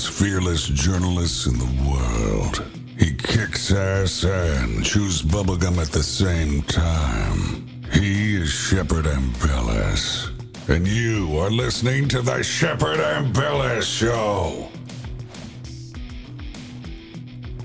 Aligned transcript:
most 0.00 0.12
fearless 0.18 0.66
journalists 0.66 1.46
in 1.46 1.58
the 1.58 1.90
world. 1.90 2.64
He 2.96 3.12
kicks 3.12 3.70
ass 3.70 4.24
and 4.24 4.82
chews 4.82 5.20
bubblegum 5.20 5.76
at 5.76 5.88
the 5.88 6.02
same 6.02 6.62
time. 6.62 7.66
He 7.92 8.36
is 8.36 8.48
Shepard 8.48 9.04
Ambellas. 9.04 10.30
And 10.70 10.88
you 10.88 11.38
are 11.38 11.50
listening 11.50 12.08
to 12.08 12.22
the 12.22 12.42
Shepard 12.42 12.98
Ambellas 12.98 13.82
Show. 13.82 14.70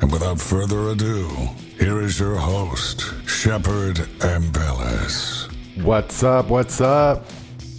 And 0.01 0.11
without 0.11 0.41
further 0.41 0.89
ado, 0.89 1.29
here 1.79 2.01
is 2.01 2.19
your 2.19 2.35
host, 2.35 3.13
Shepard 3.25 3.95
Ambellas. 4.19 5.49
What's 5.85 6.21
up? 6.21 6.49
What's 6.49 6.81
up? 6.81 7.27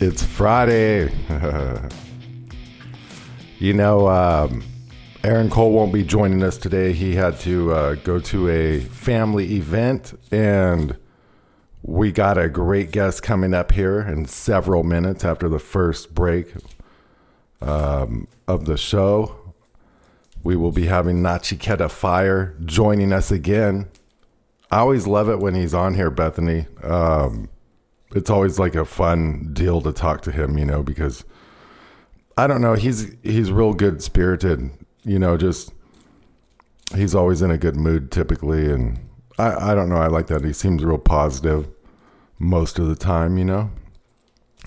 It's 0.00 0.22
Friday. 0.22 1.12
you 3.58 3.72
know, 3.72 4.08
um, 4.08 4.62
Aaron 5.24 5.50
Cole 5.50 5.72
won't 5.72 5.92
be 5.92 6.04
joining 6.04 6.42
us 6.42 6.58
today. 6.58 6.92
He 6.92 7.14
had 7.14 7.38
to 7.40 7.72
uh, 7.72 7.94
go 7.96 8.20
to 8.20 8.48
a 8.48 8.80
family 8.80 9.54
event, 9.54 10.18
and 10.30 10.96
we 11.82 12.12
got 12.12 12.38
a 12.38 12.48
great 12.48 12.90
guest 12.90 13.22
coming 13.22 13.54
up 13.54 13.72
here 13.72 14.00
in 14.00 14.26
several 14.26 14.82
minutes 14.82 15.24
after 15.24 15.48
the 15.48 15.58
first 15.58 16.14
break 16.14 16.52
um, 17.60 18.28
of 18.46 18.66
the 18.66 18.76
show. 18.76 19.54
We 20.42 20.54
will 20.54 20.72
be 20.72 20.86
having 20.86 21.22
Nachiketa 21.22 21.90
Fire 21.90 22.54
joining 22.64 23.12
us 23.12 23.30
again. 23.30 23.88
I 24.70 24.78
always 24.78 25.06
love 25.06 25.28
it 25.28 25.38
when 25.38 25.54
he's 25.54 25.74
on 25.74 25.94
here, 25.94 26.10
Bethany. 26.10 26.66
Um, 26.82 27.48
it's 28.14 28.30
always 28.30 28.58
like 28.58 28.74
a 28.74 28.84
fun 28.84 29.50
deal 29.52 29.80
to 29.80 29.92
talk 29.92 30.22
to 30.22 30.30
him, 30.32 30.58
you 30.58 30.64
know, 30.64 30.82
because 30.82 31.24
I 32.36 32.46
don't 32.46 32.60
know, 32.60 32.74
he's 32.74 33.14
he's 33.22 33.50
real 33.50 33.72
good 33.72 34.02
spirited, 34.02 34.70
you 35.04 35.18
know, 35.18 35.36
just 35.36 35.72
he's 36.94 37.14
always 37.14 37.42
in 37.42 37.50
a 37.50 37.58
good 37.58 37.76
mood 37.76 38.10
typically 38.12 38.70
and 38.70 38.98
I, 39.38 39.72
I 39.72 39.74
don't 39.74 39.88
know, 39.88 39.96
I 39.96 40.06
like 40.06 40.28
that. 40.28 40.44
He 40.44 40.52
seems 40.52 40.84
real 40.84 40.98
positive 40.98 41.68
most 42.38 42.78
of 42.78 42.88
the 42.88 42.94
time, 42.96 43.36
you 43.38 43.44
know. 43.44 43.70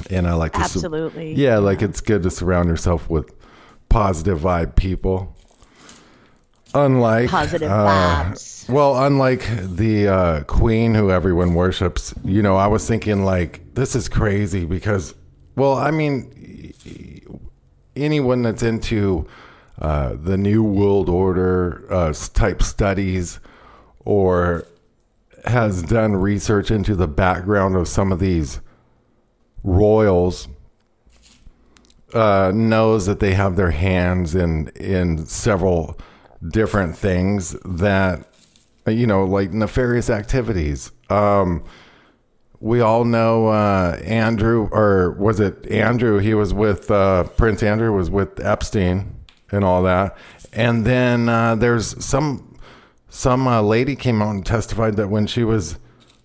And 0.09 0.27
I 0.27 0.33
like 0.33 0.53
to 0.53 0.59
su- 0.59 0.63
Absolutely. 0.79 1.33
yeah, 1.33 1.57
like 1.57 1.81
it's 1.81 2.01
good 2.01 2.23
to 2.23 2.29
surround 2.31 2.69
yourself 2.69 3.09
with 3.09 3.33
positive 3.89 4.39
vibe 4.39 4.75
people. 4.75 5.35
Unlike 6.75 7.29
Positive 7.29 7.69
uh, 7.69 7.85
vibes. 8.31 8.69
well, 8.69 9.03
unlike 9.03 9.43
the 9.59 10.07
uh, 10.07 10.43
queen 10.43 10.93
who 10.93 11.09
everyone 11.09 11.55
worships, 11.55 12.13
you 12.23 12.43
know, 12.43 12.55
I 12.57 12.67
was 12.67 12.87
thinking 12.87 13.25
like 13.25 13.73
this 13.73 13.95
is 13.95 14.07
crazy 14.07 14.65
because, 14.65 15.15
well, 15.55 15.73
I 15.73 15.89
mean, 15.89 16.38
anyone 18.03 18.41
that's 18.41 18.63
into 18.63 19.27
uh, 19.79 20.15
the 20.21 20.37
New 20.37 20.63
World 20.63 21.09
Order 21.09 21.85
uh, 21.89 22.13
type 22.33 22.61
studies 22.61 23.39
or 24.03 24.65
has 25.45 25.83
done 25.83 26.15
research 26.15 26.69
into 26.69 26.95
the 26.95 27.07
background 27.07 27.75
of 27.75 27.87
some 27.87 28.11
of 28.11 28.19
these 28.19 28.59
royals 29.63 30.47
uh, 32.13 32.51
knows 32.53 33.05
that 33.05 33.19
they 33.19 33.33
have 33.33 33.55
their 33.55 33.71
hands 33.71 34.35
in 34.35 34.67
in 34.69 35.25
several 35.25 35.99
different 36.51 36.97
things 36.97 37.55
that 37.63 38.25
you 38.87 39.05
know 39.05 39.23
like 39.23 39.51
nefarious 39.51 40.09
activities. 40.09 40.91
Um 41.09 41.63
we 42.59 42.81
all 42.81 43.05
know 43.05 43.47
uh 43.47 43.97
andrew 44.03 44.67
or 44.71 45.11
was 45.11 45.39
it 45.39 45.65
andrew? 45.67 46.19
He 46.19 46.33
was 46.33 46.53
with 46.53 46.91
uh 46.91 47.23
prince 47.23 47.63
andrew 47.63 47.95
was 47.95 48.09
with 48.09 48.43
epstein 48.43 49.15
and 49.51 49.63
all 49.63 49.83
that. 49.83 50.17
And 50.51 50.85
then 50.85 51.29
uh 51.29 51.55
there's 51.55 52.03
some 52.03 52.57
some 53.11 53.47
uh, 53.47 53.61
lady 53.61 53.95
came 53.95 54.21
out 54.21 54.31
and 54.31 54.45
testified 54.45 54.95
that 54.97 55.07
when 55.07 55.25
she 55.25 55.43
was 55.43 55.77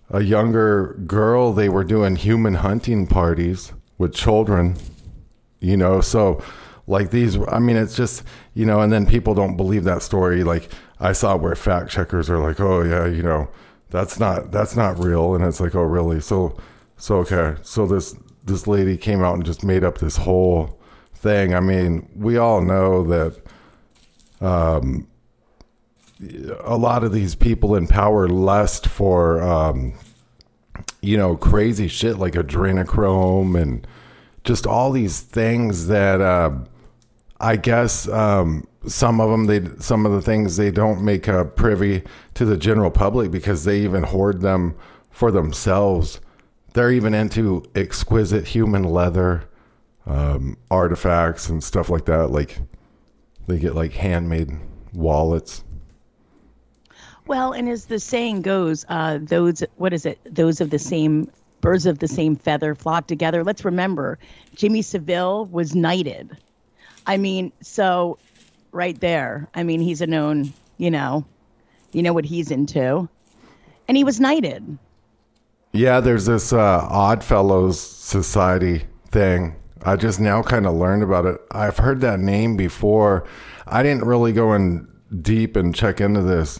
a 0.09 0.21
younger 0.21 0.99
girl 1.07 1.53
they 1.53 1.69
were 1.69 1.83
doing 1.83 2.15
human 2.15 2.55
hunting 2.55 3.07
parties 3.07 3.73
with 3.97 4.13
children 4.13 4.75
you 5.61 5.77
know? 5.77 6.01
So 6.01 6.43
like 6.87 7.09
these 7.09 7.35
i 7.47 7.57
mean 7.57 7.77
it's 7.77 7.95
just 7.95 8.21
you 8.53 8.63
know 8.63 8.79
and 8.81 8.93
then 8.93 9.07
people 9.07 9.33
don't 9.33 9.57
believe 9.57 9.85
that 9.85 10.01
story. 10.01 10.43
Like 10.43 10.69
i 10.99 11.13
saw 11.13 11.37
where 11.37 11.55
fact 11.55 11.91
checkers 11.91 12.29
are 12.29 12.39
like 12.39 12.59
oh 12.59 12.81
yeah 12.81 13.05
you 13.05 13.23
know 13.23 13.47
that's 13.89 14.19
not 14.19 14.51
that's 14.51 14.75
not 14.75 14.99
real. 14.99 15.35
And 15.35 15.43
it's 15.43 15.59
like 15.59 15.75
oh 15.75 15.83
really? 15.83 16.19
So 16.19 16.57
so 16.97 17.17
okay. 17.17 17.55
So 17.63 17.85
this 17.85 18.15
this 18.43 18.67
lady 18.67 18.97
came 18.97 19.23
out 19.23 19.35
and 19.35 19.45
just 19.45 19.63
made 19.63 19.83
up 19.83 19.97
this 19.97 20.17
whole 20.17 20.79
thing. 21.13 21.53
I 21.53 21.59
mean 21.59 22.09
we 22.15 22.37
all 22.37 22.61
know 22.61 23.03
that 23.03 23.41
um 24.41 25.07
a 26.63 26.77
lot 26.77 27.03
of 27.03 27.11
these 27.11 27.35
people 27.35 27.75
in 27.75 27.87
power 27.87 28.27
lust 28.27 28.87
for 28.87 29.41
um 29.41 29.93
you 31.01 31.17
know 31.17 31.35
crazy 31.35 31.87
shit 31.87 32.17
like 32.17 32.33
adrenochrome 32.33 33.59
and 33.61 33.85
just 34.45 34.67
all 34.67 34.91
these 34.91 35.19
things 35.19 35.87
that 35.87 36.21
uh, 36.21 36.51
I 37.39 37.57
guess 37.57 38.07
um, 38.07 38.67
some 38.87 39.19
of 39.19 39.29
them 39.29 39.45
they 39.45 39.61
some 39.79 40.05
of 40.05 40.11
the 40.11 40.21
things 40.21 40.57
they 40.57 40.71
don't 40.71 41.03
make 41.03 41.27
privy 41.55 42.03
to 42.33 42.45
the 42.45 42.57
general 42.57 42.91
public 42.91 43.31
because 43.31 43.63
they 43.63 43.79
even 43.79 44.03
hoard 44.03 44.41
them 44.41 44.75
for 45.09 45.31
themselves. 45.31 46.19
They're 46.73 46.91
even 46.91 47.13
into 47.13 47.63
exquisite 47.73 48.47
human 48.47 48.83
leather 48.83 49.45
um, 50.05 50.57
artifacts 50.69 51.49
and 51.49 51.63
stuff 51.63 51.89
like 51.89 52.05
that. 52.05 52.31
Like 52.31 52.59
they 53.47 53.59
get 53.59 53.75
like 53.75 53.93
handmade 53.93 54.51
wallets. 54.93 55.63
Well, 57.27 57.53
and 57.53 57.67
as 57.69 57.85
the 57.85 57.99
saying 57.99 58.43
goes, 58.43 58.85
uh, 58.89 59.19
those 59.21 59.63
what 59.77 59.93
is 59.93 60.05
it? 60.05 60.19
Those 60.25 60.61
of 60.61 60.69
the 60.69 60.79
same 60.79 61.29
birds 61.61 61.85
of 61.87 61.99
the 61.99 62.07
same 62.07 62.35
feather 62.35 62.75
flock 62.75 63.07
together. 63.07 63.43
Let's 63.43 63.65
remember, 63.65 64.19
Jimmy 64.55 64.83
Savile 64.83 65.45
was 65.45 65.75
knighted. 65.75 66.37
I 67.07 67.17
mean, 67.17 67.51
so 67.61 68.17
right 68.75 68.99
there. 68.99 69.47
I 69.55 69.63
mean, 69.63 69.79
he's 69.81 70.01
a 70.01 70.07
known, 70.07 70.53
you 70.77 70.91
know, 70.91 71.25
you 71.93 72.03
know 72.03 72.13
what 72.13 72.25
he's 72.25 72.51
into, 72.51 73.09
and 73.87 73.97
he 73.97 74.03
was 74.03 74.19
knighted. 74.19 74.77
Yeah, 75.71 75.99
there's 75.99 76.25
this 76.25 76.53
uh, 76.53 76.87
Odd 76.89 77.23
Fellows 77.23 77.79
Society 77.79 78.85
thing. 79.09 79.55
I 79.83 79.95
just 79.95 80.19
now 80.19 80.41
kind 80.41 80.65
of 80.65 80.73
learned 80.73 81.03
about 81.03 81.25
it. 81.25 81.39
I've 81.51 81.77
heard 81.77 82.01
that 82.01 82.19
name 82.19 82.57
before. 82.57 83.27
I 83.67 83.83
didn't 83.83 84.05
really 84.05 84.33
go 84.33 84.53
in 84.53 84.87
deep 85.21 85.55
and 85.55 85.73
check 85.73 86.01
into 86.01 86.21
this 86.21 86.59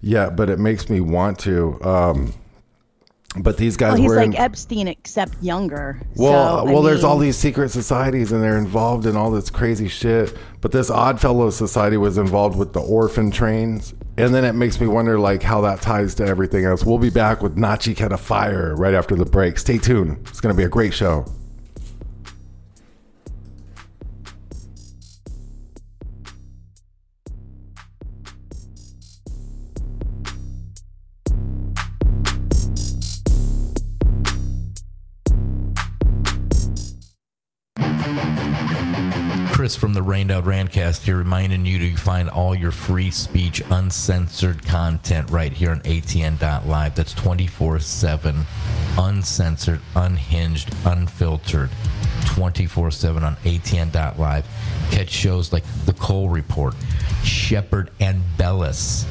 yet, 0.00 0.36
but 0.36 0.50
it 0.50 0.58
makes 0.58 0.88
me 0.88 1.00
want 1.00 1.38
to. 1.40 1.82
Um, 1.82 2.34
but 3.36 3.56
these 3.56 3.76
guys 3.76 3.92
Well, 3.92 4.02
he's 4.02 4.10
were 4.10 4.16
like 4.16 4.26
in, 4.26 4.36
Epstein 4.36 4.88
except 4.88 5.42
younger. 5.42 6.00
well, 6.16 6.66
So, 6.66 6.72
well, 6.72 6.82
there's 6.82 7.04
all 7.04 7.18
these 7.18 7.36
secret 7.36 7.70
societies, 7.70 8.32
and 8.32 8.42
they're 8.42 8.58
involved 8.58 9.06
in 9.06 9.16
all 9.16 9.30
this 9.30 9.48
crazy 9.48 9.88
shit. 9.88 10.36
But 10.60 10.72
this 10.72 10.90
Odd 10.90 11.16
Oddfellow 11.16 11.50
Society 11.50 11.96
was 11.96 12.18
involved 12.18 12.58
with 12.58 12.72
the 12.72 12.80
orphan 12.80 13.30
trains, 13.30 13.94
and 14.18 14.34
then 14.34 14.44
it 14.44 14.52
makes 14.52 14.80
me 14.80 14.86
wonder, 14.86 15.18
like, 15.18 15.42
how 15.42 15.62
that 15.62 15.80
ties 15.80 16.14
to 16.16 16.26
everything 16.26 16.64
else. 16.64 16.84
We'll 16.84 16.98
be 16.98 17.10
back 17.10 17.42
with 17.42 17.56
Nachiketa 17.56 18.18
Fire 18.18 18.74
right 18.76 18.94
after 18.94 19.16
the 19.16 19.24
break. 19.24 19.58
Stay 19.58 19.78
tuned; 19.78 20.18
it's 20.28 20.40
going 20.40 20.54
to 20.54 20.58
be 20.58 20.64
a 20.64 20.68
great 20.68 20.92
show. 20.92 21.24
Chris 39.62 39.76
from 39.76 39.94
the 39.94 40.02
Rained 40.02 40.32
Out 40.32 40.42
Rantcast 40.42 41.02
here, 41.04 41.16
reminding 41.16 41.64
you 41.64 41.78
to 41.78 41.96
find 41.96 42.28
all 42.28 42.52
your 42.52 42.72
free 42.72 43.12
speech, 43.12 43.62
uncensored 43.70 44.66
content 44.66 45.30
right 45.30 45.52
here 45.52 45.70
on 45.70 45.78
ATN.live. 45.82 46.96
That's 46.96 47.14
24 47.14 47.78
7, 47.78 48.44
uncensored, 48.98 49.80
unhinged, 49.94 50.74
unfiltered, 50.84 51.70
24 52.26 52.90
7 52.90 53.22
on 53.22 53.36
ATN.live. 53.36 54.44
Catch 54.90 55.10
shows 55.10 55.52
like 55.52 55.62
The 55.84 55.92
Cole 55.92 56.28
Report, 56.28 56.74
Shepard 57.22 57.92
and 58.00 58.20
Bellis, 58.36 59.06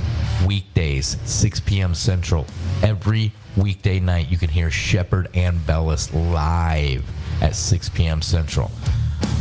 weekdays, 0.45 1.15
6 1.23 1.61
p.m. 1.61 1.95
Central. 1.95 2.45
Every 2.83 3.31
weekday 3.55 4.01
night, 4.01 4.29
you 4.29 4.37
can 4.37 4.49
hear 4.49 4.69
Shepard 4.69 5.31
Ambellas 5.31 6.13
live 6.13 7.09
at 7.41 7.55
6 7.55 7.87
p.m. 7.87 8.21
Central. 8.21 8.69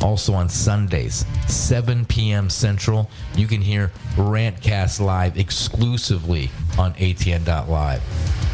Also 0.03 0.33
on 0.33 0.49
Sundays, 0.49 1.27
7 1.47 2.07
p.m. 2.07 2.49
Central, 2.49 3.11
you 3.37 3.47
can 3.47 3.61
hear 3.61 3.93
Rantcast 4.15 5.01
live 5.01 5.37
exclusively 5.37 6.51
on 6.79 6.95
ATN.live. 6.95 8.03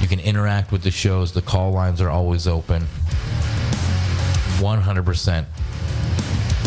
You 0.01 0.09
can 0.09 0.21
interact 0.21 0.73
with 0.73 0.83
the 0.83 0.91
shows. 0.91 1.33
The 1.33 1.43
call 1.43 1.71
lines 1.71 2.01
are 2.01 2.11
always 2.11 2.49
open. 2.49 2.87
100% 4.59 5.45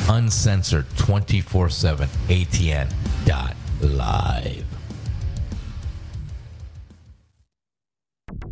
uncensored 0.09 0.85
24 0.97 1.69
7 1.69 2.07
ATN.live. 2.27 2.89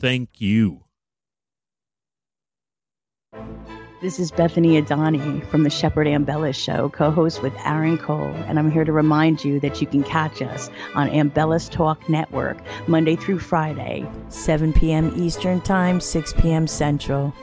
Thank 0.00 0.40
you. 0.40 0.82
This 4.00 4.20
is 4.20 4.30
Bethany 4.30 4.80
Adani 4.80 5.44
from 5.48 5.64
the 5.64 5.70
Shepard 5.70 6.06
Ambellas 6.06 6.54
Show, 6.54 6.88
co 6.90 7.10
host 7.10 7.42
with 7.42 7.52
Aaron 7.64 7.98
Cole, 7.98 8.32
and 8.46 8.56
I'm 8.56 8.70
here 8.70 8.84
to 8.84 8.92
remind 8.92 9.44
you 9.44 9.58
that 9.58 9.80
you 9.80 9.88
can 9.88 10.04
catch 10.04 10.40
us 10.40 10.70
on 10.94 11.08
Ambellas 11.08 11.68
Talk 11.68 12.08
Network 12.08 12.58
Monday 12.86 13.16
through 13.16 13.40
Friday. 13.40 14.08
7 14.28 14.72
p.m. 14.72 15.12
Eastern 15.16 15.60
Time, 15.62 16.00
6 16.00 16.32
p.m. 16.34 16.68
Central. 16.68 17.34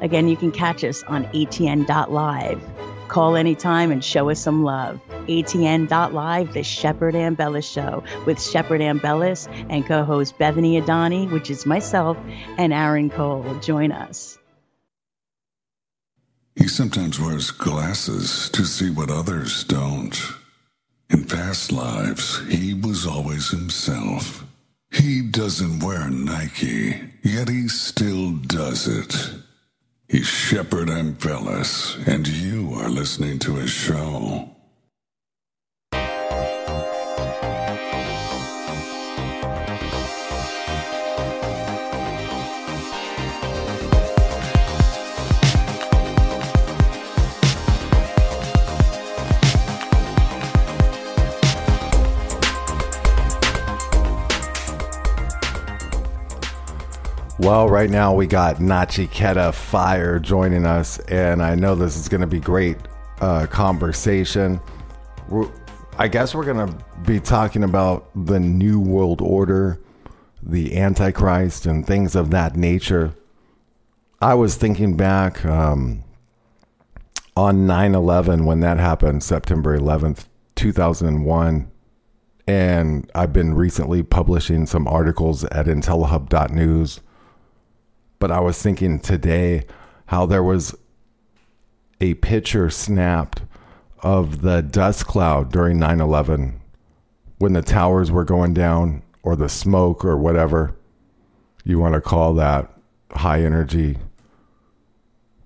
Again, 0.00 0.28
you 0.28 0.36
can 0.38 0.50
catch 0.50 0.82
us 0.82 1.02
on 1.04 1.24
ATN.live. 1.26 2.62
Call 3.08 3.36
anytime 3.36 3.90
and 3.90 4.04
show 4.04 4.30
us 4.30 4.40
some 4.40 4.62
love. 4.64 5.00
ATN.live, 5.26 6.52
the 6.52 6.62
Shepard 6.62 7.14
Ambellas 7.14 7.70
Show 7.70 8.04
with 8.26 8.40
Shepard 8.40 8.80
Ambellas 8.80 9.48
and 9.68 9.86
co 9.86 10.04
host 10.04 10.38
Bethany 10.38 10.80
Adani, 10.80 11.30
which 11.30 11.50
is 11.50 11.66
myself, 11.66 12.16
and 12.58 12.72
Aaron 12.72 13.10
Cole. 13.10 13.58
Join 13.60 13.92
us. 13.92 14.38
He 16.56 16.66
sometimes 16.66 17.20
wears 17.20 17.50
glasses 17.50 18.50
to 18.50 18.64
see 18.64 18.90
what 18.90 19.10
others 19.10 19.64
don't. 19.64 20.18
In 21.08 21.24
past 21.24 21.72
lives, 21.72 22.46
he 22.48 22.74
was 22.74 23.06
always 23.06 23.50
himself. 23.50 24.44
He 24.90 25.22
doesn't 25.22 25.80
wear 25.80 26.10
Nike, 26.10 27.00
yet 27.22 27.48
he 27.48 27.68
still 27.68 28.32
does 28.32 28.86
it. 28.86 29.47
He's 30.10 30.26
Shepard 30.26 30.88
Ambellas, 30.88 31.98
and 32.06 32.26
you 32.26 32.72
are 32.72 32.88
listening 32.88 33.38
to 33.40 33.56
his 33.56 33.68
show. 33.68 34.48
Well, 57.48 57.66
right 57.66 57.88
now 57.88 58.12
we 58.12 58.26
got 58.26 58.56
Nachiketa 58.56 59.54
Fire 59.54 60.18
joining 60.18 60.66
us, 60.66 60.98
and 61.08 61.42
I 61.42 61.54
know 61.54 61.74
this 61.74 61.96
is 61.96 62.06
going 62.06 62.20
to 62.20 62.26
be 62.26 62.40
great 62.40 62.76
uh, 63.22 63.46
conversation. 63.46 64.60
We're, 65.30 65.48
I 65.96 66.08
guess 66.08 66.34
we're 66.34 66.44
going 66.44 66.68
to 66.68 66.84
be 67.06 67.20
talking 67.20 67.64
about 67.64 68.10
the 68.14 68.38
New 68.38 68.78
World 68.78 69.22
Order, 69.22 69.80
the 70.42 70.76
Antichrist, 70.76 71.64
and 71.64 71.86
things 71.86 72.14
of 72.14 72.28
that 72.32 72.54
nature. 72.54 73.14
I 74.20 74.34
was 74.34 74.56
thinking 74.56 74.98
back 74.98 75.42
um, 75.46 76.04
on 77.34 77.66
9 77.66 77.94
11 77.94 78.44
when 78.44 78.60
that 78.60 78.76
happened, 78.76 79.22
September 79.22 79.78
11th, 79.78 80.26
2001. 80.54 81.70
And 82.46 83.10
I've 83.14 83.32
been 83.32 83.54
recently 83.54 84.02
publishing 84.02 84.66
some 84.66 84.86
articles 84.86 85.44
at 85.44 85.64
intellihub.news 85.64 87.00
but 88.18 88.30
I 88.30 88.40
was 88.40 88.60
thinking 88.60 88.98
today 89.00 89.64
how 90.06 90.26
there 90.26 90.42
was 90.42 90.74
a 92.00 92.14
picture 92.14 92.70
snapped 92.70 93.42
of 94.00 94.42
the 94.42 94.62
dust 94.62 95.06
cloud 95.06 95.50
during 95.52 95.78
9 95.78 96.00
11 96.00 96.60
when 97.38 97.52
the 97.52 97.62
towers 97.62 98.10
were 98.10 98.24
going 98.24 98.52
down, 98.52 99.02
or 99.22 99.36
the 99.36 99.48
smoke, 99.48 100.04
or 100.04 100.16
whatever 100.16 100.74
you 101.64 101.78
want 101.78 101.94
to 101.94 102.00
call 102.00 102.34
that 102.34 102.68
high 103.12 103.42
energy 103.42 103.96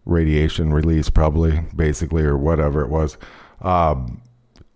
radiation 0.05 0.73
release, 0.73 1.11
probably, 1.11 1.61
basically, 1.76 2.23
or 2.23 2.37
whatever 2.37 2.83
it 2.83 2.88
was. 2.88 3.19
Um, 3.61 4.23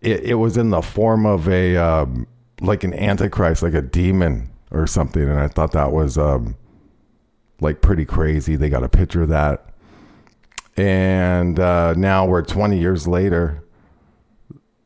it, 0.02 0.20
it 0.20 0.34
was 0.34 0.56
in 0.56 0.70
the 0.70 0.82
form 0.82 1.24
of 1.24 1.48
a, 1.48 1.76
um, 1.76 2.26
like 2.60 2.84
an 2.84 2.92
antichrist, 2.94 3.62
like 3.62 3.74
a 3.74 3.82
demon 3.82 4.50
or 4.70 4.86
something. 4.86 5.22
And 5.22 5.38
I 5.38 5.48
thought 5.48 5.72
that 5.72 5.92
was. 5.92 6.18
Um, 6.18 6.56
like 7.60 7.80
pretty 7.80 8.04
crazy. 8.04 8.56
They 8.56 8.68
got 8.68 8.82
a 8.82 8.88
picture 8.88 9.22
of 9.22 9.28
that. 9.30 9.66
And 10.76 11.58
uh, 11.58 11.94
now 11.94 12.26
we're 12.26 12.42
20 12.42 12.78
years 12.78 13.06
later. 13.06 13.64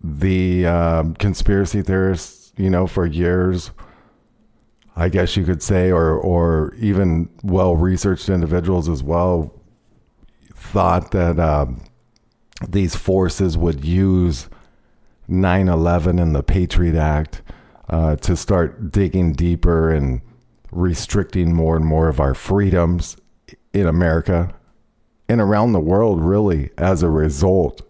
The 0.03 0.67
um, 0.67 1.15
conspiracy 1.15 1.83
theorists, 1.83 2.53
you 2.57 2.71
know, 2.71 2.87
for 2.87 3.05
years 3.05 3.71
I 5.00 5.09
guess 5.09 5.35
you 5.35 5.45
could 5.45 5.62
say, 5.62 5.91
or 5.91 6.19
or 6.19 6.75
even 6.75 7.31
well 7.43 7.75
researched 7.75 8.29
individuals 8.29 8.87
as 8.89 9.03
well, 9.03 9.55
thought 10.55 11.12
that 11.12 11.39
um, 11.39 11.83
these 12.69 12.95
forces 12.97 13.57
would 13.57 13.83
use 13.83 14.49
9/11 15.29 16.21
and 16.21 16.35
the 16.35 16.43
Patriot 16.43 16.97
Act 16.97 17.41
uh, 17.89 18.17
to 18.17 18.37
start 18.37 18.93
digging 18.93 19.33
deeper 19.33 19.91
and 19.91 20.21
restricting 20.71 21.53
more 21.53 21.77
and 21.77 21.85
more 21.85 22.09
of 22.09 22.21
our 22.21 22.35
freedoms 22.35 23.17
in 23.73 23.87
America 23.87 24.55
and 25.29 25.41
around 25.41 25.73
the 25.73 25.81
world, 25.81 26.21
really, 26.21 26.71
as 26.77 27.03
a 27.03 27.09
result, 27.09 27.83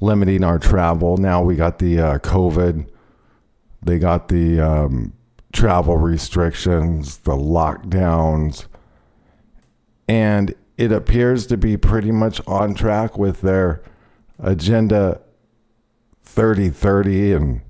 limiting 0.00 0.42
our 0.42 0.58
travel. 0.58 1.18
Now 1.18 1.42
we 1.42 1.56
got 1.56 1.78
the 1.78 2.00
uh, 2.00 2.18
COVID, 2.20 2.88
they 3.82 3.98
got 3.98 4.28
the 4.28 4.58
um, 4.58 5.12
travel 5.52 5.98
restrictions, 5.98 7.18
the 7.18 7.32
lockdowns, 7.32 8.66
and 10.08 10.54
it 10.78 10.90
appears 10.90 11.46
to 11.48 11.56
be 11.56 11.76
pretty 11.76 12.12
much 12.12 12.40
on 12.46 12.72
track 12.74 13.18
with 13.18 13.42
their 13.42 13.82
agenda 14.38 15.20
3030 16.22 17.32
and 17.32 17.60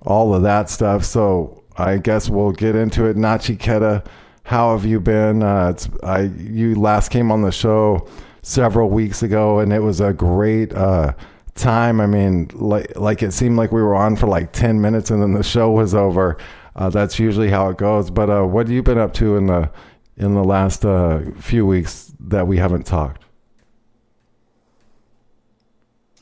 all 0.00 0.34
of 0.34 0.42
that 0.42 0.70
stuff. 0.70 1.04
So 1.04 1.61
I 1.76 1.98
guess 1.98 2.28
we'll 2.28 2.52
get 2.52 2.76
into 2.76 3.06
it. 3.06 3.16
Nachiketa, 3.16 4.06
how 4.44 4.76
have 4.76 4.84
you 4.84 5.00
been? 5.00 5.42
Uh, 5.42 5.74
I 6.02 6.22
you 6.22 6.74
last 6.74 7.10
came 7.10 7.30
on 7.30 7.42
the 7.42 7.52
show 7.52 8.08
several 8.42 8.90
weeks 8.90 9.22
ago, 9.22 9.58
and 9.58 9.72
it 9.72 9.80
was 9.80 10.00
a 10.00 10.12
great 10.12 10.72
uh, 10.74 11.14
time. 11.54 12.00
I 12.00 12.06
mean, 12.06 12.50
like 12.54 12.96
like 12.96 13.22
it 13.22 13.32
seemed 13.32 13.56
like 13.56 13.72
we 13.72 13.82
were 13.82 13.94
on 13.94 14.16
for 14.16 14.26
like 14.26 14.52
ten 14.52 14.80
minutes, 14.80 15.10
and 15.10 15.22
then 15.22 15.32
the 15.32 15.42
show 15.42 15.70
was 15.70 15.94
over. 15.94 16.36
Uh, 16.74 16.90
that's 16.90 17.18
usually 17.18 17.50
how 17.50 17.68
it 17.68 17.76
goes. 17.76 18.10
But 18.10 18.30
uh, 18.30 18.44
what 18.44 18.66
have 18.66 18.72
you 18.72 18.82
been 18.82 18.98
up 18.98 19.12
to 19.14 19.36
in 19.36 19.46
the 19.46 19.70
in 20.16 20.34
the 20.34 20.44
last 20.44 20.84
uh, 20.84 21.20
few 21.38 21.66
weeks 21.66 22.12
that 22.20 22.46
we 22.46 22.58
haven't 22.58 22.86
talked? 22.86 23.24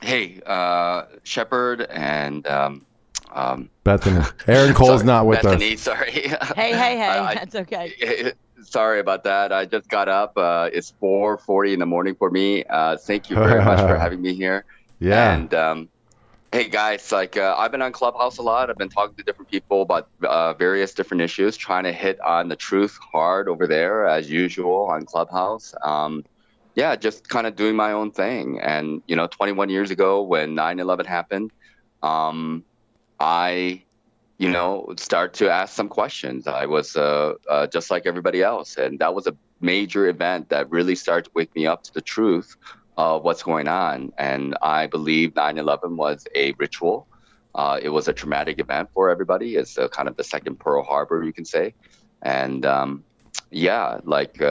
Hey, 0.02 0.40
uh, 0.47 1.04
Shepard 1.25 1.83
and 1.83 2.47
um, 2.47 2.87
um, 3.32 3.70
Bethany. 3.84 4.25
Aaron 4.46 4.75
Cole's 4.75 5.00
sorry, 5.00 5.06
not 5.06 5.26
with 5.26 5.42
Bethany, 5.42 5.75
us. 5.75 5.80
Sorry. 5.80 6.10
Hey, 6.10 6.28
hey, 6.56 6.96
hey. 6.99 7.08
I- 7.08 7.34
That's 7.34 7.54
okay. 7.54 8.32
sorry 8.62 9.00
about 9.00 9.25
that. 9.25 9.52
I 9.52 9.64
just 9.66 9.88
got 9.88 10.08
up. 10.08 10.32
Uh, 10.37 10.68
it's 10.72 10.92
4:40 11.02 11.75
in 11.75 11.80
the 11.80 11.87
morning 11.87 12.14
for 12.18 12.30
me. 12.30 12.64
Uh, 12.64 12.96
thank 12.96 13.30
you 13.30 13.37
very 13.37 13.64
much 13.64 13.80
for 13.80 13.96
having 13.96 14.20
me 14.20 14.34
here. 14.34 14.64
Yeah. 14.99 15.34
And 15.34 15.54
um, 15.54 15.88
hey, 16.52 16.68
guys, 16.68 17.10
like 17.12 17.37
uh, 17.37 17.54
I've 17.56 17.70
been 17.72 17.82
on 17.82 17.92
Clubhouse 17.92 18.38
a 18.38 18.42
lot. 18.42 18.70
I've 18.70 18.78
been 18.78 18.88
talking 18.88 19.16
to 19.16 19.22
different 19.22 19.50
people 19.50 19.82
about 19.82 20.08
uh, 20.22 20.54
various 20.54 20.92
different 20.94 21.22
issues, 21.22 21.56
trying 21.56 21.84
to 21.84 21.92
hit 21.92 22.20
on 22.20 22.49
the 22.49 22.56
truth 22.56 22.99
hard 23.12 23.49
over 23.49 23.66
there 23.66 24.06
as 24.06 24.30
usual 24.30 24.87
on 24.90 25.04
Clubhouse. 25.06 25.72
Um, 25.82 26.25
yeah, 26.75 26.96
just 26.96 27.28
kind 27.28 27.46
of 27.46 27.56
doing 27.56 27.76
my 27.76 27.92
own 27.92 28.10
thing. 28.12 28.60
And 28.60 29.02
you 29.06 29.16
know, 29.16 29.26
21 29.26 29.70
years 29.70 29.90
ago 29.90 30.22
when 30.22 30.54
9/11 30.54 31.06
happened, 31.06 31.50
um, 32.02 32.64
I 33.21 33.85
you 34.41 34.50
know, 34.50 34.95
start 34.97 35.35
to 35.35 35.50
ask 35.50 35.75
some 35.75 35.91
questions. 35.91 36.47
I 36.47 36.65
was 36.65 36.97
uh, 36.97 37.35
uh, 37.50 37.67
just 37.67 37.91
like 37.91 38.07
everybody 38.07 38.43
else, 38.43 38.79
and 38.79 38.99
that 38.99 39.15
was 39.15 39.27
a 39.27 39.37
major 39.61 40.09
event 40.09 40.49
that 40.49 40.71
really 40.71 40.95
started 40.95 41.27
to 41.27 41.31
wake 41.35 41.55
me 41.55 41.67
up 41.67 41.83
to 41.83 41.93
the 41.93 42.00
truth 42.00 42.57
of 42.97 43.23
what's 43.23 43.43
going 43.43 43.69
on. 43.69 44.15
And 44.17 44.57
I 44.62 44.87
believe 44.87 45.35
9/11 45.35 45.97
was 45.97 46.27
a 46.35 46.53
ritual. 46.53 47.07
Uh, 47.55 47.79
it 47.83 47.91
was 47.91 48.09
a 48.09 48.15
traumatic 48.15 48.59
event 48.61 48.89
for 48.95 49.11
everybody. 49.11 49.57
It's 49.57 49.77
uh, 49.77 49.89
kind 49.89 50.09
of 50.09 50.17
the 50.17 50.25
second 50.25 50.59
Pearl 50.59 50.85
Harbor, 50.85 51.23
you 51.23 51.35
can 51.35 51.45
say. 51.45 51.75
And 52.23 52.65
um, 52.65 53.05
yeah, 53.50 54.00
like 54.05 54.41
uh, 54.41 54.45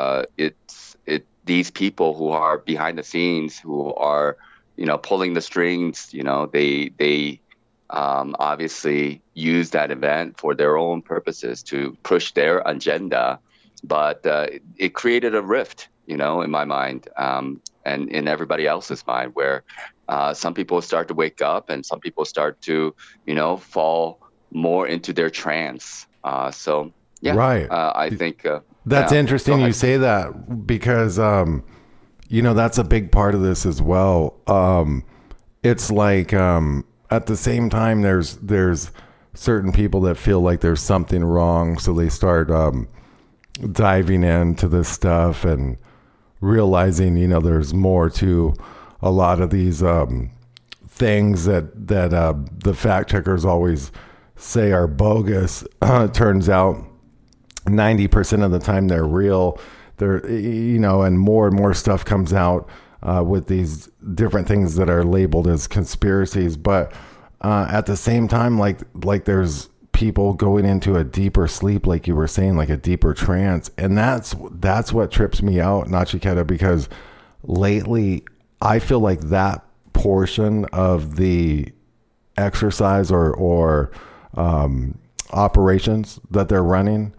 uh, 0.00 0.24
it's 0.36 0.96
it 1.06 1.24
these 1.46 1.70
people 1.70 2.12
who 2.14 2.28
are 2.28 2.58
behind 2.58 2.98
the 2.98 3.04
scenes, 3.04 3.58
who 3.58 3.94
are 3.94 4.36
you 4.76 4.84
know 4.84 4.98
pulling 4.98 5.32
the 5.32 5.40
strings. 5.40 6.12
You 6.12 6.24
know, 6.24 6.44
they 6.44 6.90
they 6.98 7.40
um, 7.90 8.36
obviously 8.38 9.22
use 9.34 9.70
that 9.70 9.90
event 9.90 10.38
for 10.38 10.54
their 10.54 10.76
own 10.76 11.02
purposes 11.02 11.62
to 11.64 11.96
push 12.02 12.32
their 12.32 12.62
agenda, 12.66 13.38
but 13.84 14.24
uh, 14.26 14.46
it, 14.50 14.62
it 14.76 14.94
created 14.94 15.34
a 15.34 15.42
rift, 15.42 15.88
you 16.06 16.16
know, 16.16 16.42
in 16.42 16.50
my 16.50 16.64
mind 16.64 17.08
um, 17.16 17.60
and 17.84 18.08
in 18.10 18.28
everybody 18.28 18.66
else's 18.66 19.06
mind, 19.06 19.32
where 19.34 19.64
uh, 20.08 20.34
some 20.34 20.54
people 20.54 20.80
start 20.82 21.08
to 21.08 21.14
wake 21.14 21.42
up 21.42 21.70
and 21.70 21.84
some 21.84 22.00
people 22.00 22.24
start 22.24 22.60
to, 22.62 22.94
you 23.26 23.34
know, 23.34 23.56
fall 23.56 24.20
more 24.52 24.86
into 24.86 25.12
their 25.12 25.30
trance. 25.30 26.06
Uh, 26.24 26.50
so, 26.50 26.92
yeah, 27.20 27.34
Right. 27.34 27.70
Uh, 27.70 27.92
I 27.94 28.10
think 28.10 28.46
uh, 28.46 28.60
That's 28.86 29.12
yeah, 29.12 29.18
interesting 29.20 29.60
you 29.60 29.72
say 29.72 29.98
that 29.98 30.66
because 30.66 31.18
um 31.18 31.62
you 32.28 32.40
know 32.42 32.54
that's 32.54 32.78
a 32.78 32.84
big 32.84 33.12
part 33.12 33.34
of 33.34 33.42
this 33.42 33.66
as 33.66 33.82
well. 33.82 34.40
Um 34.46 35.04
it's 35.62 35.90
like 35.90 36.32
um 36.32 36.84
at 37.10 37.26
the 37.26 37.36
same 37.36 37.70
time 37.70 38.02
there's 38.02 38.36
there's 38.36 38.90
certain 39.34 39.72
people 39.72 40.00
that 40.00 40.16
feel 40.16 40.40
like 40.40 40.60
there's 40.60 40.82
something 40.82 41.24
wrong 41.24 41.78
so 41.78 41.92
they 41.92 42.08
start 42.08 42.50
um 42.50 42.88
diving 43.72 44.22
into 44.22 44.68
this 44.68 44.88
stuff 44.88 45.44
and 45.44 45.76
realizing 46.40 47.16
you 47.16 47.28
know 47.28 47.40
there's 47.40 47.74
more 47.74 48.08
to 48.08 48.54
a 49.02 49.10
lot 49.10 49.40
of 49.40 49.50
these 49.50 49.82
um 49.82 50.30
things 50.88 51.44
that 51.44 51.88
that 51.88 52.12
uh 52.12 52.34
the 52.64 52.74
fact 52.74 53.10
checkers 53.10 53.44
always 53.44 53.92
say 54.40 54.72
are 54.72 54.86
bogus. 54.86 55.64
Turns 56.12 56.48
out 56.48 56.84
90% 57.66 58.44
of 58.44 58.50
the 58.50 58.58
time 58.58 58.88
they're 58.88 59.06
real. 59.06 59.60
They're 59.98 60.28
you 60.30 60.78
know 60.78 61.02
and 61.02 61.18
more 61.18 61.46
and 61.46 61.56
more 61.56 61.74
stuff 61.74 62.04
comes 62.04 62.32
out 62.32 62.68
uh, 63.02 63.22
with 63.26 63.46
these 63.46 63.88
different 64.14 64.46
things 64.46 64.76
that 64.76 64.88
are 64.90 65.04
labeled 65.04 65.46
as 65.46 65.66
conspiracies 65.66 66.56
but 66.56 66.92
uh, 67.42 67.66
at 67.70 67.86
the 67.86 67.96
same 67.96 68.28
time 68.28 68.58
like 68.58 68.80
like 69.04 69.24
there's 69.24 69.68
people 69.92 70.34
going 70.34 70.64
into 70.64 70.96
a 70.96 71.04
deeper 71.04 71.46
sleep 71.46 71.86
like 71.86 72.06
you 72.06 72.14
were 72.14 72.28
saying 72.28 72.56
like 72.56 72.70
a 72.70 72.76
deeper 72.76 73.12
trance 73.12 73.70
and 73.76 73.98
that's 73.98 74.34
that's 74.52 74.92
what 74.92 75.10
trips 75.10 75.42
me 75.42 75.60
out 75.60 75.88
nachiketa 75.88 76.46
because 76.46 76.88
lately 77.42 78.24
i 78.62 78.78
feel 78.78 79.00
like 79.00 79.20
that 79.20 79.64
portion 79.92 80.64
of 80.66 81.16
the 81.16 81.70
exercise 82.36 83.10
or 83.10 83.32
or 83.34 83.90
um, 84.34 84.98
operations 85.32 86.20
that 86.30 86.48
they're 86.48 86.62
running 86.62 87.12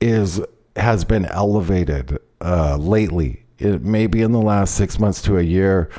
is 0.00 0.40
has 0.76 1.04
been 1.04 1.26
elevated 1.26 2.18
uh, 2.40 2.76
lately. 2.76 3.44
It 3.58 3.82
maybe 3.82 4.22
in 4.22 4.32
the 4.32 4.40
last 4.40 4.74
six 4.74 4.98
months 4.98 5.20
to 5.22 5.38
a 5.38 5.42
year, 5.42 5.90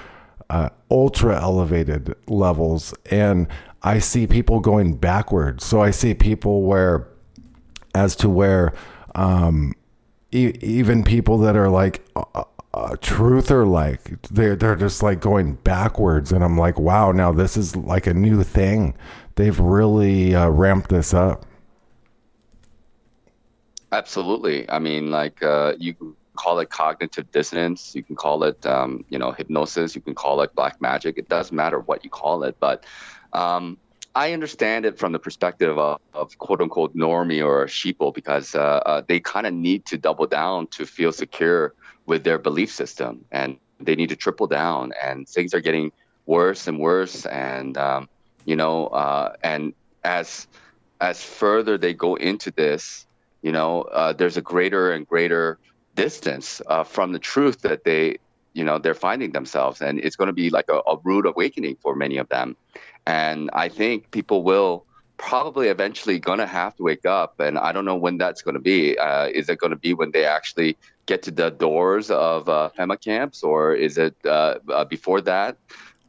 uh, 0.49 0.69
ultra 0.89 1.39
elevated 1.41 2.15
levels, 2.27 2.93
and 3.11 3.47
I 3.83 3.99
see 3.99 4.27
people 4.27 4.59
going 4.59 4.95
backwards. 4.95 5.65
So 5.65 5.81
I 5.81 5.91
see 5.91 6.13
people 6.13 6.63
where, 6.63 7.07
as 7.95 8.15
to 8.17 8.29
where, 8.29 8.73
um, 9.15 9.73
e- 10.31 10.53
even 10.61 11.03
people 11.03 11.37
that 11.39 11.55
are 11.55 11.69
like 11.69 12.05
uh, 12.15 12.43
uh, 12.73 12.95
truther 13.01 13.69
like 13.69 14.21
they're 14.29 14.55
they're 14.55 14.75
just 14.75 15.03
like 15.03 15.19
going 15.19 15.55
backwards, 15.55 16.31
and 16.31 16.43
I'm 16.43 16.57
like, 16.57 16.79
wow, 16.79 17.11
now 17.11 17.31
this 17.31 17.57
is 17.57 17.75
like 17.75 18.07
a 18.07 18.13
new 18.13 18.43
thing. 18.43 18.95
They've 19.35 19.59
really 19.59 20.35
uh, 20.35 20.49
ramped 20.49 20.89
this 20.89 21.13
up. 21.13 21.45
Absolutely. 23.91 24.69
I 24.69 24.79
mean, 24.79 25.09
like 25.11 25.41
uh, 25.43 25.73
you 25.79 26.15
call 26.39 26.59
it 26.59 26.69
cognitive 26.69 27.29
dissonance, 27.31 27.93
you 27.93 28.01
can 28.01 28.15
call 28.15 28.43
it, 28.43 28.65
um, 28.65 29.03
you 29.09 29.19
know, 29.19 29.31
hypnosis, 29.31 29.93
you 29.93 30.01
can 30.01 30.15
call 30.15 30.41
it 30.41 30.55
black 30.55 30.79
magic. 30.79 31.17
It 31.17 31.27
doesn't 31.27 31.55
matter 31.55 31.79
what 31.79 32.03
you 32.05 32.09
call 32.09 32.43
it, 32.43 32.55
but 32.59 32.85
um, 33.33 33.77
I 34.15 34.31
understand 34.31 34.85
it 34.85 34.97
from 34.97 35.11
the 35.11 35.19
perspective 35.19 35.77
of, 35.77 35.99
of 36.13 36.37
quote 36.37 36.61
unquote 36.61 36.95
normie 36.95 37.45
or 37.45 37.65
sheeple 37.65 38.13
because 38.13 38.55
uh, 38.55 38.81
uh, 38.91 39.01
they 39.05 39.19
kind 39.19 39.45
of 39.45 39.53
need 39.53 39.85
to 39.87 39.97
double 39.97 40.27
down 40.27 40.67
to 40.67 40.85
feel 40.85 41.11
secure 41.11 41.73
with 42.05 42.23
their 42.23 42.39
belief 42.39 42.71
system, 42.71 43.25
and 43.31 43.57
they 43.79 43.95
need 43.95 44.09
to 44.09 44.15
triple 44.15 44.47
down. 44.47 44.93
And 45.03 45.27
things 45.27 45.53
are 45.53 45.61
getting 45.61 45.91
worse 46.25 46.67
and 46.67 46.79
worse, 46.79 47.25
and 47.25 47.77
um, 47.77 48.09
you 48.45 48.55
know, 48.55 48.87
uh, 48.87 49.35
and 49.43 49.73
as 50.03 50.47
as 51.01 51.21
further 51.21 51.77
they 51.77 51.93
go 51.93 52.15
into 52.15 52.49
this, 52.51 53.05
you 53.41 53.51
know, 53.51 53.83
uh, 53.83 54.13
there's 54.13 54.37
a 54.37 54.41
greater 54.41 54.91
and 54.91 55.07
greater 55.07 55.59
distance 56.03 56.61
uh, 56.67 56.83
from 56.83 57.11
the 57.13 57.19
truth 57.19 57.61
that 57.67 57.83
they, 57.83 58.17
you 58.53 58.63
know, 58.67 58.77
they're 58.83 59.01
finding 59.09 59.31
themselves, 59.31 59.81
and 59.81 59.99
it's 60.05 60.15
going 60.19 60.27
to 60.27 60.33
be 60.43 60.49
like 60.49 60.69
a, 60.69 60.79
a 60.93 60.97
rude 61.03 61.25
awakening 61.25 61.75
for 61.83 61.95
many 61.95 62.17
of 62.17 62.27
them. 62.29 62.55
And 63.05 63.49
I 63.53 63.69
think 63.69 64.11
people 64.11 64.43
will 64.43 64.85
probably 65.17 65.67
eventually 65.67 66.17
going 66.19 66.39
to 66.39 66.47
have 66.47 66.75
to 66.77 66.83
wake 66.83 67.05
up, 67.05 67.39
and 67.39 67.57
I 67.57 67.71
don't 67.73 67.85
know 67.85 67.95
when 68.05 68.17
that's 68.17 68.41
going 68.41 68.55
to 68.55 68.61
be. 68.73 68.97
Uh, 68.97 69.27
is 69.39 69.49
it 69.49 69.57
going 69.59 69.71
to 69.71 69.81
be 69.87 69.93
when 69.93 70.11
they 70.11 70.25
actually 70.25 70.77
get 71.05 71.23
to 71.23 71.31
the 71.31 71.49
doors 71.49 72.09
of 72.11 72.47
uh, 72.47 72.69
FEMA 72.77 72.97
camps, 73.01 73.43
or 73.43 73.75
is 73.75 73.97
it 73.97 74.15
uh, 74.25 74.55
uh, 74.69 74.85
before 74.85 75.21
that? 75.21 75.57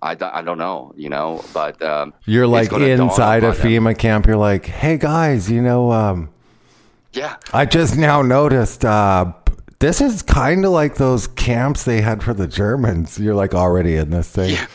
I, 0.03 0.15
don't- 0.15 0.35
I 0.35 0.43
don't 0.43 0.59
know, 0.59 0.93
you 0.97 1.09
know, 1.11 1.45
but 1.53 1.81
um, 1.83 2.15
You're 2.25 2.47
like 2.47 2.73
inside 2.73 3.43
a 3.45 3.51
upon 3.51 3.61
them. 3.63 3.73
FEMA 3.85 3.99
camp. 3.99 4.27
You're 4.27 4.37
like, 4.37 4.65
hey 4.67 4.97
guys, 4.97 5.51
you 5.51 5.61
know, 5.61 5.91
um, 5.93 6.31
Yeah, 7.13 7.37
I 7.53 7.67
just 7.67 7.97
now 7.99 8.23
noticed 8.23 8.85
uh, 8.85 9.33
this 9.81 10.01
is 10.01 10.23
kind 10.23 10.65
of 10.65 10.73
like 10.73 10.97
those 10.97 11.27
camps 11.27 11.85
they 11.85 12.03
had 12.03 12.23
for 12.23 12.35
the 12.35 12.47
Germans. 12.47 13.19
You're 13.19 13.35
like 13.35 13.55
already 13.55 13.97
in 13.97 14.11
this 14.11 14.31
thing. 14.31 14.51
Yeah. 14.51 14.67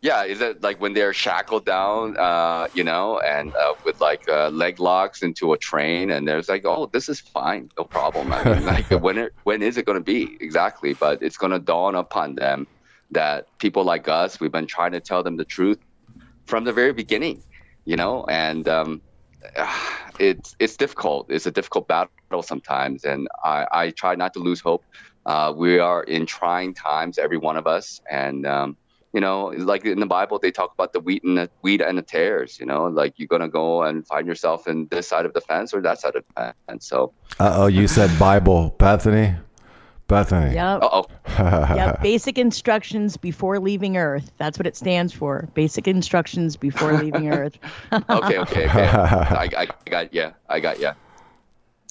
yeah. 0.00 0.24
Is 0.24 0.40
it 0.40 0.62
like 0.62 0.80
when 0.80 0.94
they're 0.94 1.12
shackled 1.12 1.66
down, 1.66 2.16
uh, 2.16 2.68
you 2.74 2.84
know, 2.84 3.18
and 3.18 3.54
uh, 3.54 3.74
with 3.84 4.00
like 4.00 4.28
uh, 4.28 4.50
leg 4.50 4.78
locks 4.78 5.22
into 5.22 5.52
a 5.52 5.58
train, 5.58 6.12
and 6.12 6.26
there's 6.26 6.48
like, 6.48 6.64
oh, 6.64 6.88
this 6.92 7.08
is 7.08 7.20
fine, 7.20 7.70
no 7.76 7.84
problem. 7.84 8.32
I 8.32 8.44
mean, 8.44 8.64
like 8.64 8.88
when 9.02 9.18
it, 9.18 9.34
when 9.42 9.62
is 9.62 9.76
it 9.76 9.84
going 9.84 9.98
to 9.98 10.04
be 10.04 10.38
exactly? 10.40 10.94
But 10.94 11.20
it's 11.20 11.36
going 11.36 11.52
to 11.52 11.58
dawn 11.58 11.96
upon 11.96 12.36
them 12.36 12.68
that 13.10 13.46
people 13.58 13.82
like 13.82 14.08
us, 14.08 14.38
we've 14.38 14.52
been 14.52 14.66
trying 14.66 14.92
to 14.92 15.00
tell 15.00 15.24
them 15.24 15.36
the 15.36 15.44
truth 15.44 15.78
from 16.46 16.62
the 16.64 16.72
very 16.72 16.92
beginning, 16.92 17.42
you 17.84 17.96
know, 17.96 18.24
and 18.26 18.68
um, 18.68 19.00
it's 20.18 20.56
it's 20.58 20.76
difficult. 20.76 21.26
It's 21.30 21.46
a 21.46 21.50
difficult 21.50 21.88
battle 21.88 22.42
sometimes, 22.42 23.04
and 23.04 23.28
I, 23.42 23.66
I 23.72 23.90
try 23.90 24.14
not 24.14 24.34
to 24.34 24.40
lose 24.40 24.60
hope. 24.60 24.84
Uh, 25.26 25.52
we 25.56 25.78
are 25.78 26.02
in 26.02 26.26
trying 26.26 26.74
times, 26.74 27.18
every 27.18 27.38
one 27.38 27.56
of 27.56 27.66
us, 27.66 28.00
and 28.10 28.46
um, 28.46 28.76
you 29.12 29.20
know, 29.20 29.46
like 29.56 29.84
in 29.84 30.00
the 30.00 30.06
Bible, 30.06 30.38
they 30.38 30.50
talk 30.50 30.74
about 30.74 30.92
the 30.92 31.00
wheat 31.00 31.22
and 31.24 31.38
the 31.38 31.48
wheat 31.62 31.80
and 31.80 31.96
the 31.96 32.02
tares. 32.02 32.58
You 32.58 32.66
know, 32.66 32.86
like 32.86 33.14
you're 33.16 33.28
gonna 33.28 33.48
go 33.48 33.84
and 33.84 34.06
find 34.06 34.26
yourself 34.26 34.66
in 34.66 34.88
this 34.90 35.06
side 35.08 35.24
of 35.24 35.32
the 35.32 35.40
fence 35.40 35.72
or 35.72 35.80
that 35.82 36.00
side 36.00 36.16
of 36.16 36.24
the 36.36 36.54
fence. 36.66 36.88
So, 36.88 37.12
Uh 37.38 37.54
oh, 37.56 37.66
you 37.66 37.86
said 37.88 38.10
Bible, 38.18 38.74
Bethany. 38.78 39.34
Bethany. 40.06 40.54
Yep. 40.54 40.82
uh 40.82 40.88
oh, 40.92 41.06
Yep. 41.76 42.02
Basic 42.02 42.38
instructions 42.38 43.16
before 43.16 43.58
leaving 43.58 43.96
Earth. 43.96 44.30
That's 44.38 44.58
what 44.58 44.66
it 44.66 44.76
stands 44.76 45.12
for. 45.12 45.48
Basic 45.54 45.88
instructions 45.88 46.56
before 46.56 46.92
leaving 47.02 47.30
Earth. 47.32 47.58
okay, 47.92 48.38
okay, 48.38 48.68
okay. 48.68 48.86
I, 48.88 49.48
I 49.56 49.68
got 49.90 50.12
yeah, 50.12 50.32
I 50.48 50.60
got 50.60 50.78
yeah. 50.78 50.94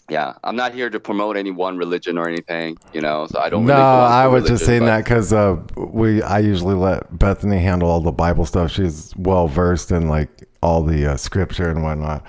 Yeah, 0.10 0.34
I'm 0.43 0.58
not 0.58 0.74
here 0.74 0.89
to 0.89 1.00
promote 1.00 1.38
any 1.38 1.50
one 1.50 1.77
religion 1.77 2.17
or 2.17 2.27
anything, 2.27 2.77
you 2.91 3.00
know. 3.00 3.25
So 3.27 3.39
I 3.39 3.50
don't. 3.50 3.65
No, 3.65 3.74
really 3.74 3.84
belong 3.86 4.24
to 4.24 4.29
was 4.32 4.48
just 4.50 4.65
saying 4.65 4.82
but- 4.82 4.86
that 4.88 5.03
because 5.05 5.32
uh, 5.32 5.55
we 5.77 6.22
I 6.22 6.39
usually 6.39 6.75
let 6.75 7.17
Bethany 7.17 7.60
handle 7.60 7.89
all 7.89 8.01
the 8.01 8.12
Bible 8.12 8.46
stuff. 8.46 8.70
She's 8.72 9.13
well 9.15 9.48
versed 9.48 9.91
in 9.91 10.10
like 10.10 10.29
all 10.62 10.84
the 10.84 11.13
uh, 11.13 11.15
scripture 11.17 11.70
and 11.70 11.84
whatnot, 11.84 12.24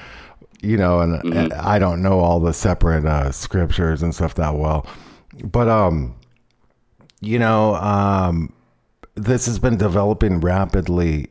you 0.62 0.76
know. 0.76 1.00
And, 1.00 1.14
Mm-hmm. 1.24 1.36
and 1.36 1.52
I 1.54 1.80
don't 1.80 2.00
know 2.00 2.20
all 2.20 2.38
the 2.38 2.52
separate 2.52 3.04
uh, 3.06 3.32
scriptures 3.32 4.04
and 4.04 4.14
stuff 4.14 4.36
that 4.36 4.54
well, 4.54 4.86
but 5.42 5.68
um, 5.68 6.16
you 7.20 7.38
know, 7.38 7.74
um, 7.76 8.52
this 9.14 9.46
has 9.46 9.58
been 9.58 9.76
developing 9.76 10.40
rapidly, 10.40 11.30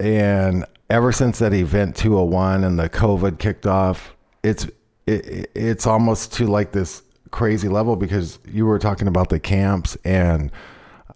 and 0.00 0.64
ever 0.90 1.12
since 1.12 1.38
that 1.38 1.52
event 1.52 1.96
201 1.96 2.64
and 2.64 2.78
the 2.78 2.88
COVID 2.88 3.38
kicked 3.38 3.66
off, 3.66 4.16
it's 4.42 4.66
it, 5.06 5.50
it's 5.54 5.86
almost 5.86 6.32
to 6.34 6.46
like 6.46 6.72
this 6.72 7.02
crazy 7.30 7.68
level 7.68 7.96
because 7.96 8.38
you 8.50 8.66
were 8.66 8.78
talking 8.78 9.08
about 9.08 9.28
the 9.28 9.40
camps 9.40 9.96
and 10.04 10.50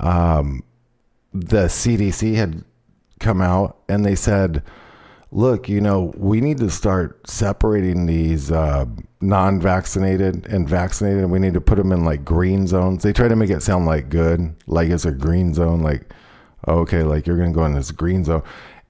um, 0.01 0.63
the 1.33 1.65
CDC 1.65 2.35
had 2.35 2.65
come 3.21 3.41
out 3.41 3.79
and 3.89 4.05
they 4.05 4.15
said, 4.15 4.63
look, 5.31 5.69
you 5.69 5.81
know, 5.81 6.13
we 6.17 6.41
need 6.41 6.59
to 6.59 6.71
start 6.71 7.29
separating 7.29 8.07
these 8.07 8.51
uh, 8.51 8.85
non-vaccinated 9.23 10.47
and 10.47 10.69
vaccinated, 10.69 11.31
we 11.31 11.39
need 11.39 11.55
to 11.55 11.61
put 11.61 11.77
them 11.77 11.93
in 11.93 12.05
like 12.05 12.25
green 12.25 12.67
zones. 12.67 13.03
They 13.03 13.13
try 13.13 13.29
to 13.29 13.37
make 13.37 13.51
it 13.51 13.63
sound 13.63 13.87
like 13.87 14.09
good, 14.09 14.55
like 14.67 14.91
it's 14.91 15.05
a 15.05 15.13
green 15.13 15.55
zone, 15.55 15.83
like 15.83 16.13
okay, 16.69 17.03
like 17.03 17.27
you're 17.27 17.37
gonna 17.37 17.53
go 17.53 17.65
in 17.65 17.75
this 17.75 17.91
green 17.91 18.25
zone. 18.25 18.43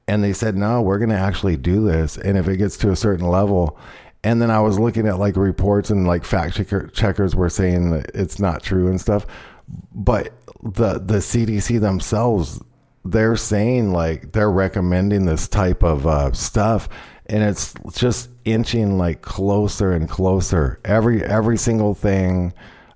And 0.09 0.23
they 0.23 0.33
said, 0.33 0.57
no, 0.57 0.83
we're 0.83 0.99
gonna 0.99 1.15
actually 1.15 1.57
do 1.57 1.85
this, 1.85 2.19
and 2.19 2.37
if 2.37 2.49
it 2.49 2.57
gets 2.57 2.77
to 2.79 2.91
a 2.91 2.97
certain 2.97 3.29
level. 3.29 3.79
And 4.25 4.41
then 4.41 4.53
I 4.53 4.61
was 4.61 4.79
looking 4.79 5.09
at 5.09 5.19
like 5.19 5.37
reports 5.37 5.91
and 5.91 6.07
like 6.07 6.25
fact 6.25 6.55
checker, 6.57 6.87
checkers 6.89 7.35
were 7.35 7.49
saying 7.49 7.91
that 7.91 8.12
it's 8.15 8.39
not 8.39 8.62
true 8.62 8.89
and 8.89 9.01
stuff. 9.01 9.27
But 9.93 10.33
the 10.62 11.01
the 11.01 11.19
CDC 11.19 11.81
themselves 11.81 12.61
they're 13.05 13.37
saying 13.37 13.92
like 13.92 14.33
they're 14.33 14.51
recommending 14.51 15.25
this 15.25 15.49
type 15.49 15.83
of 15.83 16.07
uh, 16.07 16.33
stuff 16.33 16.88
and 17.33 17.42
it's 17.42 17.75
just 17.95 18.31
inching 18.45 18.99
like 18.99 19.23
closer 19.23 19.92
and 19.92 20.09
closer 20.09 20.81
every 20.85 21.25
every 21.25 21.57
single 21.57 21.95
thing 21.95 22.53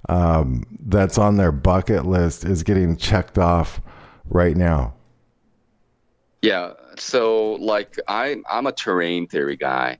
um, 0.09 0.65
that's 0.81 1.19
on 1.19 1.37
their 1.37 1.53
bucket 1.53 2.07
list 2.07 2.45
is 2.45 2.63
getting 2.63 2.97
checked 2.97 3.39
off 3.39 3.81
right 4.31 4.57
now 4.57 4.95
Yeah. 6.43 6.73
So, 6.99 7.55
like, 7.55 7.99
I'm 8.09 8.45
I'm 8.49 8.67
a 8.67 8.73
terrain 8.73 9.27
theory 9.27 9.57
guy. 9.57 9.99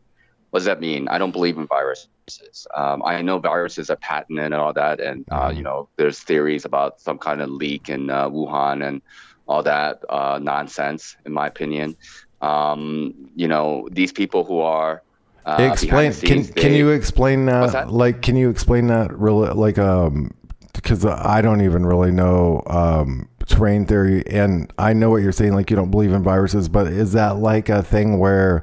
What 0.51 0.61
does 0.61 0.67
that 0.67 0.81
mean? 0.81 1.09
I 1.09 1.19
don't 1.19 1.33
believe 1.33 1.59
in 1.59 1.67
viruses. 1.67 2.67
Um, 2.75 3.03
I 3.05 3.21
know 3.23 3.39
viruses 3.39 3.91
are 3.91 3.97
patented 3.97 4.45
and 4.45 4.55
all 4.55 4.73
that, 4.73 5.01
and 5.01 5.25
uh, 5.33 5.53
you 5.55 5.63
know, 5.63 5.89
there's 5.97 6.21
theories 6.21 6.65
about 6.65 7.01
some 7.01 7.19
kind 7.19 7.41
of 7.41 7.51
leak 7.51 7.89
in 7.89 8.11
uh, 8.11 8.29
Wuhan 8.31 8.87
and 8.87 9.03
all 9.47 9.63
that 9.63 10.03
uh, 10.09 10.39
nonsense, 10.43 11.17
in 11.25 11.33
my 11.33 11.47
opinion. 11.47 11.97
Um, 12.41 13.15
you 13.35 13.49
know, 13.49 13.89
these 13.91 14.13
people 14.13 14.45
who 14.45 14.59
are 14.61 15.03
uh, 15.47 15.69
explain 15.73 16.13
can 16.13 16.43
scenes, 16.45 16.51
can 16.51 16.73
they- 16.73 16.79
you 16.79 16.91
explain 16.91 17.47
that 17.47 17.73
that? 17.73 17.91
like 17.93 18.21
can 18.23 18.37
you 18.37 18.51
explain 18.51 18.89
that 18.89 19.17
really 19.17 19.49
like 19.51 19.79
um 19.79 20.33
because 20.75 21.07
i 21.07 21.41
don't 21.41 21.61
even 21.63 21.87
really 21.87 22.11
know 22.11 22.63
um 22.67 23.29
terrain 23.47 23.87
theory 23.87 24.27
and 24.27 24.73
i 24.79 24.93
know 24.93 25.09
what 25.09 25.23
you're 25.23 25.31
saying 25.31 25.55
like 25.55 25.71
you 25.71 25.77
don't 25.77 25.93
believe 25.93 26.13
in 26.13 26.21
viruses 26.23 26.69
but 26.69 26.89
is 26.89 27.13
that 27.13 27.37
like 27.39 27.69
a 27.69 27.81
thing 27.81 28.19
where 28.19 28.61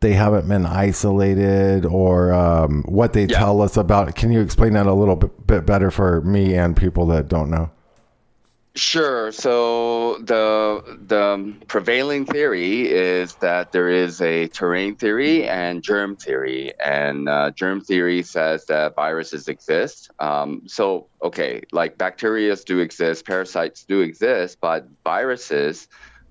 they 0.00 0.12
haven't 0.12 0.48
been 0.48 0.66
isolated 0.66 1.86
or 1.86 2.32
um, 2.34 2.82
what 2.88 3.12
they 3.12 3.26
Yeah. 3.26 3.38
tell 3.38 3.62
us 3.62 3.76
about 3.76 4.16
can 4.16 4.32
you 4.32 4.40
explain 4.40 4.72
that 4.74 4.86
a 4.86 4.92
little 4.92 5.16
bit, 5.16 5.46
bit 5.46 5.64
better 5.66 5.90
for 5.92 6.20
me 6.22 6.54
and 6.56 6.76
people 6.76 7.06
that 7.06 7.28
don't 7.28 7.48
know 7.48 7.70
Sure. 8.76 9.30
So 9.30 10.18
the 10.18 10.82
the 11.06 11.54
prevailing 11.68 12.26
theory 12.26 12.90
is 12.90 13.36
that 13.36 13.70
there 13.70 13.88
is 13.88 14.20
a 14.20 14.48
terrain 14.48 14.96
theory 14.96 15.46
and 15.48 15.80
germ 15.80 16.16
theory, 16.16 16.72
and 16.84 17.28
uh, 17.28 17.52
germ 17.52 17.82
theory 17.82 18.24
says 18.24 18.66
that 18.66 18.96
viruses 18.96 19.46
exist. 19.46 20.10
Um, 20.18 20.62
so 20.66 21.08
okay, 21.22 21.62
like 21.70 21.98
bacteria 21.98 22.56
do 22.66 22.80
exist, 22.80 23.24
parasites 23.26 23.84
do 23.84 24.00
exist, 24.00 24.58
but 24.60 24.88
viruses, 25.04 25.86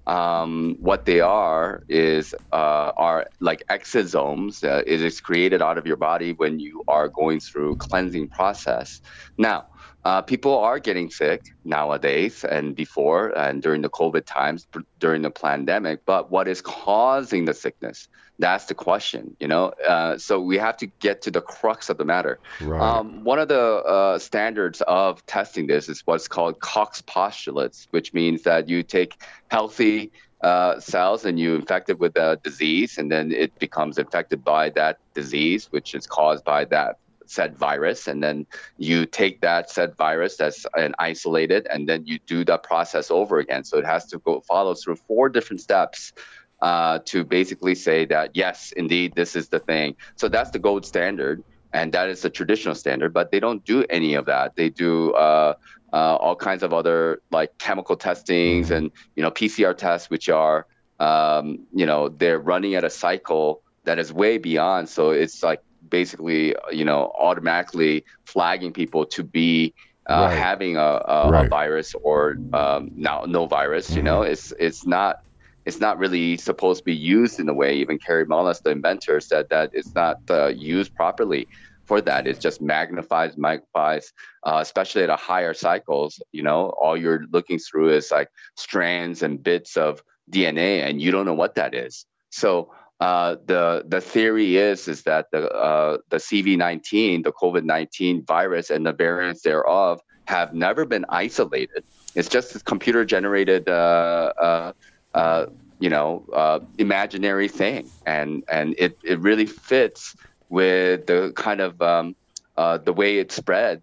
um, 0.05 0.75
what 0.81 1.05
they 1.05 1.21
are 1.21 1.83
is 1.87 2.33
uh, 2.51 2.91
are 2.97 3.25
like 3.39 3.63
exosomes. 3.71 4.65
Uh, 4.65 4.83
it 4.85 4.99
is 5.01 5.21
created 5.21 5.61
out 5.61 5.77
of 5.77 5.87
your 5.87 5.95
body 5.97 6.33
when 6.33 6.59
you 6.59 6.83
are 6.89 7.07
going 7.07 7.39
through 7.39 7.77
cleansing 7.77 8.27
process. 8.27 8.99
Now. 9.37 9.67
Uh, 10.05 10.21
people 10.21 10.57
are 10.57 10.79
getting 10.79 11.09
sick 11.09 11.53
nowadays 11.63 12.43
and 12.43 12.75
before 12.75 13.29
and 13.37 13.61
during 13.61 13.81
the 13.81 13.89
COVID 13.89 14.25
times, 14.25 14.67
during 14.99 15.21
the 15.21 15.31
pandemic. 15.31 16.05
But 16.05 16.29
what 16.29 16.47
is 16.47 16.61
causing 16.61 17.45
the 17.45 17.53
sickness? 17.53 18.09
That's 18.39 18.65
the 18.65 18.73
question, 18.73 19.37
you 19.39 19.47
know? 19.47 19.67
Uh, 19.87 20.17
so 20.17 20.41
we 20.41 20.57
have 20.57 20.75
to 20.77 20.87
get 20.87 21.21
to 21.21 21.31
the 21.31 21.39
crux 21.39 21.89
of 21.89 21.97
the 21.97 22.05
matter. 22.05 22.39
Right. 22.59 22.81
Um, 22.81 23.23
one 23.23 23.39
of 23.39 23.47
the 23.47 23.61
uh, 23.61 24.19
standards 24.19 24.81
of 24.81 25.25
testing 25.25 25.67
this 25.67 25.87
is 25.87 26.01
what's 26.05 26.27
called 26.27 26.59
Koch's 26.59 27.01
postulates, 27.01 27.87
which 27.91 28.13
means 28.13 28.41
that 28.43 28.67
you 28.67 28.83
take 28.83 29.15
healthy 29.49 30.11
uh, 30.41 30.79
cells 30.79 31.23
and 31.23 31.39
you 31.39 31.55
infect 31.55 31.89
it 31.89 31.99
with 31.99 32.17
a 32.17 32.37
disease, 32.43 32.97
and 32.97 33.09
then 33.09 33.31
it 33.31 33.57
becomes 33.59 33.97
infected 33.97 34.43
by 34.43 34.69
that 34.71 34.97
disease, 35.13 35.67
which 35.71 35.95
is 35.95 36.05
caused 36.05 36.43
by 36.43 36.65
that 36.65 36.97
said 37.29 37.57
virus 37.57 38.07
and 38.07 38.23
then 38.23 38.45
you 38.77 39.05
take 39.05 39.41
that 39.41 39.69
said 39.69 39.95
virus 39.95 40.37
that's 40.37 40.65
and 40.77 40.95
isolate 40.99 41.51
it 41.51 41.67
and 41.69 41.87
then 41.87 42.05
you 42.05 42.19
do 42.27 42.43
that 42.45 42.63
process 42.63 43.11
over 43.11 43.39
again. 43.39 43.63
So 43.63 43.77
it 43.77 43.85
has 43.85 44.05
to 44.07 44.19
go 44.19 44.41
follow 44.41 44.73
through 44.73 44.97
four 45.07 45.29
different 45.29 45.61
steps 45.61 46.13
uh, 46.61 46.99
to 47.05 47.23
basically 47.23 47.75
say 47.75 48.05
that 48.05 48.31
yes 48.33 48.71
indeed 48.75 49.13
this 49.15 49.35
is 49.35 49.49
the 49.49 49.59
thing. 49.59 49.95
So 50.15 50.29
that's 50.29 50.51
the 50.51 50.59
gold 50.59 50.85
standard 50.85 51.43
and 51.73 51.91
that 51.93 52.09
is 52.09 52.21
the 52.21 52.29
traditional 52.29 52.75
standard 52.75 53.13
but 53.13 53.31
they 53.31 53.39
don't 53.39 53.63
do 53.65 53.85
any 53.89 54.13
of 54.15 54.25
that. 54.25 54.55
They 54.55 54.69
do 54.69 55.13
uh, 55.13 55.55
uh, 55.91 56.15
all 56.15 56.35
kinds 56.35 56.63
of 56.63 56.73
other 56.73 57.21
like 57.31 57.57
chemical 57.57 57.95
testings 57.95 58.71
and 58.71 58.91
you 59.15 59.21
know 59.21 59.29
pcr 59.29 59.77
tests 59.77 60.09
which 60.09 60.27
are 60.27 60.65
um, 60.99 61.67
you 61.73 61.85
know 61.85 62.09
they're 62.09 62.39
running 62.39 62.75
at 62.75 62.83
a 62.83 62.89
cycle 62.89 63.63
that 63.85 63.99
is 63.99 64.11
way 64.11 64.37
beyond. 64.37 64.89
So 64.89 65.11
it's 65.11 65.43
like 65.43 65.61
basically 65.93 66.55
you 66.79 66.85
know 66.89 67.01
automatically 67.27 68.03
flagging 68.33 68.73
people 68.73 69.05
to 69.15 69.23
be 69.23 69.73
uh, 70.09 70.27
Right. 70.27 70.37
having 70.47 70.75
a, 70.77 70.91
a, 71.17 71.19
a 71.41 71.45
virus 71.45 71.93
or 72.09 72.39
um, 72.53 72.91
now 72.95 73.25
no 73.27 73.45
virus 73.45 73.95
you 73.95 74.03
know 74.03 74.23
it's 74.23 74.51
it's 74.59 74.85
not 74.85 75.17
it's 75.65 75.79
not 75.79 75.97
really 75.99 76.37
supposed 76.37 76.79
to 76.81 76.85
be 76.85 76.95
used 76.95 77.39
in 77.39 77.47
a 77.49 77.53
way 77.61 77.75
even 77.77 77.97
Kary 78.05 78.25
Mullis 78.25 78.61
the 78.63 78.71
inventor 78.71 79.19
said 79.21 79.45
that 79.49 79.69
it's 79.73 79.93
not 79.95 80.17
uh, 80.29 80.47
used 80.47 80.93
properly 80.95 81.47
for 81.85 82.01
that. 82.01 82.27
It 82.27 82.39
just 82.41 82.61
magnifies, 82.61 83.37
magnifies, 83.37 84.11
uh, 84.45 84.59
especially 84.61 85.03
at 85.03 85.09
a 85.09 85.15
higher 85.17 85.53
cycles. 85.53 86.21
You 86.31 86.43
know, 86.43 86.69
all 86.81 86.95
you're 86.97 87.25
looking 87.31 87.59
through 87.59 87.89
is 87.95 88.11
like 88.11 88.29
strands 88.55 89.21
and 89.23 89.41
bits 89.43 89.77
of 89.77 90.01
DNA, 90.31 90.81
and 90.87 91.01
you 91.01 91.11
don't 91.11 91.25
know 91.25 91.33
what 91.33 91.55
that 91.55 91.73
is. 91.73 92.05
So 92.31 92.71
uh, 93.03 93.35
the 93.47 93.83
the 93.85 93.99
theory 93.99 94.55
is 94.55 94.87
is 94.87 95.03
that 95.03 95.29
the 95.31 95.51
uh, 95.51 95.97
the 96.07 96.15
CV19, 96.15 97.25
the 97.25 97.33
COVID-19 97.33 98.25
virus, 98.25 98.69
and 98.69 98.85
the 98.85 98.93
variants 98.93 99.41
thereof 99.41 99.99
have 100.25 100.53
never 100.53 100.85
been 100.85 101.03
isolated. 101.09 101.83
It's 102.15 102.29
just 102.29 102.55
a 102.55 102.59
computer 102.61 103.03
generated, 103.03 103.67
uh, 103.67 104.31
uh, 104.39 104.73
uh, 105.13 105.47
you 105.79 105.89
know, 105.89 106.63
imaginary 106.77 107.49
thing, 107.49 107.89
and 108.05 108.45
and 108.47 108.73
it 108.77 108.97
it 109.03 109.19
really 109.19 109.47
fits 109.47 110.15
with 110.47 111.05
the 111.07 111.33
kind 111.35 111.59
of 111.59 111.81
um, 111.81 112.15
the 112.55 112.93
way 112.93 113.19
it 113.19 113.33
spread 113.33 113.81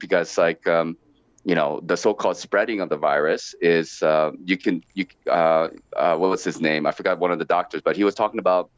because 0.00 0.36
like. 0.36 0.66
Um, 0.66 0.96
you 1.46 1.54
know 1.54 1.80
the 1.86 1.96
so-called 1.96 2.36
spreading 2.36 2.80
of 2.80 2.88
the 2.88 2.96
virus 2.96 3.54
is 3.60 4.02
uh, 4.02 4.32
you 4.44 4.58
can 4.58 4.82
you 4.94 5.06
uh, 5.30 5.68
uh, 5.94 6.16
what 6.16 6.28
was 6.28 6.42
his 6.42 6.60
name? 6.60 6.86
I 6.86 6.90
forgot 6.90 7.20
one 7.20 7.30
of 7.30 7.38
the 7.38 7.44
doctors, 7.44 7.82
but 7.82 7.96
he 7.96 8.02
was 8.02 8.16
talking 8.16 8.40
about 8.40 8.68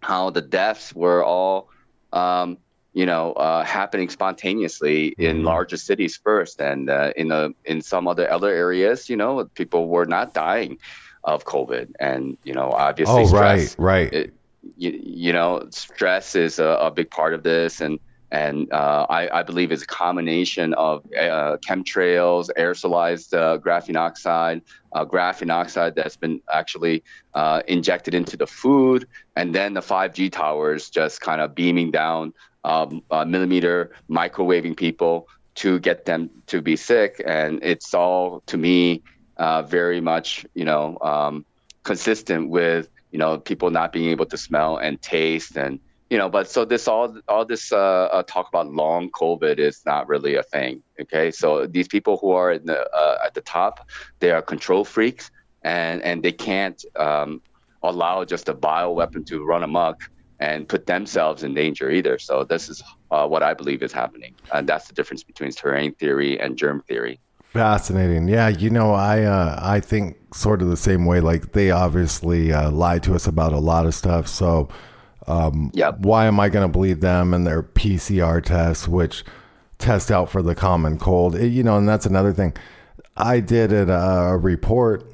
how 0.00 0.30
the 0.30 0.40
deaths 0.40 0.92
were 0.92 1.24
all 1.24 1.70
um, 2.12 2.58
you 2.94 3.06
know 3.06 3.32
uh, 3.34 3.62
happening 3.62 4.08
spontaneously 4.10 5.14
in 5.18 5.36
mm-hmm. 5.36 5.46
larger 5.46 5.76
cities 5.76 6.16
first, 6.16 6.60
and 6.60 6.90
uh, 6.90 7.12
in 7.16 7.30
a, 7.30 7.50
in 7.64 7.80
some 7.80 8.08
other 8.08 8.28
other 8.28 8.52
areas, 8.52 9.08
you 9.08 9.16
know, 9.16 9.44
people 9.54 9.86
were 9.86 10.04
not 10.04 10.34
dying 10.34 10.78
of 11.22 11.44
COVID, 11.44 11.92
and 12.00 12.36
you 12.42 12.54
know 12.54 12.72
obviously 12.72 13.22
oh 13.22 13.26
stress, 13.26 13.78
right 13.78 14.10
right. 14.10 14.12
It, 14.12 14.34
you, 14.76 15.00
you 15.00 15.32
know 15.32 15.68
stress 15.70 16.34
is 16.34 16.58
a, 16.58 16.66
a 16.66 16.90
big 16.90 17.08
part 17.08 17.34
of 17.34 17.44
this 17.44 17.80
and 17.80 18.00
and 18.30 18.72
uh, 18.72 19.06
I, 19.08 19.40
I, 19.40 19.42
believe 19.42 19.72
it's 19.72 19.82
a 19.82 19.86
combination 19.86 20.72
of 20.74 21.04
uh, 21.06 21.56
chemtrails, 21.66 22.48
aerosolized 22.56 23.36
uh, 23.36 23.58
graphene 23.58 23.96
oxide, 23.96 24.62
uh, 24.92 25.04
graphene 25.04 25.52
oxide 25.52 25.96
that's 25.96 26.16
been 26.16 26.40
actually 26.52 27.02
uh, 27.34 27.62
injected 27.66 28.14
into 28.14 28.36
the 28.36 28.46
food, 28.46 29.08
and 29.34 29.54
then 29.54 29.74
the 29.74 29.80
5G 29.80 30.30
towers 30.30 30.90
just 30.90 31.20
kind 31.20 31.40
of 31.40 31.54
beaming 31.54 31.90
down 31.90 32.32
um, 32.62 33.02
millimeter 33.26 33.92
microwaving 34.08 34.76
people 34.76 35.28
to 35.56 35.80
get 35.80 36.04
them 36.04 36.30
to 36.46 36.62
be 36.62 36.76
sick, 36.76 37.20
and 37.26 37.58
it's 37.62 37.94
all 37.94 38.42
to 38.46 38.56
me 38.56 39.02
uh, 39.38 39.62
very 39.62 40.00
much 40.00 40.46
you 40.54 40.64
know 40.64 40.98
um, 41.00 41.44
consistent 41.82 42.48
with 42.48 42.88
you 43.10 43.18
know 43.18 43.38
people 43.38 43.70
not 43.70 43.92
being 43.92 44.10
able 44.10 44.26
to 44.26 44.36
smell 44.36 44.76
and 44.76 45.02
taste 45.02 45.56
and 45.56 45.80
you 46.10 46.18
know, 46.18 46.28
but 46.28 46.50
so 46.50 46.64
this 46.64 46.88
all 46.88 47.16
all 47.28 47.44
this 47.44 47.72
uh, 47.72 47.76
uh, 47.78 48.22
talk 48.24 48.48
about 48.48 48.72
long 48.72 49.10
COVID 49.10 49.58
is 49.58 49.82
not 49.86 50.08
really 50.08 50.34
a 50.34 50.42
thing. 50.42 50.82
Okay, 51.00 51.30
so 51.30 51.66
these 51.66 51.86
people 51.86 52.18
who 52.18 52.32
are 52.32 52.58
the, 52.58 52.84
uh, 52.90 53.18
at 53.24 53.34
the 53.34 53.40
top, 53.40 53.88
they 54.18 54.32
are 54.32 54.42
control 54.42 54.84
freaks, 54.84 55.30
and 55.62 56.02
and 56.02 56.22
they 56.24 56.32
can't 56.32 56.84
um, 56.96 57.40
allow 57.84 58.24
just 58.24 58.48
a 58.48 58.54
bio 58.54 58.90
weapon 58.90 59.24
to 59.26 59.44
run 59.44 59.62
amok 59.62 60.10
and 60.40 60.68
put 60.68 60.86
themselves 60.86 61.44
in 61.44 61.54
danger 61.54 61.90
either. 61.90 62.18
So 62.18 62.42
this 62.42 62.68
is 62.68 62.82
uh, 63.12 63.28
what 63.28 63.44
I 63.44 63.54
believe 63.54 63.82
is 63.84 63.92
happening, 63.92 64.34
and 64.52 64.68
that's 64.68 64.88
the 64.88 64.94
difference 64.94 65.22
between 65.22 65.52
terrain 65.52 65.94
theory 65.94 66.40
and 66.40 66.58
germ 66.58 66.82
theory. 66.88 67.20
Fascinating. 67.44 68.26
Yeah, 68.26 68.48
you 68.48 68.70
know, 68.70 68.94
I 68.94 69.22
uh, 69.22 69.60
I 69.62 69.78
think 69.78 70.16
sort 70.34 70.60
of 70.60 70.68
the 70.70 70.76
same 70.76 71.04
way. 71.04 71.20
Like 71.20 71.52
they 71.52 71.70
obviously 71.70 72.52
uh, 72.52 72.72
lied 72.72 73.04
to 73.04 73.14
us 73.14 73.28
about 73.28 73.52
a 73.52 73.58
lot 73.60 73.86
of 73.86 73.94
stuff. 73.94 74.26
So 74.26 74.68
um, 75.26 75.70
yep. 75.74 76.00
Why 76.00 76.26
am 76.26 76.40
I 76.40 76.48
going 76.48 76.66
to 76.66 76.72
believe 76.72 77.00
them 77.00 77.34
and 77.34 77.46
their 77.46 77.62
PCR 77.62 78.42
tests, 78.42 78.88
which 78.88 79.24
test 79.78 80.10
out 80.10 80.30
for 80.30 80.42
the 80.42 80.54
common 80.54 80.98
cold? 80.98 81.34
It, 81.34 81.48
you 81.48 81.62
know, 81.62 81.76
and 81.76 81.88
that's 81.88 82.06
another 82.06 82.32
thing. 82.32 82.54
I 83.16 83.40
did 83.40 83.72
a, 83.72 83.92
a 83.92 84.38
report, 84.38 85.04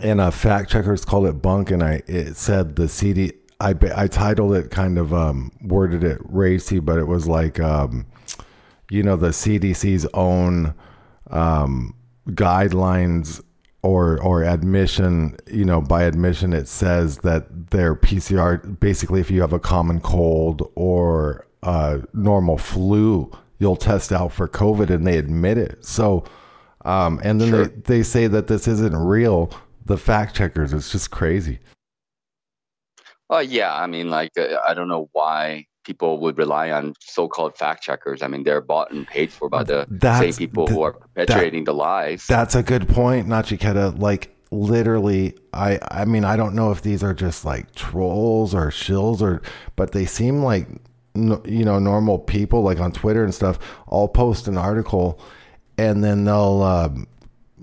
and 0.00 0.20
a 0.20 0.30
fact 0.30 0.70
checkers 0.70 1.04
called 1.04 1.26
it 1.26 1.42
bunk, 1.42 1.70
and 1.70 1.82
I 1.82 2.02
it 2.06 2.36
said 2.36 2.76
the 2.76 2.88
CD. 2.88 3.32
I 3.60 3.74
I 3.94 4.06
titled 4.06 4.54
it 4.54 4.70
kind 4.70 4.96
of 4.98 5.12
um, 5.12 5.52
worded 5.60 6.02
it 6.02 6.20
racy, 6.24 6.78
but 6.78 6.98
it 6.98 7.06
was 7.06 7.28
like, 7.28 7.60
um, 7.60 8.06
you 8.90 9.02
know, 9.02 9.16
the 9.16 9.28
CDC's 9.28 10.06
own 10.14 10.74
um, 11.30 11.94
guidelines 12.28 13.42
or 13.82 14.20
or 14.22 14.44
admission, 14.44 15.36
you 15.46 15.64
know, 15.64 15.80
by 15.80 16.04
admission 16.04 16.52
it 16.52 16.68
says 16.68 17.18
that 17.18 17.70
their 17.70 17.94
PCR 17.94 18.78
basically 18.78 19.20
if 19.20 19.30
you 19.30 19.40
have 19.40 19.52
a 19.52 19.58
common 19.58 20.00
cold 20.00 20.70
or 20.74 21.46
a 21.62 22.02
normal 22.12 22.58
flu, 22.58 23.30
you'll 23.58 23.76
test 23.76 24.12
out 24.12 24.32
for 24.32 24.48
COVID 24.48 24.90
and 24.90 25.06
they 25.06 25.16
admit 25.16 25.58
it. 25.58 25.84
So 25.84 26.24
um, 26.84 27.20
and 27.22 27.40
then 27.40 27.48
sure. 27.50 27.66
they, 27.66 27.96
they 27.96 28.02
say 28.02 28.26
that 28.26 28.46
this 28.46 28.66
isn't 28.66 28.96
real. 28.96 29.52
The 29.84 29.98
fact 29.98 30.36
checkers, 30.36 30.72
it's 30.72 30.92
just 30.92 31.10
crazy. 31.10 31.58
Well, 33.28 33.42
yeah, 33.42 33.74
I 33.74 33.86
mean, 33.86 34.10
like, 34.10 34.32
uh, 34.36 34.56
I 34.66 34.74
don't 34.74 34.88
know 34.88 35.08
why 35.12 35.66
people 35.84 36.18
would 36.20 36.38
rely 36.38 36.70
on 36.70 36.94
so-called 37.00 37.56
fact 37.56 37.82
checkers. 37.82 38.22
I 38.22 38.28
mean, 38.28 38.44
they're 38.44 38.60
bought 38.60 38.92
and 38.92 39.06
paid 39.06 39.32
for 39.32 39.48
by 39.48 39.64
the 39.64 39.86
that's, 39.88 40.20
same 40.20 40.32
people 40.34 40.66
th- 40.66 40.76
who 40.76 40.82
are 40.82 40.92
perpetuating 40.92 41.64
that, 41.64 41.72
the 41.72 41.74
lies. 41.74 42.26
That's 42.26 42.54
a 42.54 42.62
good 42.62 42.88
point, 42.88 43.26
Nachiketa. 43.26 43.98
Like 43.98 44.34
literally, 44.50 45.34
I 45.52 45.78
I 45.90 46.04
mean, 46.04 46.24
I 46.24 46.36
don't 46.36 46.54
know 46.54 46.70
if 46.70 46.82
these 46.82 47.02
are 47.02 47.14
just 47.14 47.44
like 47.44 47.74
trolls 47.74 48.54
or 48.54 48.68
shills 48.68 49.20
or, 49.20 49.42
but 49.76 49.92
they 49.92 50.06
seem 50.06 50.42
like 50.42 50.68
you 51.14 51.64
know 51.64 51.78
normal 51.78 52.18
people, 52.18 52.62
like 52.62 52.80
on 52.80 52.92
Twitter 52.92 53.24
and 53.24 53.34
stuff. 53.34 53.58
I'll 53.90 54.08
post 54.08 54.48
an 54.48 54.56
article, 54.56 55.20
and 55.78 56.04
then 56.04 56.24
they'll, 56.24 56.62
um, 56.62 57.06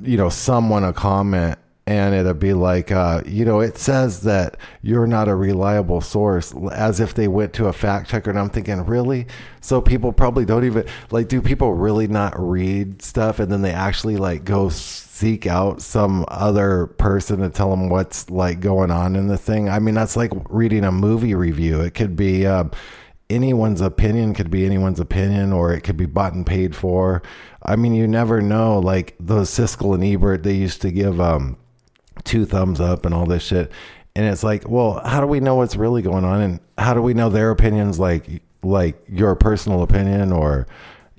you 0.02 0.18
know, 0.18 0.30
someone 0.30 0.84
a 0.84 0.94
comment 0.94 1.58
and 1.88 2.14
it'll 2.14 2.34
be 2.34 2.54
like, 2.54 2.92
uh, 2.92 3.22
you 3.26 3.46
know, 3.46 3.62
it 3.62 3.78
says 3.78 4.22
that 4.24 4.58
you're 4.82 5.08
not 5.08 5.30
a 5.30 5.36
reliable 5.36 6.02
source, 6.02 6.54
as 6.74 7.00
if 7.00 7.14
they 7.14 7.30
went 7.30 7.54
to 7.54 7.68
a 7.68 7.74
fact 7.74 8.10
checker. 8.10 8.30
And 8.30 8.38
I'm 8.38 8.50
thinking, 8.50 8.86
really? 8.86 9.26
So 9.62 9.80
people 9.80 10.12
probably 10.12 10.44
don't 10.44 10.66
even 10.66 10.86
like. 11.12 11.30
Do 11.30 11.42
people 11.42 11.74
really 11.74 12.10
not 12.10 12.38
read 12.38 13.02
stuff, 13.02 13.40
and 13.40 13.50
then 13.50 13.62
they 13.62 13.72
actually 13.72 14.18
like 14.18 14.44
go 14.44 14.68
seek 14.68 15.48
out 15.48 15.82
some 15.82 16.26
other 16.28 16.88
person 16.88 17.40
to 17.40 17.50
tell 17.50 17.70
them 17.70 17.88
what's 17.88 18.30
like 18.30 18.60
going 18.60 18.92
on 18.92 19.16
in 19.16 19.28
the 19.28 19.38
thing? 19.38 19.70
I 19.70 19.80
mean, 19.80 19.96
that's 19.96 20.18
like 20.18 20.34
reading 20.50 20.84
a 20.84 20.92
movie 20.92 21.36
review. 21.36 21.80
It 21.80 21.94
could 21.94 22.18
be. 22.18 22.46
Uh, 22.46 22.66
anyone's 23.30 23.82
opinion 23.82 24.34
could 24.34 24.50
be 24.50 24.66
anyone's 24.66 25.02
opinion 25.02 25.52
or 25.52 25.74
it 25.74 25.82
could 25.82 25.98
be 25.98 26.06
bought 26.06 26.32
and 26.32 26.46
paid 26.46 26.74
for. 26.74 27.22
I 27.62 27.76
mean, 27.76 27.94
you 27.94 28.08
never 28.08 28.42
know. 28.42 28.80
Like 28.80 29.16
those 29.20 29.50
Siskel 29.50 29.96
and 29.96 30.04
Ebert, 30.04 30.44
they 30.44 30.54
used 30.54 30.82
to 30.84 30.92
give 30.92 31.20
um, 31.20 31.58
two 32.24 32.46
thumbs 32.46 32.80
up 32.80 33.06
and 33.06 33.14
all 33.14 33.26
this 33.26 33.44
shit. 33.44 33.72
And 34.16 34.26
it's 34.26 34.44
like, 34.44 34.68
well, 34.68 35.02
how 35.06 35.22
do 35.22 35.28
we 35.28 35.40
know 35.40 35.56
what's 35.56 35.76
really 35.76 36.02
going 36.02 36.26
on? 36.26 36.42
And 36.42 36.60
how 36.78 36.94
do 36.94 37.02
we 37.02 37.14
know 37.14 37.30
their 37.30 37.52
opinions 37.52 38.00
like 38.00 38.42
like 38.64 39.00
your 39.08 39.36
personal 39.36 39.84
opinion 39.84 40.32
or 40.32 40.68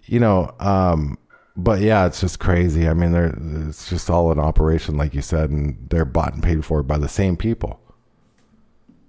you 0.07 0.19
know, 0.21 0.55
um 0.59 1.17
but 1.57 1.81
yeah, 1.81 2.07
it's 2.07 2.21
just 2.21 2.39
crazy. 2.39 2.89
I 2.89 2.95
mean, 2.95 3.11
they're 3.11 3.35
it's 3.69 3.91
just 3.91 4.09
all 4.09 4.31
an 4.31 4.39
operation, 4.39 4.97
like 4.97 5.13
you 5.13 5.23
said, 5.23 5.51
and 5.51 5.77
they're 5.91 6.05
bought 6.05 6.33
and 6.33 6.43
paid 6.43 6.65
for 6.65 6.83
by 6.85 6.99
the 6.99 7.09
same 7.09 7.37
people. 7.37 7.81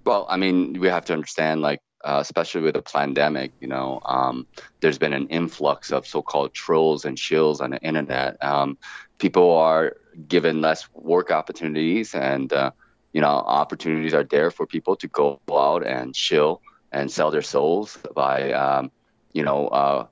Well, 0.04 0.26
I 0.28 0.36
mean, 0.36 0.80
we 0.80 0.88
have 0.88 1.04
to 1.04 1.12
understand, 1.12 1.60
like, 1.60 1.80
uh, 2.04 2.18
especially 2.20 2.62
with 2.62 2.74
the 2.74 2.82
pandemic, 2.82 3.52
you 3.60 3.68
know, 3.68 4.00
um, 4.06 4.46
there's 4.80 4.98
been 4.98 5.12
an 5.12 5.28
influx 5.28 5.92
of 5.92 6.06
so-called 6.06 6.52
trolls 6.54 7.04
and 7.04 7.16
shills 7.16 7.60
on 7.60 7.70
the 7.70 7.78
internet. 7.82 8.42
Um, 8.42 8.78
people 9.18 9.52
are 9.56 9.96
given 10.28 10.60
less 10.60 10.88
work 10.94 11.30
opportunities 11.30 12.14
and 12.14 12.52
uh, 12.52 12.70
you 13.12 13.20
know 13.20 13.28
opportunities 13.28 14.14
are 14.14 14.24
there 14.24 14.50
for 14.50 14.66
people 14.66 14.96
to 14.96 15.08
go 15.08 15.40
out 15.50 15.86
and 15.86 16.14
chill 16.14 16.60
and 16.92 17.10
sell 17.10 17.30
their 17.30 17.42
souls 17.42 17.98
by 18.14 18.52
um, 18.52 18.90
you 19.32 19.42
know 19.42 19.68
uh, 19.68 20.06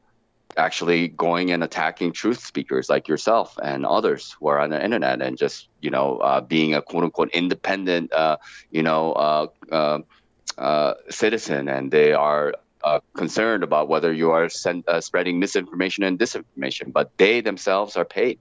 actually 0.57 1.09
going 1.09 1.51
and 1.51 1.63
attacking 1.63 2.13
truth 2.13 2.45
speakers 2.45 2.89
like 2.89 3.09
yourself 3.09 3.59
and 3.63 3.87
others 3.87 4.37
who 4.39 4.49
are 4.49 4.59
on 4.59 4.71
the 4.71 4.83
internet 4.83 5.23
and 5.23 5.39
just 5.39 5.69
you 5.81 5.91
know 5.91 6.19
uh, 6.19 6.41
being 6.41 6.75
a 6.75 6.83
quote 6.83 7.05
unquote 7.05 7.31
independent 7.31 8.13
uh, 8.13 8.37
you 8.71 8.83
know 8.83 9.13
uh, 9.13 10.01
uh, 10.59 10.95
citizen. 11.09 11.69
And 11.69 11.91
they 11.91 12.13
are 12.13 12.55
uh, 12.83 13.01
concerned 13.15 13.63
about 13.63 13.89
whether 13.89 14.13
you 14.13 14.33
are 14.33 14.49
send, 14.49 14.85
uh, 14.89 15.01
spreading 15.01 15.39
misinformation 15.39 16.05
and 16.05 16.19
disinformation, 16.19 16.93
but 16.93 17.17
they 17.17 17.41
themselves 17.41 17.97
are 17.97 18.05
paid 18.05 18.39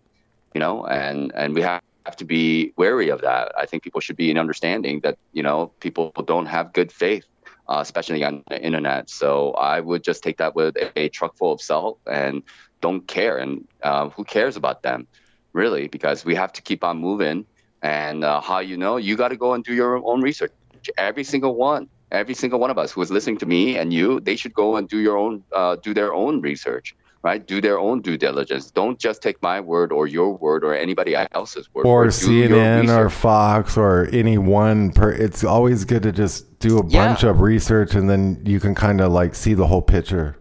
you 0.53 0.59
know, 0.59 0.85
and 0.85 1.31
and 1.35 1.53
we 1.55 1.61
have 1.61 1.81
to 2.17 2.25
be 2.25 2.73
wary 2.77 3.09
of 3.09 3.21
that. 3.21 3.51
I 3.57 3.65
think 3.65 3.83
people 3.83 4.01
should 4.01 4.15
be 4.15 4.31
in 4.31 4.37
understanding 4.37 5.01
that 5.01 5.17
you 5.33 5.43
know 5.43 5.71
people 5.79 6.11
don't 6.25 6.45
have 6.45 6.73
good 6.73 6.91
faith, 6.91 7.25
uh, 7.69 7.79
especially 7.81 8.23
on 8.23 8.43
the 8.49 8.61
internet. 8.61 9.09
So 9.09 9.51
I 9.51 9.79
would 9.79 10.03
just 10.03 10.23
take 10.23 10.37
that 10.37 10.55
with 10.55 10.75
a, 10.95 11.09
truck 11.09 11.35
full 11.37 11.51
of 11.51 11.61
salt 11.61 11.99
and 12.05 12.43
don't 12.81 13.07
care. 13.07 13.37
And 13.37 13.67
uh, 13.83 14.09
who 14.09 14.23
cares 14.23 14.55
about 14.55 14.83
them, 14.83 15.07
really? 15.53 15.87
Because 15.87 16.25
we 16.25 16.35
have 16.35 16.53
to 16.53 16.61
keep 16.61 16.83
on 16.83 16.97
moving. 16.97 17.45
And 17.81 18.23
uh, 18.23 18.41
how 18.41 18.59
you 18.59 18.77
know, 18.77 18.97
you 18.97 19.15
got 19.15 19.29
to 19.29 19.37
go 19.37 19.53
and 19.53 19.63
do 19.63 19.73
your 19.73 19.97
own 20.03 20.21
research. 20.21 20.51
Every 20.97 21.23
single 21.23 21.55
one 21.55 21.89
every 22.11 22.33
single 22.33 22.59
one 22.59 22.69
of 22.69 22.77
us 22.77 22.91
who 22.91 23.01
is 23.01 23.11
listening 23.11 23.37
to 23.37 23.45
me 23.45 23.77
and 23.77 23.91
you, 23.93 24.19
they 24.19 24.35
should 24.35 24.53
go 24.53 24.75
and 24.77 24.87
do 24.87 24.99
your 24.99 25.17
own, 25.17 25.43
uh, 25.53 25.75
do 25.75 25.93
their 25.93 26.13
own 26.13 26.41
research, 26.41 26.95
right? 27.27 27.45
Do 27.45 27.59
their 27.59 27.77
own 27.77 28.01
due 28.01 28.17
diligence. 28.17 28.71
Don't 28.71 28.97
just 28.97 29.21
take 29.21 29.37
my 29.41 29.59
word 29.59 29.91
or 29.91 30.07
your 30.07 30.31
word 30.45 30.63
or 30.63 30.73
anybody 30.73 31.13
else's 31.39 31.67
word. 31.73 31.85
or 31.85 32.05
CNN 32.07 32.87
or. 32.97 33.09
Fox 33.09 33.75
or 33.77 34.07
any 34.13 34.37
one 34.37 34.91
per 34.91 35.09
it's 35.11 35.43
always 35.43 35.83
good 35.91 36.03
to 36.03 36.11
just 36.23 36.37
do 36.59 36.79
a 36.79 36.85
Yeah. 36.87 37.07
bunch 37.07 37.23
of 37.23 37.41
research 37.41 37.95
and 37.95 38.09
then 38.09 38.41
you 38.45 38.59
can 38.59 38.73
kind 38.75 39.01
of 39.01 39.11
like 39.11 39.35
see 39.35 39.53
the 39.53 39.67
whole 39.67 39.81
picture. 39.81 40.37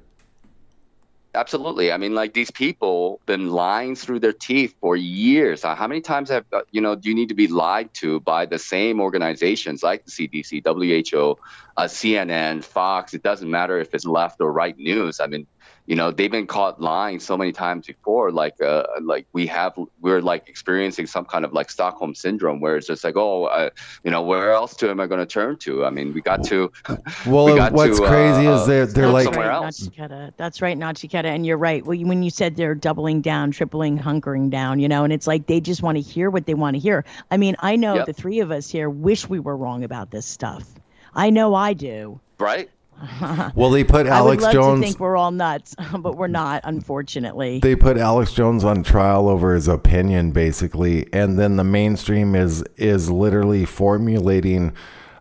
Absolutely. 1.34 1.92
I 1.92 1.98
mean, 1.98 2.14
like 2.14 2.32
these 2.32 2.50
people 2.50 3.20
been 3.26 3.50
lying 3.50 3.94
through 3.94 4.20
their 4.20 4.32
teeth 4.32 4.74
for 4.80 4.96
years. 4.96 5.64
Uh, 5.66 5.74
How 5.74 5.86
many 5.86 6.00
times 6.00 6.30
have 6.30 6.44
uh, 6.50 6.62
you 6.70 6.80
know 6.80 6.94
do 6.94 7.10
you 7.10 7.14
need 7.14 7.28
to 7.28 7.34
be 7.34 7.46
lied 7.46 7.92
to 8.00 8.20
by 8.20 8.46
the 8.46 8.58
same 8.58 9.00
organizations 9.00 9.82
like 9.82 10.06
the 10.06 10.10
CDC, 10.16 10.50
WHO, 10.64 11.36
uh, 11.76 11.84
CNN, 11.84 12.64
Fox? 12.64 13.12
It 13.12 13.22
doesn't 13.22 13.50
matter 13.50 13.78
if 13.78 13.94
it's 13.94 14.06
left 14.06 14.40
or 14.40 14.50
right 14.50 14.76
news. 14.78 15.20
I 15.20 15.26
mean, 15.26 15.46
you 15.86 15.96
know 15.96 16.10
they've 16.10 16.30
been 16.30 16.46
caught 16.46 16.80
lying 16.80 17.20
so 17.20 17.36
many 17.36 17.52
times 17.52 17.86
before. 17.86 18.30
Like, 18.30 18.60
uh, 18.60 18.84
like 19.02 19.26
we 19.32 19.46
have, 19.46 19.74
we're 20.00 20.20
like 20.20 20.48
experiencing 20.48 21.06
some 21.06 21.24
kind 21.24 21.44
of 21.44 21.52
like 21.52 21.70
Stockholm 21.70 22.14
syndrome, 22.14 22.60
where 22.60 22.76
it's 22.76 22.86
just 22.86 23.04
like, 23.04 23.16
oh, 23.16 23.44
uh, 23.44 23.70
you 24.04 24.10
know, 24.10 24.22
where 24.22 24.52
else 24.52 24.74
to 24.76 24.90
am 24.90 25.00
I 25.00 25.06
going 25.06 25.20
to 25.20 25.26
turn 25.26 25.56
to? 25.58 25.84
I 25.84 25.90
mean, 25.90 26.12
we 26.14 26.20
got 26.20 26.44
to. 26.44 26.72
Well, 27.26 27.46
we 27.46 27.54
got 27.54 27.72
what's 27.72 27.98
to, 27.98 28.04
uh, 28.04 28.08
crazy 28.08 28.46
is 28.46 28.60
uh, 28.62 28.66
they're 28.66 28.86
they're 28.86 29.08
like 29.08 29.24
somewhere 29.24 29.48
right, 29.48 29.64
else. 29.64 29.80
Nachiketa. 29.80 30.32
That's 30.36 30.62
right, 30.62 30.76
Nachiketa. 30.76 31.24
And 31.24 31.44
you're 31.46 31.56
right. 31.56 31.84
Well, 31.84 31.98
when 31.98 32.22
you 32.22 32.30
said 32.30 32.56
they're 32.56 32.74
doubling 32.74 33.20
down, 33.20 33.50
tripling, 33.50 33.98
hunkering 33.98 34.50
down, 34.50 34.80
you 34.80 34.88
know, 34.88 35.04
and 35.04 35.12
it's 35.12 35.26
like 35.26 35.46
they 35.46 35.60
just 35.60 35.82
want 35.82 35.96
to 35.96 36.02
hear 36.02 36.30
what 36.30 36.46
they 36.46 36.54
want 36.54 36.74
to 36.74 36.80
hear. 36.80 37.04
I 37.30 37.36
mean, 37.36 37.56
I 37.60 37.76
know 37.76 37.96
Yep. 37.96 38.06
the 38.06 38.12
three 38.12 38.40
of 38.40 38.50
us 38.50 38.68
here 38.70 38.90
wish 38.90 39.28
we 39.28 39.38
were 39.40 39.56
wrong 39.56 39.84
about 39.84 40.10
this 40.10 40.26
stuff. 40.26 40.68
I 41.14 41.30
know 41.30 41.54
I 41.54 41.72
do. 41.72 42.20
Right? 42.38 42.68
well 43.54 43.70
they 43.70 43.84
put 43.84 44.06
Alex 44.06 44.10
I 44.10 44.22
would 44.22 44.28
Alex 44.28 44.42
love 44.42 44.52
Jones 44.52 44.80
to 44.80 44.86
think 44.86 45.00
we're 45.00 45.16
all 45.16 45.30
nuts, 45.30 45.74
but 45.98 46.16
we're 46.16 46.28
not, 46.28 46.62
unfortunately. 46.64 47.60
they 47.60 47.76
put 47.76 47.98
Alex 47.98 48.32
Jones 48.32 48.64
on 48.64 48.82
trial 48.82 49.28
over 49.28 49.54
his 49.54 49.68
opinion 49.68 50.32
basically 50.32 51.06
and 51.12 51.38
then 51.38 51.56
the 51.56 51.64
mainstream 51.64 52.34
is 52.34 52.64
is 52.76 53.10
literally 53.10 53.64
formulating 53.64 54.72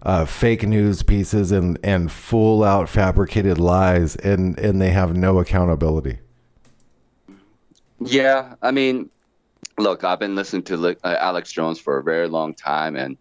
uh, 0.04 0.24
fake 0.24 0.64
news 0.64 1.02
pieces 1.04 1.52
and 1.52 1.80
and 1.84 2.12
full 2.12 2.64
out 2.64 2.88
fabricated 2.88 3.60
lies 3.60 4.16
and 4.18 4.58
and 4.60 4.82
they 4.82 4.92
have 4.92 5.16
no 5.16 5.40
accountability. 5.40 6.20
Yeah, 8.00 8.56
I 8.62 8.72
mean, 8.72 9.10
look, 9.78 10.04
I've 10.04 10.20
been 10.20 10.36
listening 10.36 10.64
to 10.64 10.98
uh, 11.04 11.18
Alex 11.20 11.52
Jones 11.52 11.80
for 11.80 11.98
a 11.98 12.04
very 12.04 12.28
long 12.28 12.54
time, 12.54 12.96
and 12.96 13.18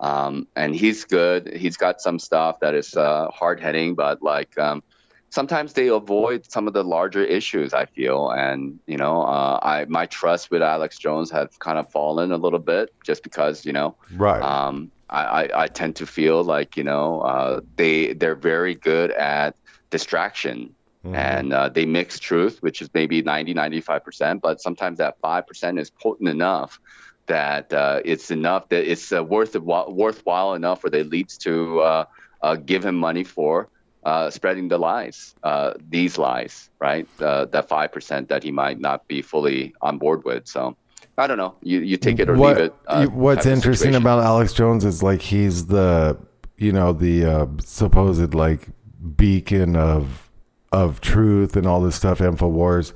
um, 0.00 0.46
and 0.56 0.74
he's 0.74 1.04
good. 1.04 1.54
He's 1.54 1.76
got 1.76 2.00
some 2.00 2.18
stuff 2.18 2.60
that 2.60 2.74
is 2.74 2.94
uh, 2.94 3.28
hard 3.28 3.60
hitting, 3.60 3.94
but 3.94 4.22
like 4.22 4.56
um, 4.58 4.82
sometimes 5.30 5.72
they 5.72 5.88
avoid 5.88 6.50
some 6.50 6.66
of 6.66 6.74
the 6.74 6.84
larger 6.84 7.24
issues. 7.24 7.74
I 7.74 7.86
feel, 7.86 8.30
and 8.30 8.78
you 8.86 8.96
know, 8.96 9.22
uh, 9.22 9.58
I 9.62 9.84
my 9.86 10.06
trust 10.06 10.50
with 10.50 10.62
Alex 10.62 10.98
Jones 10.98 11.30
have 11.30 11.58
kind 11.58 11.78
of 11.78 11.90
fallen 11.90 12.32
a 12.32 12.36
little 12.36 12.58
bit 12.58 12.90
just 13.04 13.22
because 13.22 13.64
you 13.64 13.72
know 13.72 13.96
Right. 14.12 14.42
um, 14.42 14.90
I, 15.08 15.24
I, 15.24 15.62
I 15.64 15.66
tend 15.68 15.96
to 15.96 16.06
feel 16.06 16.42
like 16.42 16.76
you 16.76 16.84
know 16.84 17.20
uh, 17.20 17.60
they 17.76 18.14
they're 18.14 18.34
very 18.34 18.74
good 18.74 19.10
at 19.10 19.56
distraction 19.90 20.74
and 21.12 21.52
uh, 21.52 21.68
they 21.68 21.84
mix 21.84 22.18
truth 22.18 22.62
which 22.62 22.80
is 22.80 22.88
maybe 22.94 23.20
90 23.22 23.54
95% 23.54 24.40
but 24.40 24.60
sometimes 24.60 24.98
that 24.98 25.20
5% 25.22 25.78
is 25.78 25.90
potent 25.90 26.28
enough 26.28 26.80
that 27.26 27.72
uh, 27.72 28.00
it's 28.04 28.30
enough 28.30 28.68
that 28.68 28.90
it's 28.90 29.12
uh, 29.12 29.22
worth 29.22 29.56
worthwhile 29.56 30.54
enough 30.54 30.82
where 30.82 30.90
they 30.90 31.02
leads 31.02 31.38
to 31.38 31.80
uh, 31.80 32.04
uh, 32.42 32.56
give 32.56 32.84
him 32.84 32.96
money 32.96 33.24
for 33.24 33.68
uh, 34.04 34.30
spreading 34.30 34.68
the 34.68 34.78
lies 34.78 35.34
uh, 35.42 35.72
these 35.88 36.18
lies 36.18 36.70
right 36.78 37.08
uh, 37.20 37.46
that 37.46 37.68
5% 37.68 38.28
that 38.28 38.42
he 38.42 38.50
might 38.50 38.78
not 38.78 39.08
be 39.08 39.22
fully 39.22 39.74
on 39.80 39.98
board 39.98 40.24
with 40.24 40.46
so 40.46 40.76
I 41.16 41.26
don't 41.28 41.38
know. 41.38 41.54
You 41.62 41.80
you 41.80 41.96
take 41.96 42.18
it 42.18 42.28
or 42.28 42.36
what, 42.36 42.56
leave 42.56 42.66
it. 42.66 42.74
uh, 42.88 43.06
what's 43.06 43.46
interesting 43.46 43.94
about 43.94 44.24
Alex 44.24 44.52
Jones 44.52 44.84
is 44.84 45.02
like 45.02 45.20
he's 45.22 45.66
the 45.66 46.18
you 46.56 46.72
know 46.72 46.92
the 46.92 47.24
uh, 47.24 47.46
supposed 47.64 48.34
like 48.34 48.68
beacon 49.16 49.76
of 49.76 50.30
of 50.72 51.00
truth 51.00 51.54
and 51.56 51.66
all 51.66 51.80
this 51.80 51.94
stuff, 51.94 52.18
Infowars, 52.18 52.92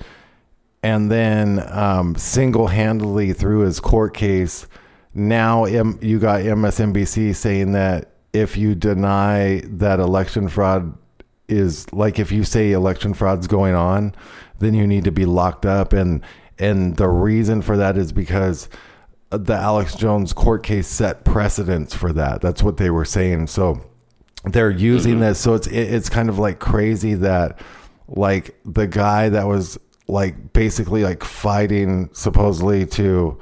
and 0.82 1.10
then 1.10 1.64
um, 1.72 2.14
single 2.16 2.68
handedly 2.68 3.32
through 3.32 3.60
his 3.60 3.80
court 3.80 4.14
case, 4.14 4.66
now 5.14 5.64
M- 5.64 5.98
you 6.00 6.18
got 6.18 6.40
MSNBC 6.40 7.34
saying 7.34 7.72
that 7.72 8.12
if 8.32 8.56
you 8.56 8.74
deny 8.74 9.62
that 9.64 10.00
election 10.00 10.48
fraud 10.48 10.96
is 11.48 11.90
like 11.92 12.18
if 12.18 12.30
you 12.30 12.44
say 12.44 12.72
election 12.72 13.14
fraud's 13.14 13.46
going 13.46 13.74
on, 13.74 14.14
then 14.58 14.74
you 14.74 14.86
need 14.86 15.04
to 15.04 15.12
be 15.12 15.24
locked 15.24 15.66
up 15.66 15.92
and 15.92 16.22
and 16.58 16.96
the 16.96 17.08
reason 17.08 17.62
for 17.62 17.76
that 17.76 17.96
is 17.96 18.12
because 18.12 18.68
the 19.30 19.54
Alex 19.54 19.94
Jones 19.94 20.32
court 20.32 20.62
case 20.62 20.88
set 20.88 21.24
precedents 21.24 21.94
for 21.94 22.12
that. 22.14 22.40
That's 22.40 22.62
what 22.62 22.78
they 22.78 22.90
were 22.90 23.04
saying. 23.04 23.46
So 23.46 23.80
they're 24.44 24.70
using 24.70 25.20
this. 25.20 25.38
So 25.38 25.54
it's 25.54 25.66
it, 25.66 25.94
it's 25.94 26.08
kind 26.08 26.28
of 26.28 26.38
like 26.38 26.58
crazy 26.58 27.14
that 27.14 27.60
like 28.08 28.56
the 28.64 28.86
guy 28.86 29.28
that 29.28 29.46
was 29.46 29.78
like 30.08 30.52
basically 30.52 31.04
like 31.04 31.22
fighting 31.22 32.08
supposedly 32.12 32.86
to 32.86 33.38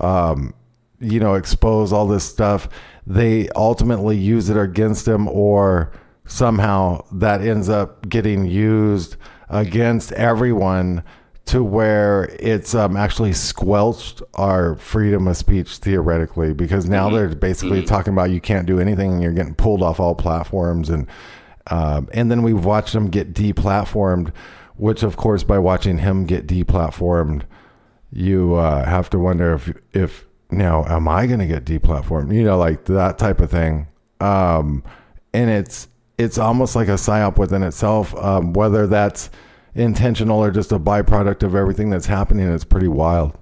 um 0.00 0.54
you 0.98 1.20
know 1.20 1.34
expose 1.34 1.92
all 1.92 2.06
this 2.06 2.24
stuff. 2.24 2.68
They 3.06 3.48
ultimately 3.50 4.16
use 4.16 4.50
it 4.50 4.56
against 4.56 5.06
him 5.06 5.28
or 5.28 5.92
somehow 6.26 7.04
that 7.12 7.40
ends 7.40 7.68
up 7.68 8.08
getting 8.08 8.46
used 8.46 9.16
against 9.48 10.12
everyone 10.12 11.04
to 11.44 11.62
where 11.62 12.24
it's 12.40 12.74
um, 12.74 12.96
actually 12.96 13.32
squelched 13.32 14.20
our 14.34 14.74
freedom 14.76 15.28
of 15.28 15.36
speech 15.36 15.76
theoretically 15.76 16.52
because 16.52 16.88
now 16.88 17.08
they're 17.08 17.28
basically 17.28 17.84
talking 17.84 18.12
about 18.12 18.30
you 18.30 18.40
can't 18.40 18.66
do 18.66 18.80
anything 18.80 19.12
and 19.12 19.22
you're 19.22 19.32
getting 19.32 19.54
pulled 19.54 19.80
off 19.82 20.00
all 20.00 20.14
platforms 20.14 20.90
and 20.90 21.06
um, 21.68 22.08
and 22.12 22.30
then 22.30 22.42
we've 22.42 22.64
watched 22.64 22.92
them 22.92 23.08
get 23.08 23.32
deplatformed 23.32 24.32
which 24.76 25.02
of 25.02 25.16
course 25.16 25.42
by 25.42 25.58
watching 25.58 25.98
him 25.98 26.26
get 26.26 26.46
deplatformed 26.46 27.42
you 28.12 28.54
uh, 28.54 28.84
have 28.84 29.10
to 29.10 29.18
wonder 29.18 29.54
if 29.54 29.72
if 29.92 30.26
now 30.50 30.84
am 30.84 31.08
I 31.08 31.26
going 31.26 31.40
to 31.40 31.46
get 31.46 31.64
deplatformed? 31.64 32.34
You 32.34 32.44
know 32.44 32.56
like 32.56 32.84
that 32.86 33.18
type 33.18 33.40
of 33.40 33.50
thing. 33.50 33.88
Um, 34.20 34.82
and 35.34 35.50
it's 35.50 35.88
it's 36.18 36.38
almost 36.38 36.74
like 36.76 36.88
a 36.88 36.92
psyop 36.92 37.36
within 37.36 37.62
itself. 37.62 38.14
Um, 38.16 38.52
whether 38.52 38.86
that's 38.86 39.30
intentional 39.74 40.42
or 40.42 40.50
just 40.50 40.72
a 40.72 40.78
byproduct 40.78 41.42
of 41.42 41.54
everything 41.54 41.90
that's 41.90 42.06
happening 42.06 42.48
it's 42.48 42.64
pretty 42.64 42.88
wild 42.88 43.36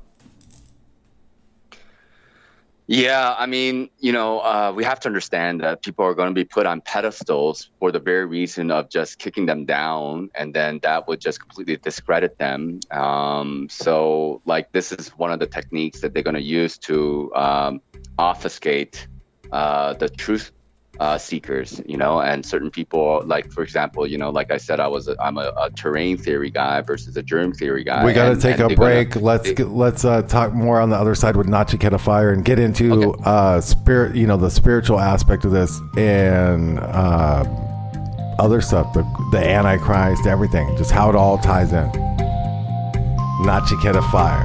Yeah, 2.87 3.35
I 3.39 3.47
mean, 3.47 3.89
you 3.99 4.13
know, 4.13 4.41
uh, 4.41 4.73
we 4.77 4.85
have 4.85 5.01
to 5.01 5.09
understand 5.09 5.63
that 5.63 5.83
people 5.83 6.05
are 6.05 6.15
going 6.15 6.29
to 6.29 6.35
be 6.35 6.45
put 6.45 6.67
on 6.67 6.83
pedestals 6.83 7.71
for 7.79 7.91
the 7.91 7.99
very 7.99 8.27
reason 8.27 8.71
of 8.71 8.91
just 8.91 9.19
kicking 9.19 9.47
them 9.47 9.65
down, 9.65 10.31
and 10.35 10.53
then 10.53 10.81
that 10.83 11.09
would 11.09 11.19
just 11.19 11.41
completely 11.41 11.79
discredit 11.79 12.37
them. 12.37 12.81
Um, 12.91 13.69
so, 13.71 14.43
like, 14.45 14.71
this 14.73 14.93
is 14.93 15.09
one 15.17 15.33
of 15.33 15.39
the 15.39 15.47
techniques 15.47 16.01
that 16.01 16.13
they're 16.13 16.23
going 16.23 16.35
to 16.35 16.43
use 16.43 16.77
to 16.79 17.33
um, 17.35 17.81
obfuscate 18.19 19.07
uh, 19.51 19.95
the 19.95 20.11
truth 20.11 20.53
uh, 21.01 21.19
seekers, 21.19 21.81
you 21.87 21.97
know, 21.97 22.21
and 22.21 22.45
certain 22.47 22.71
people, 22.71 23.23
like 23.27 23.51
for 23.51 23.63
example, 23.63 24.07
you 24.07 24.17
know, 24.17 24.31
like 24.31 24.51
I 24.53 24.57
said, 24.59 24.79
I 24.81 24.87
was 24.87 25.09
a, 25.09 25.17
I'm 25.21 25.39
a, 25.39 25.53
a 25.59 25.71
terrain 25.71 26.17
theory 26.17 26.51
guy 26.51 26.81
versus 26.83 27.17
a 27.17 27.23
germ 27.23 27.53
theory 27.53 27.83
guy. 27.85 28.05
we 28.05 28.13
got 28.13 28.29
to 28.35 28.37
take 28.41 28.61
and 28.61 28.63
a 28.63 28.69
they're 28.69 28.77
gonna- 28.77 29.05
break 29.05 29.17
let's 29.17 29.53
they- 29.53 29.65
let's 29.65 30.05
uh, 30.05 30.23
talk 30.23 30.53
more 30.53 30.81
on 30.81 30.91
the 30.91 30.97
other 30.97 31.15
side 31.15 31.37
with 31.37 31.49
Nachiketa 31.49 32.01
Fire 32.01 32.31
and 32.31 32.45
get 32.45 32.59
into 32.59 32.93
Okay. 33.09 33.23
uh, 33.25 33.61
spirit 33.61 34.15
you 34.15 34.27
know 34.27 34.37
the 34.37 34.51
spiritual 34.51 35.01
aspect 35.01 35.45
of 35.45 35.51
this 35.51 35.81
and 35.97 36.79
uh, 36.79 37.45
other 38.39 38.61
stuff 38.61 38.93
the, 38.95 39.03
the 39.33 39.39
antichrist 39.39 40.27
everything 40.27 40.77
just 40.77 40.91
how 40.93 41.09
it 41.11 41.17
all 41.17 41.39
ties 41.39 41.73
in 41.73 41.91
Nachiketa 43.43 44.09
Fire 44.13 44.45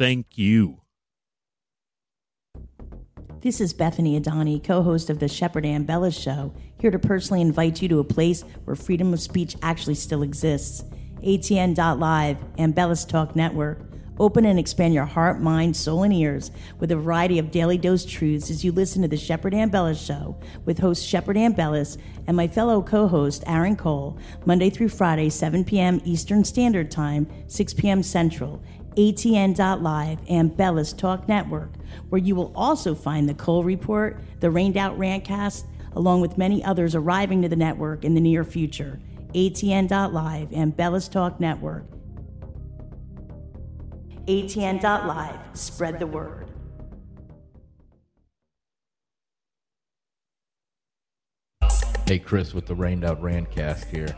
Thank 0.00 0.38
you. 0.38 0.78
This 3.42 3.60
is 3.60 3.74
Bethany 3.74 4.18
Adani, 4.18 4.64
co 4.64 4.82
host 4.82 5.10
of 5.10 5.18
the 5.18 5.28
Shepard 5.28 5.64
Ambellas 5.64 6.18
Show, 6.18 6.54
here 6.78 6.90
to 6.90 6.98
personally 6.98 7.42
invite 7.42 7.82
you 7.82 7.88
to 7.90 7.98
a 7.98 8.04
place 8.04 8.40
where 8.64 8.74
freedom 8.74 9.12
of 9.12 9.20
speech 9.20 9.56
actually 9.60 9.96
still 9.96 10.22
exists. 10.22 10.84
ATN.live 11.22 12.38
Ambellas 12.56 13.06
Talk 13.06 13.36
Network. 13.36 13.82
Open 14.18 14.46
and 14.46 14.58
expand 14.58 14.92
your 14.94 15.06
heart, 15.06 15.40
mind, 15.40 15.76
soul, 15.76 16.02
and 16.02 16.12
ears 16.14 16.50
with 16.78 16.92
a 16.92 16.96
variety 16.96 17.38
of 17.38 17.50
daily 17.50 17.76
dose 17.76 18.04
truths 18.06 18.50
as 18.50 18.64
you 18.64 18.72
listen 18.72 19.02
to 19.02 19.08
the 19.08 19.16
Shepard 19.18 19.52
Ambellas 19.52 20.06
Show 20.06 20.38
with 20.64 20.78
host 20.78 21.06
Shepard 21.06 21.36
Ambellas 21.36 21.98
and 22.26 22.36
my 22.36 22.48
fellow 22.48 22.82
co-host 22.82 23.44
Aaron 23.46 23.76
Cole, 23.76 24.18
Monday 24.46 24.70
through 24.70 24.90
Friday, 24.90 25.28
7 25.28 25.64
p.m. 25.64 26.00
Eastern 26.04 26.44
Standard 26.44 26.90
Time, 26.90 27.26
6 27.48 27.74
p.m. 27.74 28.02
Central, 28.02 28.62
ATN.live 28.96 30.20
Ambellas 30.26 30.96
Talk 30.96 31.28
Network, 31.28 31.70
where 32.08 32.20
you 32.20 32.34
will 32.34 32.52
also 32.54 32.94
find 32.94 33.28
the 33.28 33.34
Cole 33.34 33.64
Report, 33.64 34.18
the 34.40 34.50
Rained 34.50 34.76
Out 34.76 34.98
Rantcast, 34.98 35.64
along 35.92 36.20
with 36.20 36.38
many 36.38 36.62
others 36.64 36.94
arriving 36.94 37.42
to 37.42 37.48
the 37.48 37.56
network 37.56 38.04
in 38.04 38.14
the 38.14 38.20
near 38.20 38.44
future. 38.44 39.00
ATN.live 39.34 40.50
Ambellas 40.50 41.10
Talk 41.10 41.40
Network. 41.40 41.84
ATN.live. 44.26 45.38
Spread 45.54 45.98
the 45.98 46.06
word. 46.06 46.50
Hey, 52.06 52.18
Chris 52.18 52.52
with 52.52 52.66
the 52.66 52.74
Rained 52.74 53.04
Out 53.04 53.22
Rantcast 53.22 53.88
here. 53.88 54.16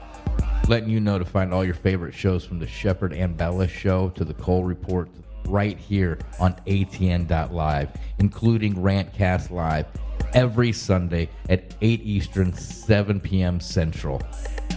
Letting 0.68 0.90
you 0.90 1.00
know 1.00 1.18
to 1.18 1.24
find 1.24 1.52
all 1.52 1.64
your 1.64 1.74
favorite 1.74 2.14
shows 2.14 2.44
from 2.44 2.58
the 2.58 2.66
Shepard 2.66 3.12
Ambellas 3.12 3.68
Show 3.68 4.10
to 4.10 4.24
the 4.24 4.34
Cole 4.34 4.64
Report 4.64 5.08
right 5.46 5.76
here 5.76 6.18
on 6.38 6.54
ATN.live, 6.66 7.90
including 8.18 8.74
Rantcast 8.76 9.50
Live 9.50 9.86
every 10.34 10.72
Sunday 10.72 11.28
at 11.48 11.74
8 11.80 12.02
Eastern, 12.02 12.52
7 12.52 13.20
p.m. 13.20 13.60
Central, 13.60 14.22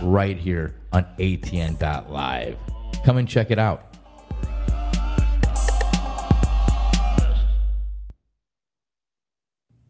right 0.02 0.38
here 0.38 0.76
on 0.92 1.06
ATN.live. 1.20 2.58
Come 3.06 3.18
and 3.18 3.28
check 3.28 3.52
it 3.52 3.60
out. 3.60 3.96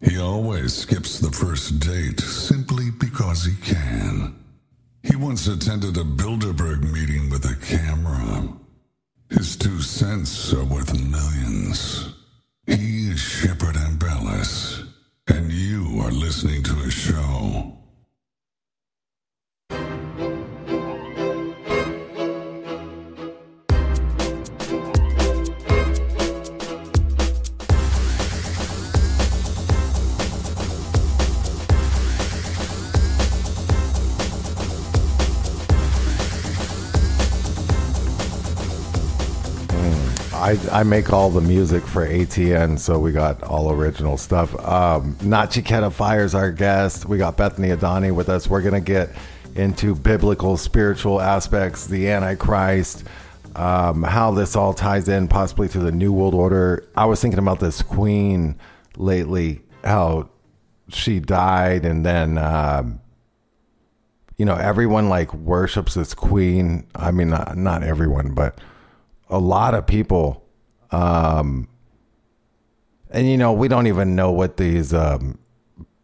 He 0.01 0.19
always 0.19 0.73
skips 0.73 1.19
the 1.19 1.31
first 1.31 1.79
date 1.79 2.19
simply 2.19 2.91
because 2.91 3.45
he 3.45 3.55
can. 3.55 4.44
He 5.05 5.15
once 5.15 5.45
attended 5.45 5.97
a 5.97 6.03
Bilderberg 6.03 6.91
meeting 6.91 7.29
with 7.29 7.45
a 7.45 7.55
camera. 7.63 8.49
His 9.29 9.55
two 9.55 9.79
cents 9.79 10.51
are 10.51 10.65
worth 10.65 10.99
millions. 10.99 12.09
He 12.65 13.11
is 13.11 13.19
Shepard 13.19 13.75
Ambellas, 13.75 14.83
and 15.27 15.51
you 15.51 16.01
are 16.01 16.11
listening 16.11 16.63
to 16.63 16.73
a 16.79 16.89
show. 16.89 17.74
I, 40.45 40.59
I 40.71 40.83
make 40.83 41.11
all 41.11 41.31
the 41.31 41.41
music 41.41 41.83
for 41.83 42.07
ATN, 42.07 42.77
so 42.77 42.99
we 42.99 43.11
got 43.11 43.41
all 43.41 43.71
original 43.71 44.15
stuff. 44.15 44.53
Um, 44.63 45.15
Fires 45.89 46.35
our 46.35 46.51
guest. 46.51 47.07
We 47.07 47.17
got 47.17 47.35
Bethany 47.35 47.69
Adani 47.69 48.13
with 48.13 48.29
us. 48.29 48.47
We're 48.47 48.61
gonna 48.61 48.79
get 48.79 49.09
into 49.55 49.95
biblical, 49.95 50.55
spiritual 50.55 51.19
aspects, 51.19 51.87
the 51.87 52.09
Antichrist, 52.09 53.05
um, 53.55 54.03
how 54.03 54.29
this 54.33 54.55
all 54.55 54.75
ties 54.75 55.09
in 55.09 55.27
possibly 55.27 55.67
to 55.69 55.79
the 55.79 55.91
New 55.91 56.13
World 56.13 56.35
Order. 56.35 56.87
I 56.95 57.05
was 57.05 57.19
thinking 57.19 57.39
about 57.39 57.59
this 57.59 57.81
Queen 57.81 58.59
lately, 58.97 59.63
how 59.83 60.29
she 60.89 61.19
died, 61.19 61.85
and 61.85 62.05
then 62.05 62.37
um, 62.37 62.99
you 64.37 64.45
know 64.45 64.57
everyone 64.57 65.09
like 65.09 65.33
worships 65.33 65.95
this 65.95 66.13
Queen. 66.13 66.85
I 66.93 67.09
mean, 67.09 67.29
not, 67.29 67.57
not 67.57 67.81
everyone, 67.81 68.35
but 68.35 68.59
a 69.29 69.39
lot 69.39 69.73
of 69.73 69.87
people 69.87 70.45
um 70.91 71.67
and 73.09 73.27
you 73.29 73.37
know 73.37 73.51
we 73.51 73.67
don't 73.67 73.87
even 73.87 74.15
know 74.15 74.31
what 74.31 74.57
these 74.57 74.93
um 74.93 75.37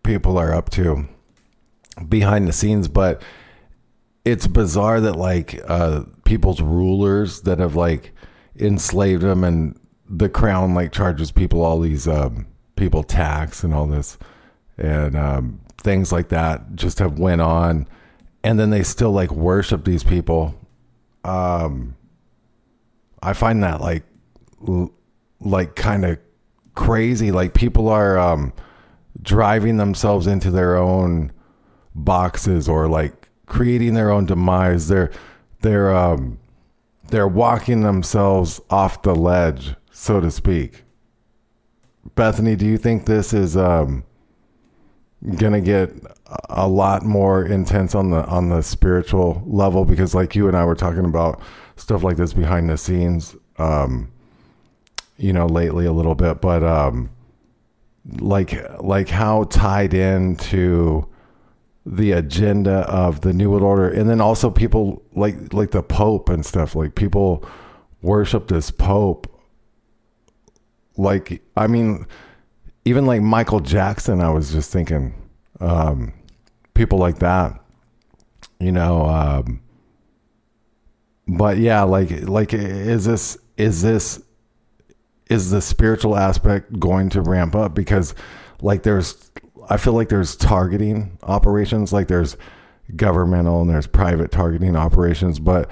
people 0.03 0.37
are 0.37 0.53
up 0.53 0.69
to 0.69 1.07
behind 2.09 2.47
the 2.47 2.53
scenes 2.53 2.87
but 2.87 3.21
it's 4.25 4.47
bizarre 4.47 4.99
that 4.99 5.15
like 5.15 5.61
uh 5.67 6.03
people's 6.25 6.61
rulers 6.61 7.41
that 7.41 7.59
have 7.59 7.75
like 7.75 8.13
enslaved 8.57 9.21
them 9.21 9.43
and 9.43 9.79
the 10.09 10.29
crown 10.29 10.73
like 10.73 10.91
charges 10.91 11.31
people 11.31 11.63
all 11.63 11.79
these 11.79 12.07
um 12.07 12.45
people 12.75 13.03
tax 13.03 13.63
and 13.63 13.73
all 13.73 13.85
this 13.85 14.17
and 14.77 15.15
um 15.15 15.61
things 15.81 16.11
like 16.11 16.29
that 16.29 16.75
just 16.75 16.99
have 16.99 17.19
went 17.19 17.41
on. 17.41 17.87
And 18.43 18.59
then 18.59 18.69
they 18.69 18.83
still 18.83 19.11
like 19.11 19.31
worship 19.31 19.85
these 19.85 20.03
people. 20.03 20.55
Um 21.23 21.95
I 23.21 23.33
find 23.33 23.63
that 23.63 23.81
like 23.81 24.03
like 25.39 25.75
kind 25.75 26.05
of 26.05 26.19
crazy. 26.75 27.31
Like 27.31 27.53
people 27.53 27.89
are 27.89 28.17
um, 28.17 28.53
driving 29.21 29.77
themselves 29.77 30.27
into 30.27 30.51
their 30.51 30.75
own 30.77 31.31
boxes 31.93 32.69
or 32.69 32.87
like 32.87 33.29
creating 33.45 33.93
their 33.93 34.09
own 34.09 34.25
demise. 34.25 34.87
They're 34.87 35.11
they're 35.61 35.95
um, 35.95 36.39
they're 37.09 37.27
walking 37.27 37.81
themselves 37.81 38.61
off 38.69 39.01
the 39.01 39.15
ledge, 39.15 39.75
so 39.91 40.19
to 40.19 40.31
speak. 40.31 40.83
Bethany, 42.15 42.55
do 42.55 42.65
you 42.65 42.77
think 42.77 43.05
this 43.05 43.33
is 43.33 43.55
um, 43.55 44.03
gonna 45.35 45.61
get 45.61 45.91
a 46.49 46.67
lot 46.67 47.03
more 47.03 47.45
intense 47.45 47.93
on 47.93 48.09
the 48.09 48.25
on 48.25 48.49
the 48.49 48.63
spiritual 48.63 49.43
level? 49.45 49.85
Because 49.85 50.15
like 50.15 50.35
you 50.35 50.47
and 50.47 50.57
I 50.57 50.65
were 50.65 50.75
talking 50.75 51.05
about 51.05 51.41
stuff 51.81 52.03
like 52.03 52.15
this 52.15 52.33
behind 52.33 52.69
the 52.69 52.77
scenes 52.77 53.35
um 53.57 54.11
you 55.17 55.33
know 55.33 55.47
lately 55.47 55.85
a 55.85 55.91
little 55.91 56.13
bit 56.13 56.39
but 56.39 56.63
um 56.63 57.09
like 58.19 58.53
like 58.81 59.09
how 59.09 59.43
tied 59.45 59.93
into 59.93 61.07
the 61.85 62.11
agenda 62.11 62.79
of 62.81 63.21
the 63.21 63.33
new 63.33 63.49
world 63.49 63.63
order 63.63 63.89
and 63.89 64.07
then 64.07 64.21
also 64.21 64.51
people 64.51 65.01
like 65.13 65.53
like 65.53 65.71
the 65.71 65.81
pope 65.81 66.29
and 66.29 66.45
stuff 66.45 66.75
like 66.75 66.93
people 66.95 67.43
worship 68.03 68.47
this 68.47 68.69
pope. 68.71 69.27
Like 70.97 71.41
i 71.55 71.65
mean 71.65 72.05
even 72.85 73.05
like 73.05 73.21
michael 73.21 73.59
jackson 73.59 74.21
i 74.21 74.29
was 74.29 74.51
just 74.51 74.71
thinking 74.71 75.15
um 75.59 76.13
people 76.73 76.99
like 76.99 77.19
that 77.19 77.59
you 78.59 78.71
know 78.71 79.05
um 79.05 79.61
but 81.27 81.57
yeah 81.57 81.83
like 81.83 82.27
like 82.27 82.53
is 82.53 83.05
this 83.05 83.37
is 83.57 83.81
this 83.81 84.21
is 85.29 85.49
the 85.51 85.61
spiritual 85.61 86.17
aspect 86.17 86.77
going 86.77 87.09
to 87.09 87.21
ramp 87.21 87.55
up? 87.55 87.73
Because 87.73 88.13
like 88.61 88.83
there's 88.83 89.31
i 89.69 89.77
feel 89.77 89.93
like 89.93 90.09
there's 90.09 90.35
targeting 90.35 91.17
operations 91.23 91.91
like 91.91 92.07
there's 92.07 92.37
governmental 92.95 93.61
and 93.61 93.69
there's 93.69 93.87
private 93.87 94.31
targeting 94.31 94.75
operations 94.75 95.39
but 95.39 95.69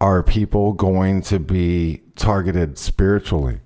are 0.00 0.22
people 0.22 0.72
going 0.72 1.20
to 1.22 1.38
be 1.38 2.00
targeted 2.16 2.78
spiritually 2.78 3.60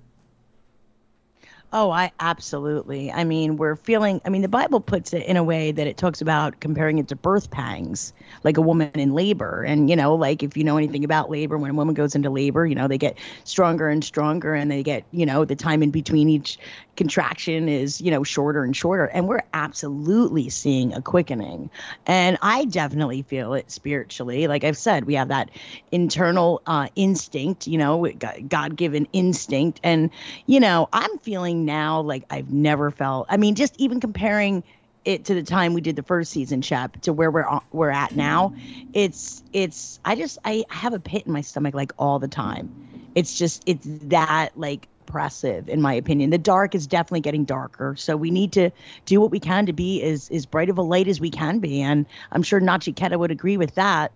Oh, 1.71 1.91
I 1.91 2.11
absolutely. 2.19 3.11
I 3.11 3.23
mean, 3.23 3.55
we're 3.55 3.75
feeling, 3.75 4.19
I 4.25 4.29
mean, 4.29 4.41
the 4.41 4.47
Bible 4.47 4.79
puts 4.79 5.13
it 5.13 5.23
in 5.27 5.37
a 5.37 5.43
way 5.43 5.71
that 5.71 5.85
it 5.85 5.97
talks 5.97 6.19
about 6.19 6.59
comparing 6.61 6.97
it 6.97 7.07
to 7.09 7.15
birth 7.15 7.51
pangs, 7.51 8.11
like 8.43 8.57
a 8.57 8.61
woman 8.61 8.89
in 8.95 9.13
labor. 9.13 9.63
And, 9.63 9.87
you 9.87 9.95
know, 9.95 10.15
like 10.15 10.41
if 10.41 10.57
you 10.57 10.63
know 10.63 10.77
anything 10.77 11.03
about 11.03 11.29
labor, 11.29 11.59
when 11.59 11.69
a 11.69 11.73
woman 11.75 11.93
goes 11.93 12.15
into 12.15 12.31
labor, 12.31 12.65
you 12.65 12.73
know, 12.73 12.87
they 12.87 12.97
get 12.97 13.19
stronger 13.43 13.87
and 13.87 14.03
stronger 14.03 14.55
and 14.55 14.71
they 14.71 14.81
get, 14.81 15.03
you 15.11 15.27
know, 15.27 15.45
the 15.45 15.55
time 15.55 15.83
in 15.83 15.91
between 15.91 16.27
each 16.27 16.57
contraction 16.95 17.69
is, 17.69 18.01
you 18.01 18.09
know, 18.09 18.23
shorter 18.23 18.63
and 18.63 18.75
shorter. 18.75 19.05
And 19.05 19.27
we're 19.27 19.43
absolutely 19.53 20.49
seeing 20.49 20.91
a 20.93 21.03
quickening. 21.03 21.69
And 22.07 22.39
I 22.41 22.65
definitely 22.65 23.21
feel 23.21 23.53
it 23.53 23.69
spiritually. 23.69 24.47
Like 24.47 24.63
I've 24.63 24.75
said, 24.75 25.05
we 25.05 25.13
have 25.13 25.27
that 25.27 25.51
internal 25.91 26.63
uh, 26.65 26.87
instinct, 26.95 27.67
you 27.67 27.77
know, 27.77 28.11
God 28.47 28.75
given 28.75 29.07
instinct. 29.13 29.79
And, 29.83 30.09
you 30.47 30.59
know, 30.59 30.89
I'm 30.93 31.19
feeling 31.19 31.58
now 31.65 32.01
like 32.01 32.23
I've 32.29 32.51
never 32.51 32.91
felt. 32.91 33.27
I 33.29 33.37
mean, 33.37 33.55
just 33.55 33.75
even 33.79 33.99
comparing 33.99 34.63
it 35.05 35.25
to 35.25 35.33
the 35.33 35.43
time 35.43 35.73
we 35.73 35.81
did 35.81 35.95
the 35.95 36.03
first 36.03 36.31
season, 36.31 36.61
Shep, 36.61 37.01
to 37.01 37.13
where 37.13 37.31
we're 37.31 37.47
we're 37.71 37.89
at 37.89 38.15
now, 38.15 38.53
it's 38.93 39.43
it's 39.53 39.99
I 40.05 40.15
just 40.15 40.37
I 40.45 40.65
have 40.69 40.93
a 40.93 40.99
pit 40.99 41.25
in 41.25 41.31
my 41.31 41.41
stomach 41.41 41.73
like 41.73 41.91
all 41.97 42.19
the 42.19 42.27
time. 42.27 43.11
It's 43.15 43.37
just 43.37 43.63
it's 43.65 43.87
that 44.03 44.51
like 44.55 44.87
oppressive, 45.09 45.67
in 45.67 45.81
my 45.81 45.93
opinion. 45.93 46.29
The 46.29 46.37
dark 46.37 46.75
is 46.75 46.85
definitely 46.85 47.21
getting 47.21 47.43
darker. 47.43 47.95
So 47.97 48.15
we 48.15 48.29
need 48.29 48.51
to 48.53 48.69
do 49.05 49.19
what 49.19 49.31
we 49.31 49.39
can 49.39 49.65
to 49.65 49.73
be 49.73 50.01
as, 50.03 50.29
as 50.29 50.45
bright 50.45 50.69
of 50.69 50.77
a 50.77 50.83
light 50.83 51.07
as 51.07 51.19
we 51.19 51.31
can 51.31 51.59
be. 51.59 51.81
And 51.81 52.05
I'm 52.31 52.43
sure 52.43 52.61
Nachiketa 52.61 53.17
would 53.17 53.31
agree 53.31 53.57
with 53.57 53.75
that. 53.75 54.11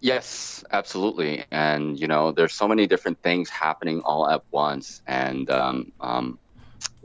Yes, 0.00 0.62
absolutely. 0.70 1.44
And, 1.50 1.98
you 1.98 2.06
know, 2.06 2.32
there's 2.32 2.54
so 2.54 2.68
many 2.68 2.86
different 2.86 3.22
things 3.22 3.48
happening 3.48 4.02
all 4.02 4.28
at 4.28 4.42
once. 4.50 5.02
And 5.06 5.50
um, 5.50 5.92
um, 6.00 6.38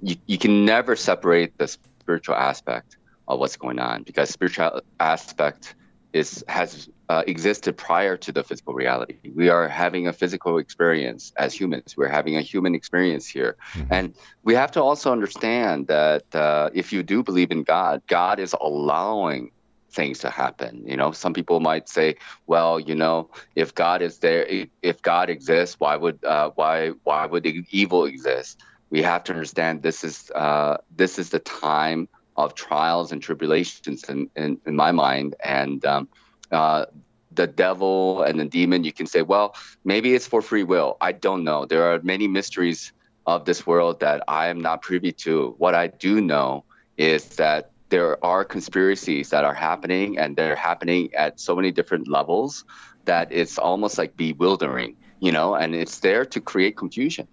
you, 0.01 0.15
you 0.25 0.37
can 0.37 0.65
never 0.65 0.95
separate 0.95 1.57
the 1.57 1.67
spiritual 1.67 2.35
aspect 2.35 2.97
of 3.27 3.39
what's 3.39 3.55
going 3.55 3.79
on 3.79 4.03
because 4.03 4.29
spiritual 4.29 4.81
aspect 4.99 5.75
is 6.13 6.43
has 6.47 6.89
uh, 7.07 7.23
existed 7.25 7.77
prior 7.77 8.17
to 8.17 8.31
the 8.31 8.43
physical 8.43 8.73
reality. 8.73 9.17
We 9.33 9.49
are 9.49 9.67
having 9.67 10.07
a 10.07 10.13
physical 10.13 10.57
experience 10.57 11.31
as 11.37 11.53
humans. 11.53 11.95
We're 11.95 12.09
having 12.09 12.35
a 12.35 12.41
human 12.41 12.75
experience 12.75 13.27
here, 13.27 13.55
mm-hmm. 13.73 13.93
and 13.93 14.15
we 14.43 14.55
have 14.55 14.71
to 14.71 14.81
also 14.81 15.11
understand 15.11 15.87
that 15.87 16.35
uh, 16.35 16.69
if 16.73 16.91
you 16.91 17.03
do 17.03 17.23
believe 17.23 17.51
in 17.51 17.63
God, 17.63 18.01
God 18.07 18.39
is 18.39 18.53
allowing 18.59 19.51
things 19.91 20.19
to 20.19 20.29
happen. 20.29 20.83
You 20.85 20.97
know, 20.97 21.11
some 21.11 21.33
people 21.33 21.59
might 21.59 21.89
say, 21.89 22.15
well, 22.47 22.79
you 22.79 22.95
know, 22.95 23.29
if 23.55 23.75
God 23.75 24.01
is 24.01 24.19
there, 24.19 24.45
if 24.81 25.01
God 25.01 25.29
exists, 25.29 25.79
why 25.79 25.95
would 25.95 26.23
uh, 26.23 26.51
why 26.55 26.89
why 27.03 27.25
would 27.25 27.45
evil 27.71 28.05
exist? 28.05 28.61
We 28.89 29.01
have 29.03 29.23
to 29.25 29.33
understand 29.33 29.83
this 29.83 30.03
is 30.03 30.31
uh, 30.35 30.77
this 30.95 31.19
is 31.19 31.29
the 31.29 31.39
time 31.39 32.07
of 32.37 32.55
trials 32.55 33.11
and 33.11 33.21
tribulations 33.21 34.03
in, 34.05 34.29
in, 34.35 34.59
in 34.65 34.75
my 34.75 34.91
mind, 34.91 35.35
and 35.43 35.85
um, 35.85 36.07
uh, 36.51 36.85
the 37.31 37.47
devil 37.47 38.23
and 38.23 38.39
the 38.39 38.45
demon. 38.45 38.83
You 38.83 38.93
can 38.93 39.05
say, 39.05 39.21
well, 39.21 39.55
maybe 39.83 40.13
it's 40.13 40.27
for 40.27 40.41
free 40.41 40.63
will. 40.63 40.97
I 41.01 41.11
don't 41.11 41.43
know. 41.43 41.65
There 41.65 41.93
are 41.93 41.99
many 42.01 42.27
mysteries 42.27 42.93
of 43.25 43.45
this 43.45 43.67
world 43.67 43.99
that 43.99 44.23
I 44.27 44.47
am 44.47 44.59
not 44.59 44.81
privy 44.81 45.11
to. 45.11 45.55
What 45.57 45.75
I 45.75 45.87
do 45.87 46.21
know 46.21 46.65
is 46.97 47.27
that 47.35 47.71
there 47.91 48.23
are 48.25 48.43
conspiracies 48.45 49.29
that 49.29 49.43
are 49.43 49.53
happening 49.53 50.17
and 50.17 50.35
they're 50.35 50.55
happening 50.55 51.13
at 51.13 51.39
so 51.39 51.55
many 51.55 51.71
different 51.71 52.07
levels 52.07 52.63
that 53.03 53.27
it's 53.31 53.59
almost 53.59 53.97
like 53.97 54.15
bewildering, 54.15 54.95
you 55.19 55.31
know, 55.31 55.55
and 55.55 55.75
it's 55.75 55.99
there 55.99 56.23
to 56.25 56.39
create 56.39 56.77
confusion. 56.77 57.27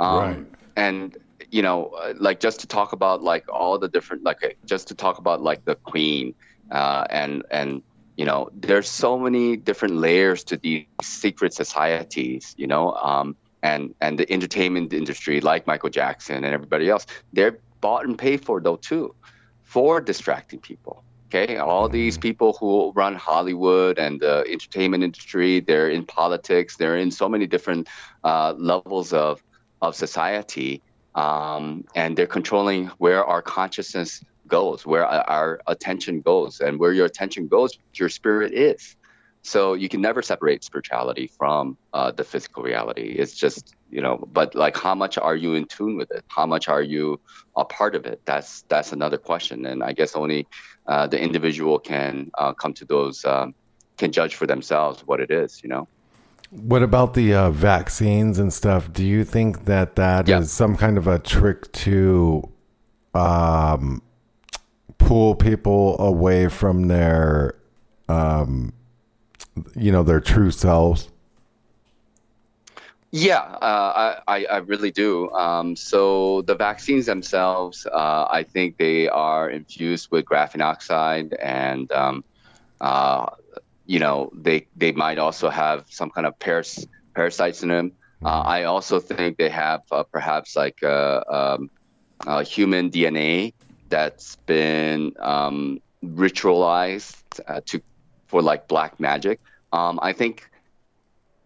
Um, 0.00 0.18
right. 0.18 0.46
And, 0.76 1.16
you 1.50 1.60
know, 1.60 1.88
uh, 1.88 2.14
like 2.18 2.40
just 2.40 2.60
to 2.60 2.66
talk 2.66 2.92
about 2.92 3.22
like 3.22 3.44
all 3.52 3.78
the 3.78 3.88
different, 3.88 4.24
like 4.24 4.56
just 4.64 4.88
to 4.88 4.94
talk 4.94 5.18
about 5.18 5.42
like 5.42 5.66
the 5.66 5.74
queen 5.74 6.34
uh, 6.70 7.04
and, 7.10 7.44
and, 7.50 7.82
you 8.16 8.24
know, 8.24 8.48
there's 8.54 8.88
so 8.88 9.18
many 9.18 9.56
different 9.56 9.96
layers 9.96 10.44
to 10.44 10.56
these 10.56 10.86
secret 11.02 11.52
societies, 11.52 12.54
you 12.56 12.66
know, 12.66 12.92
um, 12.94 13.36
and, 13.62 13.94
and 14.00 14.18
the 14.18 14.32
entertainment 14.32 14.94
industry 14.94 15.42
like 15.42 15.66
Michael 15.66 15.90
Jackson 15.90 16.36
and 16.36 16.54
everybody 16.54 16.88
else, 16.88 17.04
they're 17.34 17.58
bought 17.82 18.06
and 18.06 18.16
paid 18.16 18.42
for 18.42 18.60
though 18.60 18.76
too 18.76 19.14
for 19.70 20.00
distracting 20.00 20.58
people. 20.58 21.04
Okay, 21.28 21.58
all 21.58 21.88
these 21.88 22.14
mm-hmm. 22.14 22.22
people 22.22 22.56
who 22.58 22.90
run 22.96 23.14
Hollywood 23.14 24.00
and 24.00 24.18
the 24.18 24.44
entertainment 24.50 25.04
industry, 25.04 25.60
they're 25.60 25.88
in 25.88 26.04
politics, 26.04 26.76
they're 26.76 26.96
in 26.96 27.12
so 27.12 27.28
many 27.28 27.46
different 27.46 27.86
uh, 28.24 28.52
levels 28.58 29.12
of 29.12 29.40
of 29.80 29.94
society, 29.94 30.82
um, 31.14 31.84
and 31.94 32.16
they're 32.16 32.34
controlling 32.38 32.88
where 32.98 33.24
our 33.24 33.42
consciousness 33.42 34.24
goes, 34.48 34.84
where 34.84 35.06
our 35.06 35.60
attention 35.68 36.20
goes, 36.20 36.60
and 36.60 36.80
where 36.80 36.92
your 36.92 37.06
attention 37.06 37.46
goes, 37.46 37.78
your 37.94 38.08
spirit 38.08 38.52
is. 38.52 38.96
So 39.42 39.74
you 39.74 39.88
can 39.88 40.00
never 40.00 40.20
separate 40.20 40.64
spirituality 40.64 41.26
from 41.38 41.78
uh, 41.94 42.10
the 42.10 42.24
physical 42.24 42.64
reality. 42.64 43.08
It's 43.22 43.34
just 43.34 43.74
you 43.90 44.00
know, 44.00 44.28
but 44.32 44.54
like 44.54 44.76
how 44.76 44.94
much 44.94 45.18
are 45.18 45.36
you 45.36 45.54
in 45.54 45.66
tune 45.66 45.96
with 45.96 46.10
it? 46.10 46.24
How 46.28 46.46
much 46.46 46.68
are 46.68 46.82
you 46.82 47.20
a 47.56 47.64
part 47.64 47.94
of 47.94 48.06
it? 48.06 48.20
That's 48.24 48.62
that's 48.62 48.92
another 48.92 49.18
question, 49.18 49.66
and 49.66 49.82
I 49.82 49.92
guess 49.92 50.14
only 50.14 50.46
uh, 50.86 51.06
the 51.06 51.20
individual 51.20 51.78
can 51.78 52.30
uh, 52.38 52.52
come 52.52 52.72
to 52.74 52.84
those 52.84 53.24
um, 53.24 53.54
can 53.98 54.12
judge 54.12 54.34
for 54.34 54.46
themselves 54.46 55.06
what 55.06 55.20
it 55.20 55.30
is. 55.30 55.62
You 55.62 55.68
know. 55.68 55.88
What 56.50 56.82
about 56.82 57.14
the 57.14 57.32
uh, 57.34 57.50
vaccines 57.50 58.38
and 58.38 58.52
stuff? 58.52 58.92
Do 58.92 59.04
you 59.04 59.24
think 59.24 59.66
that 59.66 59.94
that 59.96 60.26
yeah. 60.26 60.40
is 60.40 60.50
some 60.50 60.76
kind 60.76 60.98
of 60.98 61.06
a 61.06 61.20
trick 61.20 61.70
to 61.72 62.50
um, 63.14 64.02
pull 64.98 65.36
people 65.36 66.00
away 66.00 66.48
from 66.48 66.88
their 66.88 67.54
um, 68.08 68.72
you 69.74 69.92
know 69.92 70.02
their 70.02 70.20
true 70.20 70.50
selves 70.50 71.08
yeah 73.12 73.40
uh, 73.40 74.20
I, 74.26 74.44
I 74.44 74.56
really 74.58 74.90
do. 74.90 75.30
Um, 75.30 75.76
so 75.76 76.42
the 76.42 76.54
vaccines 76.54 77.06
themselves 77.06 77.86
uh, 77.86 78.26
i 78.30 78.44
think 78.44 78.76
they 78.78 79.08
are 79.08 79.50
infused 79.50 80.08
with 80.10 80.24
graphene 80.24 80.62
oxide 80.62 81.34
and 81.34 81.90
um, 81.92 82.24
uh, 82.80 83.26
you 83.86 83.98
know 83.98 84.30
they 84.34 84.66
they 84.76 84.92
might 84.92 85.18
also 85.18 85.48
have 85.50 85.84
some 85.88 86.10
kind 86.10 86.26
of 86.26 86.38
paras- 86.38 86.86
parasites 87.14 87.62
in 87.62 87.68
them. 87.68 87.92
Uh, 88.24 88.42
i 88.46 88.64
also 88.64 89.00
think 89.00 89.38
they 89.38 89.48
have 89.48 89.80
uh, 89.90 90.04
perhaps 90.12 90.56
like 90.56 90.82
uh, 90.82 91.20
um, 91.28 91.70
human 92.44 92.90
dna 92.90 93.52
that's 93.88 94.36
been 94.46 95.12
um, 95.20 95.80
ritualized 96.04 97.16
to 97.66 97.80
for 98.28 98.40
like 98.42 98.68
black 98.68 99.00
magic. 99.00 99.40
Um, 99.72 99.98
I 100.02 100.12
think 100.12 100.49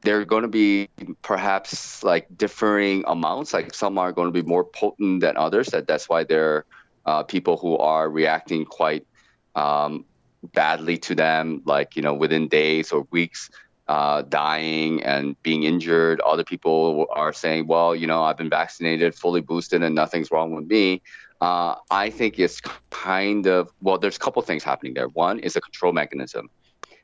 there 0.04 0.20
are 0.20 0.24
going 0.24 0.42
to 0.42 0.48
be 0.48 0.88
perhaps 1.22 2.04
like 2.04 2.26
differing 2.36 3.04
amounts. 3.06 3.52
Like 3.52 3.74
some 3.74 3.98
are 3.98 4.12
going 4.12 4.32
to 4.32 4.42
be 4.42 4.46
more 4.46 4.64
potent 4.64 5.20
than 5.20 5.36
others. 5.36 5.68
That 5.68 5.86
that's 5.86 6.08
why 6.08 6.24
there 6.24 6.48
are 6.52 6.66
uh, 7.06 7.22
people 7.22 7.56
who 7.56 7.76
are 7.78 8.08
reacting 8.08 8.64
quite 8.64 9.06
um, 9.54 10.04
badly 10.52 10.98
to 10.98 11.14
them, 11.14 11.62
like 11.64 11.96
you 11.96 12.02
know 12.02 12.14
within 12.14 12.48
days 12.48 12.92
or 12.92 13.06
weeks, 13.10 13.50
uh, 13.88 14.22
dying 14.22 15.02
and 15.02 15.40
being 15.42 15.64
injured. 15.64 16.20
Other 16.20 16.44
people 16.44 17.06
are 17.10 17.32
saying, 17.32 17.66
well, 17.66 17.96
you 17.96 18.06
know, 18.06 18.22
I've 18.22 18.36
been 18.36 18.50
vaccinated, 18.50 19.14
fully 19.14 19.40
boosted, 19.40 19.82
and 19.82 19.94
nothing's 19.94 20.30
wrong 20.30 20.54
with 20.54 20.66
me. 20.66 21.02
Uh, 21.40 21.76
I 21.90 22.10
think 22.10 22.38
it's 22.38 22.60
kind 22.90 23.46
of 23.46 23.72
well. 23.80 23.98
There's 23.98 24.16
a 24.16 24.20
couple 24.20 24.42
things 24.42 24.62
happening 24.62 24.94
there. 24.94 25.08
One 25.08 25.38
is 25.40 25.56
a 25.56 25.60
control 25.60 25.92
mechanism 25.92 26.50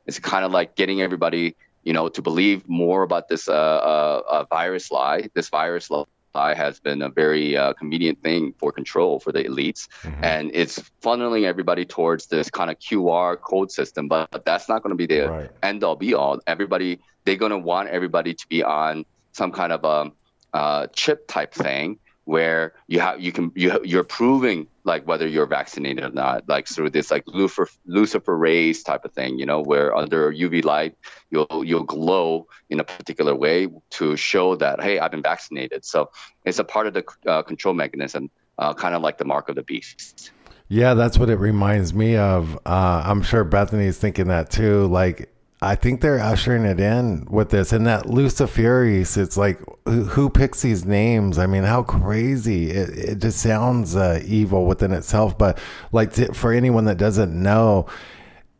it's 0.06 0.18
kind 0.18 0.44
of 0.44 0.50
like 0.50 0.76
getting 0.76 1.02
everybody, 1.02 1.56
you 1.82 1.92
know, 1.92 2.08
to 2.08 2.22
believe 2.22 2.68
more 2.68 3.02
about 3.02 3.28
this 3.28 3.48
uh, 3.48 3.52
uh, 3.52 4.22
uh 4.28 4.44
virus 4.50 4.90
lie. 4.90 5.28
This 5.34 5.48
virus 5.48 5.90
lie 5.90 6.54
has 6.54 6.78
been 6.80 7.02
a 7.02 7.08
very 7.08 7.56
uh, 7.56 7.72
convenient 7.72 8.22
thing 8.22 8.54
for 8.58 8.72
control 8.72 9.20
for 9.20 9.32
the 9.32 9.44
elites, 9.44 9.88
mm-hmm. 10.02 10.24
and 10.24 10.50
it's 10.54 10.78
funneling 11.02 11.44
everybody 11.44 11.84
towards 11.84 12.26
this 12.26 12.50
kind 12.50 12.70
of 12.70 12.78
QR 12.78 13.40
code 13.40 13.70
system. 13.70 14.08
But, 14.08 14.30
but 14.30 14.44
that's 14.44 14.68
not 14.68 14.82
going 14.82 14.96
to 14.96 14.96
be 14.96 15.06
the 15.06 15.28
right. 15.28 15.50
end 15.62 15.82
all 15.84 15.96
be 15.96 16.14
all. 16.14 16.40
Everybody, 16.46 17.00
they're 17.24 17.36
going 17.36 17.52
to 17.52 17.58
want 17.58 17.88
everybody 17.88 18.34
to 18.34 18.46
be 18.48 18.62
on 18.62 19.04
some 19.32 19.52
kind 19.52 19.72
of 19.72 19.84
a 19.84 19.88
um, 19.88 20.12
uh, 20.52 20.86
chip 20.88 21.28
type 21.28 21.54
thing 21.54 21.98
where 22.30 22.74
you 22.86 23.00
have 23.00 23.20
you 23.20 23.32
can 23.32 23.50
you 23.56 23.80
you're 23.82 24.04
proving 24.04 24.68
like 24.84 25.04
whether 25.04 25.26
you're 25.26 25.46
vaccinated 25.46 26.04
or 26.04 26.10
not 26.10 26.48
like 26.48 26.68
through 26.68 26.88
this 26.88 27.10
like 27.10 27.24
lucifer 27.26 27.68
luciferase 27.88 28.84
type 28.84 29.04
of 29.04 29.12
thing 29.12 29.36
you 29.36 29.44
know 29.44 29.60
where 29.60 29.96
under 29.96 30.32
uv 30.32 30.64
light 30.64 30.94
you'll 31.30 31.64
you'll 31.64 31.82
glow 31.82 32.46
in 32.68 32.78
a 32.78 32.84
particular 32.84 33.34
way 33.34 33.66
to 33.90 34.14
show 34.14 34.54
that 34.54 34.80
hey 34.80 35.00
i've 35.00 35.10
been 35.10 35.22
vaccinated. 35.22 35.84
So 35.84 36.10
it's 36.44 36.60
a 36.60 36.64
part 36.64 36.86
of 36.86 36.94
the 36.94 37.04
uh, 37.26 37.42
control 37.42 37.74
mechanism 37.74 38.30
uh, 38.58 38.74
kind 38.74 38.94
of 38.94 39.02
like 39.02 39.18
the 39.18 39.24
mark 39.24 39.48
of 39.48 39.56
the 39.56 39.64
beast. 39.64 40.30
Yeah 40.68 40.94
that's 40.94 41.18
what 41.18 41.30
it 41.30 41.40
reminds 41.40 41.92
me 41.92 42.16
of. 42.16 42.54
Uh, 42.64 43.02
i'm 43.04 43.22
sure 43.22 43.42
bethany's 43.42 43.98
thinking 43.98 44.28
that 44.28 44.50
too 44.50 44.86
like 44.86 45.34
I 45.62 45.74
think 45.74 46.00
they're 46.00 46.20
ushering 46.20 46.64
it 46.64 46.80
in 46.80 47.26
with 47.28 47.50
this, 47.50 47.72
and 47.72 47.86
that 47.86 48.06
Luciferase. 48.06 49.18
It's 49.18 49.36
like 49.36 49.60
who, 49.86 50.04
who 50.04 50.30
picks 50.30 50.62
these 50.62 50.86
names? 50.86 51.38
I 51.38 51.46
mean, 51.46 51.64
how 51.64 51.82
crazy! 51.82 52.70
It, 52.70 52.90
it 52.90 53.18
just 53.18 53.40
sounds 53.40 53.94
uh, 53.94 54.22
evil 54.24 54.64
within 54.64 54.92
itself. 54.92 55.36
But 55.36 55.58
like 55.92 56.14
to, 56.14 56.32
for 56.32 56.52
anyone 56.52 56.86
that 56.86 56.96
doesn't 56.96 57.34
know, 57.34 57.86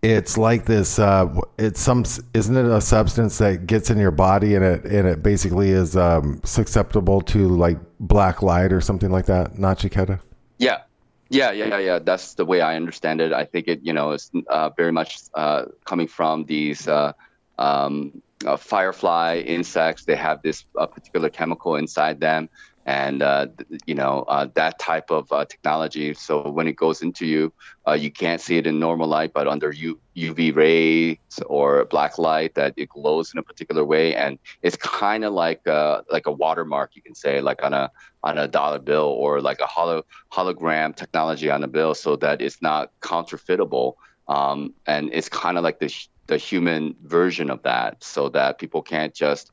it's 0.02 0.36
like 0.36 0.66
this. 0.66 0.98
Uh, 0.98 1.40
it's 1.58 1.80
some, 1.80 2.04
isn't 2.34 2.56
it 2.56 2.66
a 2.66 2.82
substance 2.82 3.38
that 3.38 3.66
gets 3.66 3.88
in 3.88 3.98
your 3.98 4.10
body 4.10 4.54
and 4.54 4.64
it 4.64 4.84
and 4.84 5.08
it 5.08 5.22
basically 5.22 5.70
is 5.70 5.96
um, 5.96 6.42
susceptible 6.44 7.22
to 7.22 7.48
like 7.48 7.78
black 7.98 8.42
light 8.42 8.74
or 8.74 8.82
something 8.82 9.10
like 9.10 9.24
that? 9.24 9.54
Nachiketa. 9.54 10.20
Yeah, 10.58 10.82
yeah, 11.30 11.52
yeah, 11.52 11.66
yeah, 11.66 11.78
yeah. 11.78 11.98
That's 12.00 12.34
the 12.34 12.44
way 12.44 12.60
I 12.60 12.76
understand 12.76 13.20
it. 13.20 13.32
I 13.32 13.44
think 13.44 13.68
it, 13.68 13.80
you 13.82 13.92
know, 13.92 14.12
is 14.12 14.30
uh, 14.48 14.70
very 14.76 14.92
much 14.92 15.18
uh, 15.34 15.66
coming 15.84 16.08
from 16.08 16.44
these 16.44 16.88
uh, 16.88 17.12
um, 17.58 18.22
uh, 18.44 18.56
firefly 18.56 19.38
insects. 19.46 20.04
They 20.04 20.16
have 20.16 20.42
this 20.42 20.64
uh, 20.78 20.86
particular 20.86 21.30
chemical 21.30 21.76
inside 21.76 22.20
them, 22.20 22.48
and 22.86 23.22
uh, 23.22 23.46
you 23.86 23.94
know 23.94 24.24
uh, 24.28 24.48
that 24.54 24.78
type 24.78 25.10
of 25.10 25.30
uh, 25.32 25.44
technology. 25.44 26.14
So 26.14 26.50
when 26.50 26.66
it 26.66 26.76
goes 26.76 27.02
into 27.02 27.26
you, 27.26 27.52
uh, 27.86 27.92
you 27.92 28.10
can't 28.10 28.40
see 28.40 28.56
it 28.56 28.66
in 28.66 28.78
normal 28.78 29.08
light, 29.08 29.32
but 29.34 29.46
under 29.46 29.72
U- 29.72 30.00
UV 30.16 30.54
rays 30.54 31.18
or 31.46 31.84
black 31.84 32.18
light, 32.18 32.54
that 32.54 32.74
it 32.76 32.88
glows 32.88 33.32
in 33.32 33.38
a 33.38 33.42
particular 33.42 33.84
way, 33.84 34.14
and 34.14 34.38
it's 34.62 34.76
kind 34.76 35.24
of 35.24 35.32
like 35.32 35.66
uh, 35.66 36.02
like 36.10 36.26
a 36.26 36.32
watermark, 36.32 36.92
you 36.94 37.02
can 37.02 37.14
say, 37.14 37.40
like 37.40 37.62
on 37.62 37.74
a 37.74 37.90
on 38.22 38.38
a 38.38 38.48
dollar 38.48 38.78
bill 38.78 39.06
or 39.06 39.40
like 39.40 39.60
a 39.60 39.66
holo- 39.66 40.04
hologram 40.32 40.94
technology 40.94 41.50
on 41.50 41.62
a 41.62 41.68
bill, 41.68 41.94
so 41.94 42.16
that 42.16 42.40
it's 42.40 42.62
not 42.62 42.92
counterfeitable. 43.02 43.96
Um, 44.28 44.74
and 44.86 45.10
it's 45.12 45.28
kind 45.28 45.58
of 45.58 45.64
like 45.64 45.80
the 45.80 45.94
the 46.28 46.38
human 46.38 46.94
version 47.02 47.50
of 47.50 47.62
that, 47.64 48.02
so 48.02 48.30
that 48.30 48.58
people 48.58 48.80
can't 48.80 49.14
just 49.14 49.50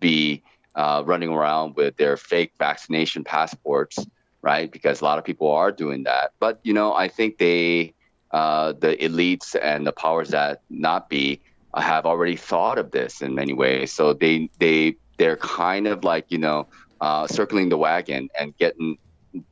be 0.00 0.44
uh, 0.78 1.02
running 1.04 1.28
around 1.28 1.74
with 1.74 1.96
their 1.96 2.16
fake 2.16 2.52
vaccination 2.56 3.24
passports, 3.24 3.98
right? 4.42 4.70
Because 4.70 5.00
a 5.00 5.04
lot 5.04 5.18
of 5.18 5.24
people 5.24 5.50
are 5.50 5.72
doing 5.72 6.04
that. 6.04 6.30
But 6.38 6.60
you 6.62 6.72
know, 6.72 6.94
I 6.94 7.08
think 7.08 7.36
they, 7.36 7.94
uh, 8.30 8.74
the 8.78 8.96
elites 8.96 9.56
and 9.60 9.84
the 9.84 9.92
powers 9.92 10.28
that 10.30 10.62
not 10.70 11.08
be, 11.08 11.42
have 11.74 12.06
already 12.06 12.36
thought 12.36 12.78
of 12.78 12.92
this 12.92 13.22
in 13.22 13.34
many 13.34 13.52
ways. 13.52 13.92
So 13.92 14.12
they 14.12 14.50
they 14.60 14.96
they're 15.18 15.36
kind 15.36 15.88
of 15.88 16.04
like 16.04 16.26
you 16.28 16.38
know 16.38 16.68
uh, 17.00 17.26
circling 17.26 17.70
the 17.70 17.76
wagon 17.76 18.28
and 18.38 18.56
getting 18.56 18.98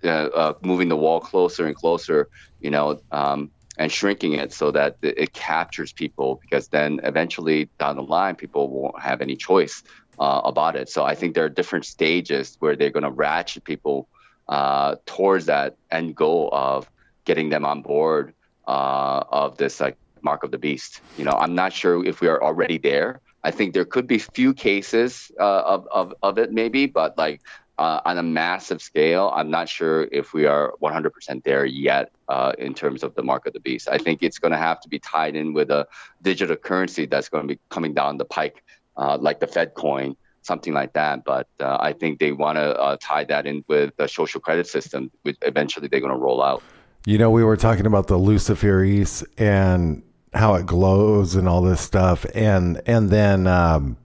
uh, 0.05 0.07
uh, 0.07 0.55
moving 0.63 0.89
the 0.89 0.97
wall 0.97 1.21
closer 1.21 1.67
and 1.67 1.75
closer. 1.75 2.29
You 2.61 2.71
know. 2.71 3.01
Um, 3.11 3.51
and 3.79 3.93
shrinking 3.93 4.33
it 4.33 4.55
so 4.55 4.71
that 4.71 4.97
it 5.03 5.35
captures 5.35 5.93
people 5.93 6.41
because 6.41 6.69
then 6.69 6.99
eventually 7.03 7.69
down 7.79 7.97
the 7.97 8.03
line 8.03 8.35
people 8.35 8.71
won't 8.71 8.99
have 8.99 9.21
any 9.21 9.37
choice 9.37 9.83
uh, 10.19 10.43
about 10.45 10.77
it. 10.77 10.89
So 10.89 11.05
I 11.05 11.15
think 11.15 11.35
there 11.35 11.45
are 11.45 11.49
different 11.49 11.85
stages 11.85 12.57
where 12.61 12.77
they're 12.77 12.91
going 12.91 13.05
to 13.05 13.11
ratchet 13.11 13.65
people 13.65 14.09
uh, 14.49 14.97
towards 15.07 15.47
that 15.47 15.77
end 15.91 16.15
goal 16.15 16.49
of 16.53 16.91
getting 17.25 17.49
them 17.49 17.65
on 17.65 17.83
board 17.83 18.35
uh, 18.67 19.25
of 19.31 19.57
this 19.57 19.81
like 19.81 19.97
mark 20.23 20.45
of 20.45 20.51
the 20.51 20.59
beast. 20.59 21.01
You 21.19 21.25
know, 21.25 21.33
I'm 21.33 21.55
not 21.55 21.73
sure 21.73 22.05
if 22.05 22.21
we 22.21 22.29
are 22.29 22.43
already 22.43 22.79
there. 22.79 23.21
I 23.45 23.51
think 23.51 23.75
there 23.75 23.85
could 23.85 24.07
be 24.07 24.19
few 24.19 24.55
cases 24.55 25.31
uh, 25.39 25.63
of, 25.75 25.87
of, 25.93 26.15
of 26.23 26.39
it 26.39 26.53
maybe, 26.53 26.87
but 26.87 27.17
like 27.17 27.41
uh, 27.79 28.01
on 28.05 28.17
a 28.19 28.23
massive 28.23 28.81
scale, 28.81 29.31
I'm 29.35 29.51
not 29.51 29.69
sure 29.69 30.09
if 30.11 30.33
we 30.33 30.47
are 30.47 30.73
100% 30.83 31.45
there 31.45 31.65
yet 31.65 32.11
uh, 32.29 32.53
in 32.59 32.75
terms 32.75 33.03
of 33.03 33.15
the 33.15 33.23
mark 33.23 33.47
of 33.47 33.53
the 33.53 33.61
beast. 33.61 33.89
I 33.89 33.99
think 33.99 34.23
it's 34.23 34.39
going 34.39 34.53
to 34.53 34.59
have 34.59 34.81
to 34.81 34.89
be 34.89 34.99
tied 34.99 35.37
in 35.37 35.53
with 35.53 35.71
a 35.71 35.87
digital 36.23 36.57
currency 36.57 37.07
that's 37.07 37.29
going 37.29 37.47
to 37.47 37.55
be 37.55 37.61
coming 37.69 37.93
down 37.93 38.17
the 38.17 38.25
pike 38.25 38.65
uh, 38.97 39.19
like 39.21 39.41
the 39.41 39.47
Fed 39.47 39.75
coin, 39.75 40.17
something 40.43 40.73
like 40.73 40.93
that. 40.95 41.25
But 41.25 41.49
uh, 41.61 41.79
I 41.81 41.93
think 41.93 42.19
they 42.19 42.33
want 42.33 42.57
to 42.57 42.79
uh, 42.79 42.97
tie 43.01 43.25
that 43.25 43.47
in 43.47 43.65
with 43.69 43.97
the 43.97 44.09
social 44.09 44.41
credit 44.41 44.67
system, 44.67 45.11
which 45.23 45.37
eventually 45.43 45.89
they're 45.89 46.01
going 46.01 46.13
to 46.13 46.19
roll 46.19 46.43
out. 46.43 46.63
You 47.05 47.19
know, 47.19 47.31
we 47.31 47.45
were 47.45 47.57
talking 47.57 47.87
about 47.87 48.09
the 48.09 48.19
Luciferase 48.19 49.25
and 49.39 50.03
how 50.35 50.55
it 50.55 50.67
glows 50.67 51.35
and 51.35 51.49
all 51.49 51.63
this 51.63 51.81
stuff, 51.81 52.27
and 52.35 52.81
and 52.87 53.11
then 53.11 53.47
um, 53.47 53.97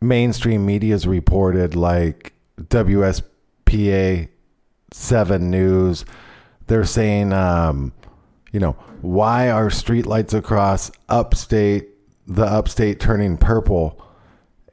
mainstream 0.00 0.66
media's 0.66 1.06
reported 1.06 1.74
like 1.74 2.32
WSPA 2.60 4.28
Seven 4.92 5.50
News. 5.50 6.04
They're 6.66 6.84
saying, 6.84 7.32
um, 7.32 7.92
you 8.52 8.60
know, 8.60 8.72
why 9.00 9.50
are 9.50 9.68
streetlights 9.68 10.34
across 10.34 10.90
upstate 11.08 11.88
the 12.26 12.44
upstate 12.44 13.00
turning 13.00 13.36
purple? 13.36 14.00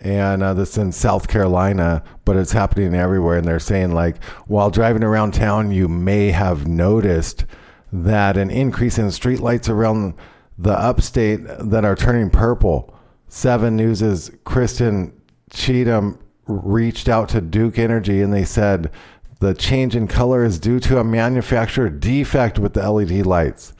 And 0.01 0.41
uh, 0.41 0.53
this 0.53 0.77
in 0.77 0.91
South 0.91 1.27
Carolina, 1.27 2.03
but 2.25 2.35
it's 2.35 2.51
happening 2.51 2.95
everywhere. 2.95 3.37
And 3.37 3.47
they're 3.47 3.59
saying 3.59 3.93
like, 3.93 4.21
while 4.47 4.71
driving 4.71 5.03
around 5.03 5.33
town, 5.33 5.71
you 5.71 5.87
may 5.87 6.31
have 6.31 6.67
noticed 6.67 7.45
that 7.93 8.35
an 8.35 8.49
increase 8.49 8.97
in 8.97 9.07
streetlights 9.07 9.69
around 9.69 10.15
the 10.57 10.77
upstate 10.77 11.41
that 11.45 11.85
are 11.85 11.95
turning 11.95 12.29
purple. 12.29 12.93
Seven 13.27 13.75
News's 13.75 14.31
Kristen 14.43 15.13
Cheatham 15.51 16.19
reached 16.47 17.07
out 17.07 17.29
to 17.29 17.41
Duke 17.41 17.77
Energy 17.77 18.21
and 18.21 18.33
they 18.33 18.43
said 18.43 18.91
the 19.39 19.53
change 19.53 19.95
in 19.95 20.07
color 20.07 20.43
is 20.43 20.59
due 20.59 20.79
to 20.81 20.99
a 20.99 21.03
manufacturer 21.03 21.89
defect 21.89 22.59
with 22.59 22.73
the 22.73 22.89
LED 22.89 23.25
lights. 23.25 23.73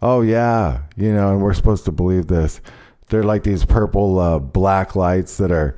Oh 0.00 0.20
yeah, 0.20 0.82
you 0.96 1.12
know, 1.12 1.32
and 1.32 1.42
we're 1.42 1.54
supposed 1.54 1.84
to 1.86 1.92
believe 1.92 2.26
this 2.26 2.60
they're 3.08 3.22
like 3.22 3.42
these 3.42 3.64
purple 3.64 4.18
uh, 4.18 4.38
black 4.38 4.96
lights 4.96 5.36
that 5.36 5.52
are 5.52 5.76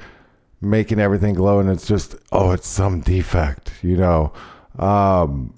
making 0.61 0.99
everything 0.99 1.35
glow 1.35 1.61
and 1.61 1.69
it's 1.69 1.87
just 1.87 2.17
oh 2.33 2.53
it's 2.53 2.67
some 2.67 3.01
defect 3.01 3.73
you 3.83 3.97
know? 3.97 4.33
Um 4.79 5.55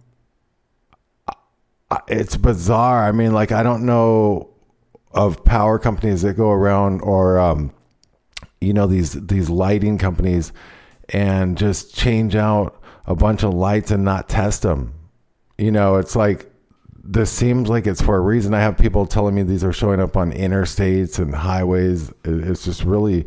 it's 2.06 2.36
bizarre. 2.36 3.04
I 3.04 3.12
mean 3.12 3.32
like 3.32 3.52
i 3.52 3.62
don't 3.62 3.86
know 3.86 4.50
of 5.12 5.44
power 5.44 5.78
companies 5.78 6.22
that 6.22 6.34
go 6.34 6.50
around 6.50 7.00
or 7.00 7.38
um 7.38 7.72
you 8.60 8.72
know 8.72 8.86
these 8.86 9.12
these 9.26 9.48
lighting 9.48 9.98
companies 9.98 10.52
and 11.08 11.56
just 11.56 11.94
change 11.94 12.36
out 12.36 12.80
a 13.06 13.14
bunch 13.14 13.42
of 13.42 13.54
lights 13.54 13.90
and 13.90 14.04
not 14.04 14.28
test 14.28 14.62
them 14.62 14.92
you 15.56 15.70
know 15.70 15.96
it's 15.96 16.14
like 16.14 16.50
this 17.10 17.32
seems 17.32 17.70
like 17.70 17.86
it's 17.86 18.02
for 18.02 18.16
a 18.16 18.20
reason. 18.20 18.52
I 18.52 18.60
have 18.60 18.76
people 18.76 19.06
telling 19.06 19.34
me 19.34 19.42
these 19.42 19.64
are 19.64 19.72
showing 19.72 19.98
up 19.98 20.14
on 20.14 20.30
interstates 20.30 21.18
and 21.18 21.34
highways. 21.34 22.12
It's 22.22 22.64
just 22.66 22.84
really 22.84 23.24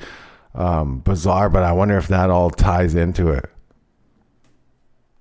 um, 0.53 0.99
bizarre, 0.99 1.49
but 1.49 1.63
I 1.63 1.71
wonder 1.71 1.97
if 1.97 2.07
that 2.09 2.29
all 2.29 2.51
ties 2.51 2.93
into 2.93 3.29
it. 3.29 3.45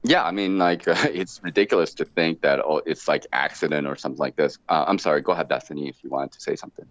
Yeah, 0.03 0.25
I 0.25 0.31
mean, 0.31 0.59
like 0.59 0.87
uh, 0.87 0.95
it's 1.11 1.41
ridiculous 1.43 1.95
to 1.95 2.05
think 2.05 2.43
that 2.43 2.61
oh, 2.61 2.83
it's 2.85 3.09
like 3.09 3.27
accident 3.33 3.87
or 3.87 3.97
something 3.97 4.19
like 4.19 4.37
this. 4.37 4.59
Uh, 4.69 4.85
I'm 4.87 4.99
sorry. 4.99 5.23
Go 5.23 5.33
ahead, 5.33 5.49
Bethany, 5.49 5.89
if 5.89 6.05
you 6.05 6.11
wanted 6.11 6.33
to 6.33 6.41
say 6.41 6.55
something. 6.55 6.87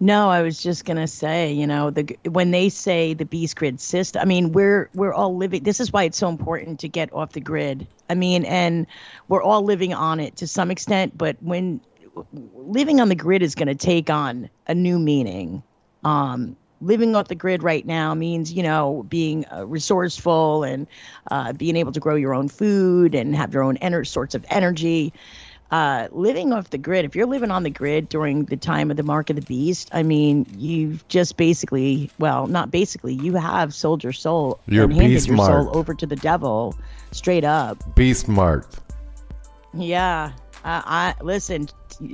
No, 0.00 0.28
I 0.30 0.42
was 0.42 0.62
just 0.62 0.84
gonna 0.84 1.08
say, 1.08 1.52
you 1.52 1.66
know, 1.66 1.90
the 1.90 2.16
when 2.30 2.50
they 2.50 2.68
say 2.68 3.14
the 3.14 3.24
beast 3.24 3.56
grid 3.56 3.80
system, 3.80 4.22
I 4.22 4.24
mean, 4.24 4.52
we're 4.52 4.88
we're 4.94 5.12
all 5.12 5.36
living. 5.36 5.62
This 5.64 5.80
is 5.80 5.92
why 5.92 6.04
it's 6.04 6.18
so 6.18 6.28
important 6.28 6.80
to 6.80 6.88
get 6.88 7.12
off 7.12 7.32
the 7.32 7.40
grid. 7.40 7.86
I 8.08 8.14
mean, 8.14 8.44
and 8.44 8.86
we're 9.28 9.42
all 9.42 9.62
living 9.62 9.94
on 9.94 10.20
it 10.20 10.36
to 10.36 10.46
some 10.46 10.70
extent, 10.70 11.18
but 11.18 11.36
when 11.40 11.80
living 12.32 13.00
on 13.00 13.08
the 13.08 13.14
grid 13.14 13.42
is 13.42 13.54
going 13.54 13.68
to 13.68 13.74
take 13.74 14.10
on 14.10 14.50
a 14.66 14.74
new 14.74 14.98
meaning. 14.98 15.62
Um, 16.04 16.56
living 16.80 17.16
off 17.16 17.26
the 17.28 17.34
grid 17.34 17.62
right 17.64 17.84
now 17.84 18.14
means 18.14 18.52
you 18.52 18.62
know 18.62 19.04
being 19.08 19.44
uh, 19.52 19.66
resourceful 19.66 20.62
and 20.62 20.86
uh, 21.30 21.52
being 21.52 21.76
able 21.76 21.92
to 21.92 22.00
grow 22.00 22.14
your 22.14 22.34
own 22.34 22.48
food 22.48 23.14
and 23.14 23.34
have 23.34 23.52
your 23.52 23.64
own 23.64 23.76
ener- 23.78 24.06
sorts 24.06 24.34
of 24.34 24.44
energy 24.48 25.12
uh, 25.70 26.08
living 26.12 26.52
off 26.52 26.70
the 26.70 26.78
grid, 26.78 27.04
if 27.04 27.14
you're 27.14 27.26
living 27.26 27.50
on 27.50 27.62
the 27.62 27.70
grid 27.70 28.08
during 28.08 28.44
the 28.46 28.56
time 28.56 28.90
of 28.90 28.96
the 28.96 29.02
mark 29.02 29.28
of 29.30 29.36
the 29.36 29.42
beast, 29.42 29.90
I 29.92 30.02
mean, 30.02 30.46
you've 30.56 31.06
just 31.08 31.36
basically, 31.36 32.10
well, 32.18 32.46
not 32.46 32.70
basically, 32.70 33.14
you 33.14 33.34
have 33.34 33.74
sold 33.74 34.02
your 34.02 34.12
soul 34.14 34.60
you're 34.66 34.84
and 34.84 34.92
handed 34.94 35.14
beast 35.14 35.26
your 35.26 35.36
marked. 35.36 35.66
soul 35.66 35.76
over 35.76 35.92
to 35.94 36.06
the 36.06 36.16
devil, 36.16 36.74
straight 37.12 37.44
up. 37.44 37.94
Beast 37.94 38.28
marked. 38.28 38.80
Yeah, 39.74 40.32
uh, 40.64 40.82
I 40.84 41.14
listen. 41.22 41.68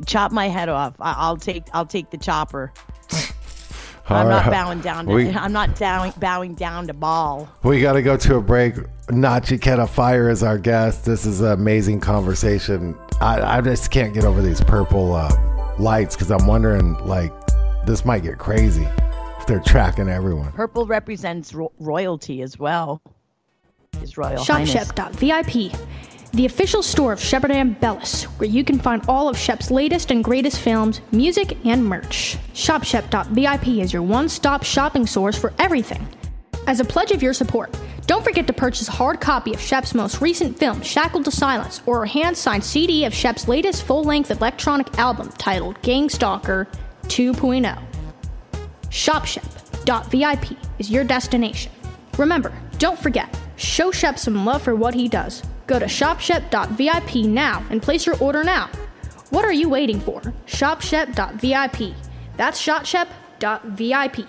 Chop 0.06 0.32
my 0.32 0.48
head 0.48 0.68
off. 0.68 0.94
I, 1.00 1.14
I'll 1.16 1.36
take. 1.36 1.64
I'll 1.72 1.86
take 1.86 2.10
the 2.10 2.18
chopper. 2.18 2.72
I'm 4.08 4.28
not 4.28 4.50
bowing 4.50 4.80
down. 4.80 5.06
To, 5.06 5.12
We- 5.12 5.30
I'm 5.30 5.52
not 5.52 5.78
bowing, 5.78 6.12
bowing 6.18 6.54
down 6.54 6.86
to 6.88 6.92
Baal. 6.92 7.48
We 7.62 7.80
got 7.80 7.94
to 7.94 8.02
go 8.02 8.16
to 8.18 8.36
a 8.36 8.40
break. 8.42 8.74
Nachiketa 9.06 9.88
Fire 9.88 10.28
is 10.28 10.42
our 10.42 10.58
guest. 10.58 11.04
This 11.06 11.24
is 11.24 11.40
an 11.40 11.52
amazing 11.52 12.00
conversation. 12.00 12.94
I, 13.24 13.56
I 13.56 13.60
just 13.62 13.90
can't 13.90 14.12
get 14.12 14.24
over 14.24 14.42
these 14.42 14.60
purple 14.60 15.14
uh, 15.14 15.30
lights 15.78 16.14
because 16.14 16.30
I'm 16.30 16.46
wondering, 16.46 16.92
like, 17.06 17.32
this 17.86 18.04
might 18.04 18.22
get 18.22 18.36
crazy 18.36 18.86
if 19.40 19.46
they're 19.46 19.60
tracking 19.60 20.10
everyone. 20.10 20.52
Purple 20.52 20.84
represents 20.86 21.54
ro- 21.54 21.72
royalty 21.78 22.42
as 22.42 22.58
well. 22.58 23.00
His 23.98 24.18
royal 24.18 24.44
highness. 24.44 24.74
ShopShep.vip, 24.74 25.72
the 26.32 26.44
official 26.44 26.82
store 26.82 27.14
of 27.14 27.20
Shepard 27.20 27.50
Ambellas, 27.50 28.24
where 28.38 28.48
you 28.48 28.62
can 28.62 28.78
find 28.78 29.02
all 29.08 29.30
of 29.30 29.38
Shep's 29.38 29.70
latest 29.70 30.10
and 30.10 30.22
greatest 30.22 30.60
films, 30.60 31.00
music, 31.10 31.56
and 31.64 31.82
merch. 31.82 32.36
ShopShep.vip 32.52 33.66
is 33.68 33.90
your 33.90 34.02
one 34.02 34.28
stop 34.28 34.62
shopping 34.64 35.06
source 35.06 35.38
for 35.38 35.54
everything. 35.58 36.06
As 36.66 36.80
a 36.80 36.84
pledge 36.84 37.10
of 37.12 37.22
your 37.22 37.34
support, 37.34 37.76
don't 38.06 38.24
forget 38.24 38.46
to 38.46 38.52
purchase 38.52 38.88
a 38.88 38.92
hard 38.92 39.20
copy 39.20 39.52
of 39.52 39.60
Shep's 39.60 39.94
most 39.94 40.20
recent 40.22 40.58
film, 40.58 40.80
Shackled 40.80 41.26
to 41.26 41.30
Silence, 41.30 41.82
or 41.84 42.04
a 42.04 42.08
hand 42.08 42.36
signed 42.36 42.64
CD 42.64 43.04
of 43.04 43.12
Shep's 43.12 43.48
latest 43.48 43.82
full 43.84 44.02
length 44.02 44.30
electronic 44.30 44.98
album 44.98 45.28
titled 45.36 45.80
Gangstalker 45.82 46.66
2.0. 47.04 47.82
ShopShep.vip 48.88 50.58
is 50.78 50.90
your 50.90 51.04
destination. 51.04 51.72
Remember, 52.16 52.52
don't 52.78 52.98
forget, 52.98 53.36
show 53.56 53.90
Shep 53.90 54.18
some 54.18 54.44
love 54.44 54.62
for 54.62 54.74
what 54.74 54.94
he 54.94 55.08
does. 55.08 55.42
Go 55.66 55.78
to 55.78 55.86
ShopShep.vip 55.86 57.14
now 57.26 57.64
and 57.70 57.82
place 57.82 58.06
your 58.06 58.16
order 58.18 58.42
now. 58.42 58.70
What 59.30 59.44
are 59.44 59.52
you 59.52 59.68
waiting 59.68 60.00
for? 60.00 60.20
ShopShep.vip. 60.46 61.94
That's 62.36 62.64
ShopShep.vip. 62.64 64.28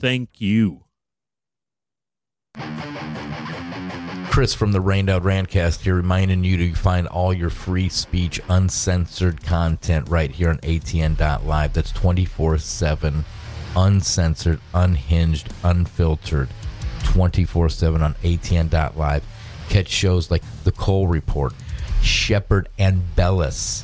thank 0.00 0.40
you. 0.40 0.82
Chris 4.30 4.54
from 4.54 4.70
the 4.70 4.80
Rained 4.80 5.10
Out 5.10 5.24
Rantcast 5.24 5.80
here, 5.80 5.96
reminding 5.96 6.44
you 6.44 6.56
to 6.58 6.74
find 6.74 7.08
all 7.08 7.34
your 7.34 7.50
free 7.50 7.88
speech, 7.88 8.40
uncensored 8.48 9.42
content 9.42 10.08
right 10.08 10.30
here 10.30 10.50
on 10.50 10.58
ATN.live. 10.58 11.72
That's 11.72 11.90
24 11.90 12.58
7, 12.58 13.24
uncensored, 13.74 14.60
unhinged, 14.72 15.52
unfiltered, 15.64 16.50
24 17.04 17.68
7 17.68 18.00
on 18.00 18.14
ATN.live. 18.14 19.24
Catch 19.68 19.88
shows 19.88 20.30
like 20.30 20.44
The 20.62 20.72
Cole 20.72 21.08
Report, 21.08 21.52
Shepard 22.00 22.68
Ambellas, 22.78 23.82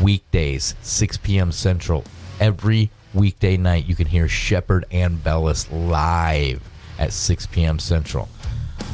weekdays, 0.00 0.76
6 0.82 1.16
p.m. 1.16 1.50
Central, 1.50 2.04
every 2.38 2.90
weekday 3.16 3.56
night, 3.56 3.86
you 3.86 3.96
can 3.96 4.06
hear 4.06 4.28
Shepard 4.28 4.84
Ambellas 4.92 5.66
live 5.72 6.62
at 6.98 7.12
6 7.12 7.46
p.m. 7.46 7.78
Central. 7.78 8.28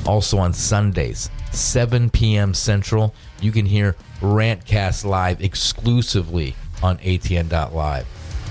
Also 0.06 0.38
on 0.38 0.52
Sundays, 0.52 1.30
7 1.52 2.08
p.m. 2.10 2.54
Central, 2.54 3.14
you 3.40 3.52
can 3.52 3.66
hear 3.66 3.94
Rantcast 4.20 5.04
live 5.04 5.42
exclusively 5.42 6.56
on 6.82 6.98
ATN.live. 6.98 8.06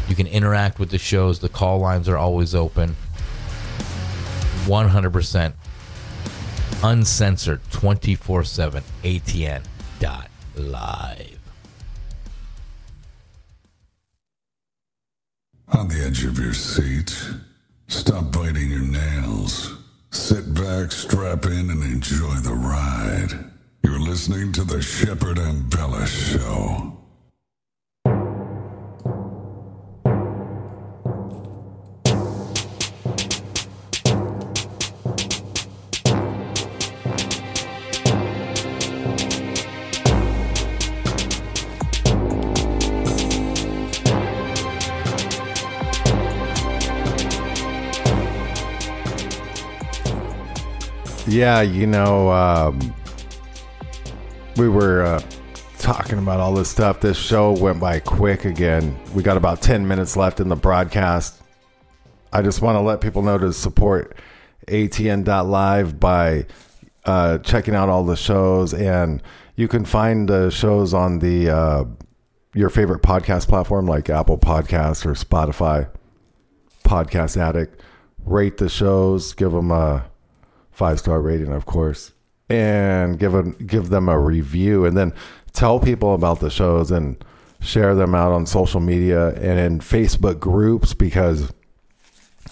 You 0.07 0.15
can 0.15 0.27
interact 0.27 0.79
with 0.79 0.91
the 0.91 0.97
shows. 0.97 1.39
The 1.39 1.49
call 1.49 1.79
lines 1.79 2.07
are 2.07 2.17
always 2.17 2.53
open. 2.53 2.95
100% 4.65 5.53
uncensored 6.83 7.61
24 7.71 8.43
7 8.43 8.83
ATN.live. 9.03 9.61
On 15.73 15.87
the 15.87 16.03
edge 16.03 16.25
of 16.25 16.37
your 16.37 16.53
seat, 16.53 17.17
stop 17.87 18.31
biting 18.31 18.69
your 18.69 18.81
nails. 18.81 19.73
Sit 20.11 20.53
back, 20.53 20.91
strap 20.91 21.45
in, 21.45 21.69
and 21.69 21.83
enjoy 21.83 22.35
the 22.35 22.53
ride. 22.53 23.51
You're 23.81 23.99
listening 23.99 24.51
to 24.53 24.65
the 24.65 24.81
Shepard 24.81 25.37
Ambellas 25.37 26.07
Show. 26.07 27.00
Yeah, 51.41 51.61
you 51.61 51.87
know, 51.87 52.29
um, 52.29 52.93
we 54.57 54.69
were 54.69 55.01
uh, 55.01 55.23
talking 55.79 56.19
about 56.19 56.39
all 56.39 56.53
this 56.53 56.69
stuff. 56.69 56.99
This 57.01 57.17
show 57.17 57.53
went 57.53 57.79
by 57.79 57.99
quick 57.99 58.45
again. 58.45 58.95
We 59.15 59.23
got 59.23 59.37
about 59.37 59.59
10 59.59 59.87
minutes 59.87 60.15
left 60.15 60.39
in 60.39 60.49
the 60.49 60.55
broadcast. 60.55 61.41
I 62.31 62.43
just 62.43 62.61
want 62.61 62.75
to 62.75 62.81
let 62.81 63.01
people 63.01 63.23
know 63.23 63.39
to 63.39 63.53
support 63.53 64.15
ATN.live 64.67 65.99
by 65.99 66.45
uh, 67.05 67.39
checking 67.39 67.73
out 67.73 67.89
all 67.89 68.03
the 68.05 68.15
shows. 68.15 68.75
And 68.75 69.23
you 69.55 69.67
can 69.67 69.83
find 69.83 70.29
the 70.29 70.51
shows 70.51 70.93
on 70.93 71.17
the 71.17 71.49
uh, 71.49 71.85
your 72.53 72.69
favorite 72.69 73.01
podcast 73.01 73.47
platform 73.47 73.87
like 73.87 74.11
Apple 74.11 74.37
Podcasts 74.37 75.07
or 75.07 75.13
Spotify, 75.13 75.89
Podcast 76.85 77.35
Addict. 77.35 77.81
Rate 78.25 78.57
the 78.57 78.69
shows, 78.69 79.33
give 79.33 79.53
them 79.53 79.71
a 79.71 80.10
five 80.71 80.99
star 80.99 81.21
rating, 81.21 81.51
of 81.51 81.65
course, 81.65 82.11
and 82.49 83.19
give 83.19 83.35
a, 83.35 83.43
give 83.43 83.89
them 83.89 84.09
a 84.09 84.19
review, 84.19 84.85
and 84.85 84.97
then 84.97 85.13
tell 85.53 85.79
people 85.79 86.13
about 86.13 86.39
the 86.39 86.49
shows 86.49 86.91
and 86.91 87.23
share 87.61 87.93
them 87.93 88.15
out 88.15 88.31
on 88.31 88.45
social 88.45 88.79
media 88.79 89.29
and 89.35 89.59
in 89.59 89.79
Facebook 89.79 90.39
groups 90.39 90.93
because 90.93 91.53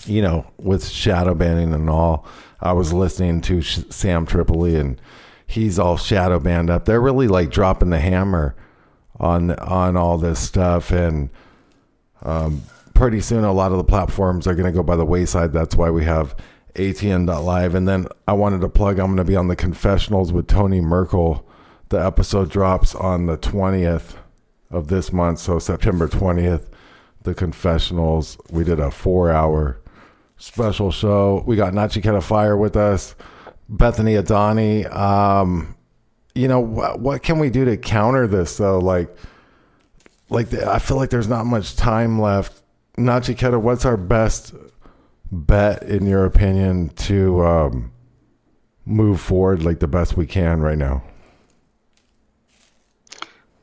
you 0.06 0.22
know 0.22 0.46
with 0.58 0.88
shadow 0.88 1.34
banning 1.34 1.74
and 1.74 1.90
all. 1.90 2.26
I 2.62 2.74
was 2.74 2.92
listening 2.92 3.40
to 3.42 3.62
Sam 3.62 4.26
Tripoli 4.26 4.76
and 4.76 5.00
he's 5.48 5.80
all 5.80 5.96
shadow 5.96 6.40
banned 6.40 6.70
up. 6.70 6.86
They're 6.86 7.00
really 7.00 7.30
like 7.30 7.52
dropping 7.52 7.90
the 7.90 8.00
hammer 8.00 8.56
on 9.18 9.52
on 9.52 9.96
all 9.96 10.18
this 10.18 10.40
stuff 10.40 10.92
and 10.92 11.30
um, 12.22 12.64
pretty 12.94 13.22
soon 13.22 13.46
a 13.46 13.54
lot 13.54 13.72
of 13.72 13.78
the 13.78 13.84
platforms 13.84 14.46
are 14.46 14.56
going 14.56 14.66
to 14.66 14.74
go 14.74 14.84
by 14.84 14.98
the 14.98 15.06
wayside. 15.06 15.54
That's 15.54 15.76
why 15.76 15.90
we 15.90 16.04
have 16.04 16.36
ATN.live. 16.76 17.76
And 17.76 17.88
then 17.88 18.08
I 18.28 18.34
wanted 18.34 18.62
to 18.62 18.70
plug, 18.70 19.00
I'm 19.00 19.08
going 19.08 19.18
to 19.18 19.24
be 19.24 19.36
on 19.36 19.48
the 19.48 19.56
confessionals 19.56 20.32
with 20.32 20.48
Tony 20.48 20.82
Merkel. 20.82 21.48
The 21.90 22.04
episode 22.04 22.50
drops 22.50 22.96
on 22.96 23.26
the 23.26 23.38
20th 23.38 24.16
of 24.70 24.88
this 24.88 25.12
month. 25.12 25.40
So 25.40 25.60
September 25.60 26.08
20th, 26.08 26.68
the 27.24 27.34
confessionals. 27.34 28.38
We 28.50 28.64
did 28.64 28.80
a 28.80 28.92
four 28.92 29.32
hour 29.32 29.80
special 30.38 30.92
show. 30.92 31.44
We 31.46 31.56
got 31.56 31.74
Nachi 31.74 32.02
Nachiketa 32.02 32.24
Fire 32.24 32.56
with 32.56 32.76
us, 32.76 33.16
Bethany 33.68 34.14
Adani. 34.14 34.92
Um, 34.94 35.76
you 36.36 36.48
know, 36.48 36.60
what, 36.60 37.00
what 37.00 37.24
can 37.24 37.40
we 37.40 37.50
do 37.50 37.66
to 37.66 37.78
counter 37.78 38.28
this 38.28 38.58
though? 38.58 38.80
Like, 38.80 39.14
like 40.30 40.50
the, 40.50 40.70
I 40.70 40.80
feel 40.80 40.98
like 40.98 41.10
there's 41.10 41.28
not 41.28 41.46
much 41.46 41.76
time 41.76 42.20
left. 42.20 42.62
Nachiketa, 42.98 43.60
what's 43.60 43.86
our 43.86 43.98
best 43.98 44.54
bet, 45.32 45.84
in 45.84 46.06
your 46.06 46.26
opinion, 46.26 46.90
to 46.90 47.46
um, 47.46 47.92
move 48.86 49.22
forward 49.22 49.64
like 49.64 49.80
the 49.80 49.88
best 49.88 50.18
we 50.18 50.26
can 50.26 50.62
right 50.62 50.78
now? 50.78 51.04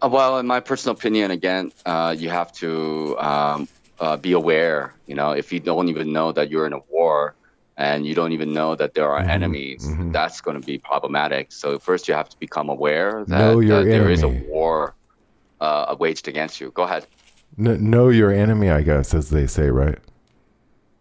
Uh, 0.02 0.08
well, 0.08 0.38
in 0.38 0.46
my 0.46 0.60
personal 0.60 0.94
opinion, 0.94 1.30
again, 1.30 1.72
uh, 1.84 2.14
you 2.16 2.28
have 2.28 2.52
to 2.52 3.18
um, 3.18 3.68
uh, 3.98 4.16
be 4.16 4.32
aware. 4.32 4.94
You 5.06 5.14
know, 5.14 5.32
if 5.32 5.52
you 5.52 5.60
don't 5.60 5.88
even 5.88 6.12
know 6.12 6.32
that 6.32 6.50
you're 6.50 6.66
in 6.66 6.72
a 6.72 6.80
war 6.90 7.34
and 7.76 8.06
you 8.06 8.14
don't 8.14 8.32
even 8.32 8.52
know 8.52 8.74
that 8.74 8.94
there 8.94 9.10
are 9.10 9.20
mm-hmm. 9.20 9.30
enemies, 9.30 9.86
mm-hmm. 9.86 10.12
that's 10.12 10.40
going 10.40 10.60
to 10.60 10.66
be 10.66 10.78
problematic. 10.78 11.52
So 11.52 11.78
first, 11.78 12.08
you 12.08 12.14
have 12.14 12.28
to 12.28 12.38
become 12.38 12.68
aware 12.68 13.24
that, 13.26 13.56
that 13.56 13.84
there 13.84 14.10
is 14.10 14.22
a 14.22 14.28
war 14.28 14.94
uh, 15.60 15.96
waged 15.98 16.28
against 16.28 16.60
you. 16.60 16.70
Go 16.70 16.82
ahead. 16.82 17.06
know 17.56 18.08
your 18.08 18.30
enemy, 18.30 18.70
I 18.70 18.82
guess, 18.82 19.14
as 19.14 19.30
they 19.30 19.46
say, 19.46 19.70
right? 19.70 19.98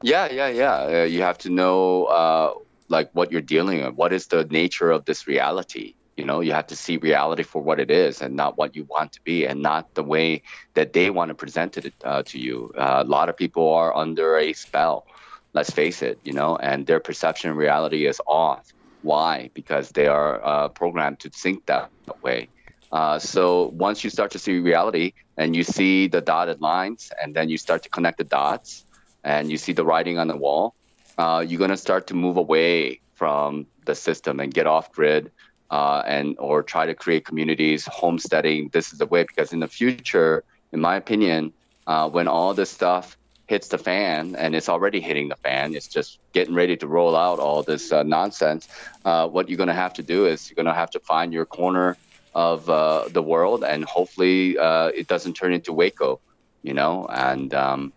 Yeah, 0.01 0.31
yeah, 0.31 0.49
yeah. 0.49 1.01
Uh, 1.01 1.03
you 1.03 1.21
have 1.21 1.37
to 1.39 1.49
know 1.49 2.05
uh, 2.05 2.53
like 2.89 3.09
what 3.13 3.31
you're 3.31 3.41
dealing 3.41 3.83
with. 3.83 3.95
What 3.95 4.13
is 4.13 4.27
the 4.27 4.45
nature 4.45 4.91
of 4.91 5.05
this 5.05 5.27
reality? 5.27 5.95
You 6.17 6.25
know, 6.25 6.39
you 6.39 6.53
have 6.53 6.67
to 6.67 6.75
see 6.75 6.97
reality 6.97 7.43
for 7.43 7.61
what 7.61 7.79
it 7.79 7.91
is 7.91 8.21
and 8.21 8.35
not 8.35 8.57
what 8.57 8.75
you 8.75 8.85
want 8.85 9.11
to 9.13 9.21
be, 9.23 9.45
and 9.45 9.61
not 9.61 9.93
the 9.95 10.03
way 10.03 10.43
that 10.73 10.93
they 10.93 11.09
want 11.09 11.29
to 11.29 11.35
present 11.35 11.77
it 11.77 11.93
uh, 12.03 12.23
to 12.23 12.39
you. 12.39 12.71
Uh, 12.77 13.03
a 13.05 13.09
lot 13.09 13.29
of 13.29 13.35
people 13.35 13.73
are 13.73 13.95
under 13.95 14.37
a 14.37 14.53
spell. 14.53 15.07
Let's 15.53 15.71
face 15.71 16.01
it. 16.01 16.19
You 16.23 16.33
know, 16.33 16.55
and 16.55 16.85
their 16.85 16.99
perception 16.99 17.49
of 17.49 17.57
reality 17.57 18.05
is 18.05 18.21
off. 18.27 18.71
Why? 19.01 19.49
Because 19.53 19.89
they 19.89 20.07
are 20.07 20.43
uh, 20.43 20.69
programmed 20.69 21.19
to 21.21 21.29
think 21.29 21.65
that 21.65 21.89
way. 22.21 22.49
Uh, 22.91 23.19
so 23.19 23.67
once 23.73 24.03
you 24.03 24.09
start 24.09 24.31
to 24.31 24.39
see 24.39 24.59
reality 24.59 25.13
and 25.37 25.55
you 25.55 25.63
see 25.63 26.07
the 26.07 26.21
dotted 26.21 26.61
lines, 26.61 27.11
and 27.21 27.35
then 27.35 27.49
you 27.49 27.57
start 27.57 27.83
to 27.83 27.89
connect 27.89 28.17
the 28.19 28.23
dots, 28.23 28.84
and 29.25 29.51
you 29.51 29.57
see 29.57 29.73
the 29.73 29.83
writing 29.83 30.17
on 30.19 30.27
the 30.27 30.37
wall, 30.37 30.75
uh, 31.17 31.43
you're 31.45 31.57
going 31.57 31.71
to 31.71 31.77
start 31.77 32.07
to 32.07 32.13
move 32.13 32.37
away 32.37 33.01
from 33.15 33.65
the 33.85 33.95
system 33.95 34.39
and 34.39 34.53
get 34.53 34.67
off 34.67 34.91
grid 34.91 35.31
uh, 35.71 36.03
and 36.05 36.35
or 36.37 36.61
try 36.61 36.85
to 36.85 36.93
create 36.93 37.25
communities, 37.25 37.85
homesteading. 37.85 38.69
This 38.71 38.93
is 38.93 38.99
the 38.99 39.07
way 39.07 39.23
because 39.23 39.51
in 39.51 39.59
the 39.59 39.67
future, 39.67 40.43
in 40.71 40.79
my 40.79 40.95
opinion, 40.95 41.53
uh, 41.87 42.07
when 42.09 42.27
all 42.27 42.53
this 42.53 42.69
stuff 42.69 43.17
hits 43.47 43.67
the 43.69 43.77
fan 43.77 44.35
and 44.35 44.55
it's 44.55 44.69
already 44.69 45.01
hitting 45.01 45.29
the 45.29 45.35
fan, 45.37 45.73
it's 45.75 45.87
just 45.87 46.19
getting 46.33 46.53
ready 46.53 46.77
to 46.77 46.87
roll 46.87 47.15
out 47.15 47.39
all 47.39 47.63
this 47.63 47.91
uh, 47.91 48.03
nonsense. 48.03 48.67
Uh, 49.03 49.27
what 49.27 49.49
you're 49.49 49.57
going 49.57 49.67
to 49.67 49.73
have 49.73 49.93
to 49.93 50.03
do 50.03 50.27
is 50.27 50.49
you're 50.49 50.55
going 50.55 50.65
to 50.65 50.73
have 50.73 50.91
to 50.91 50.99
find 50.99 51.33
your 51.33 51.45
corner 51.45 51.97
of 52.35 52.69
uh, 52.69 53.07
the 53.09 53.23
world 53.23 53.63
and 53.63 53.85
hopefully 53.85 54.57
it 54.59 55.07
doesn't 55.07 55.33
turn 55.33 55.53
into 55.53 55.73
Waco, 55.73 56.19
you 56.63 56.73
know, 56.73 57.07
and 57.09 57.53
um, 57.53 57.93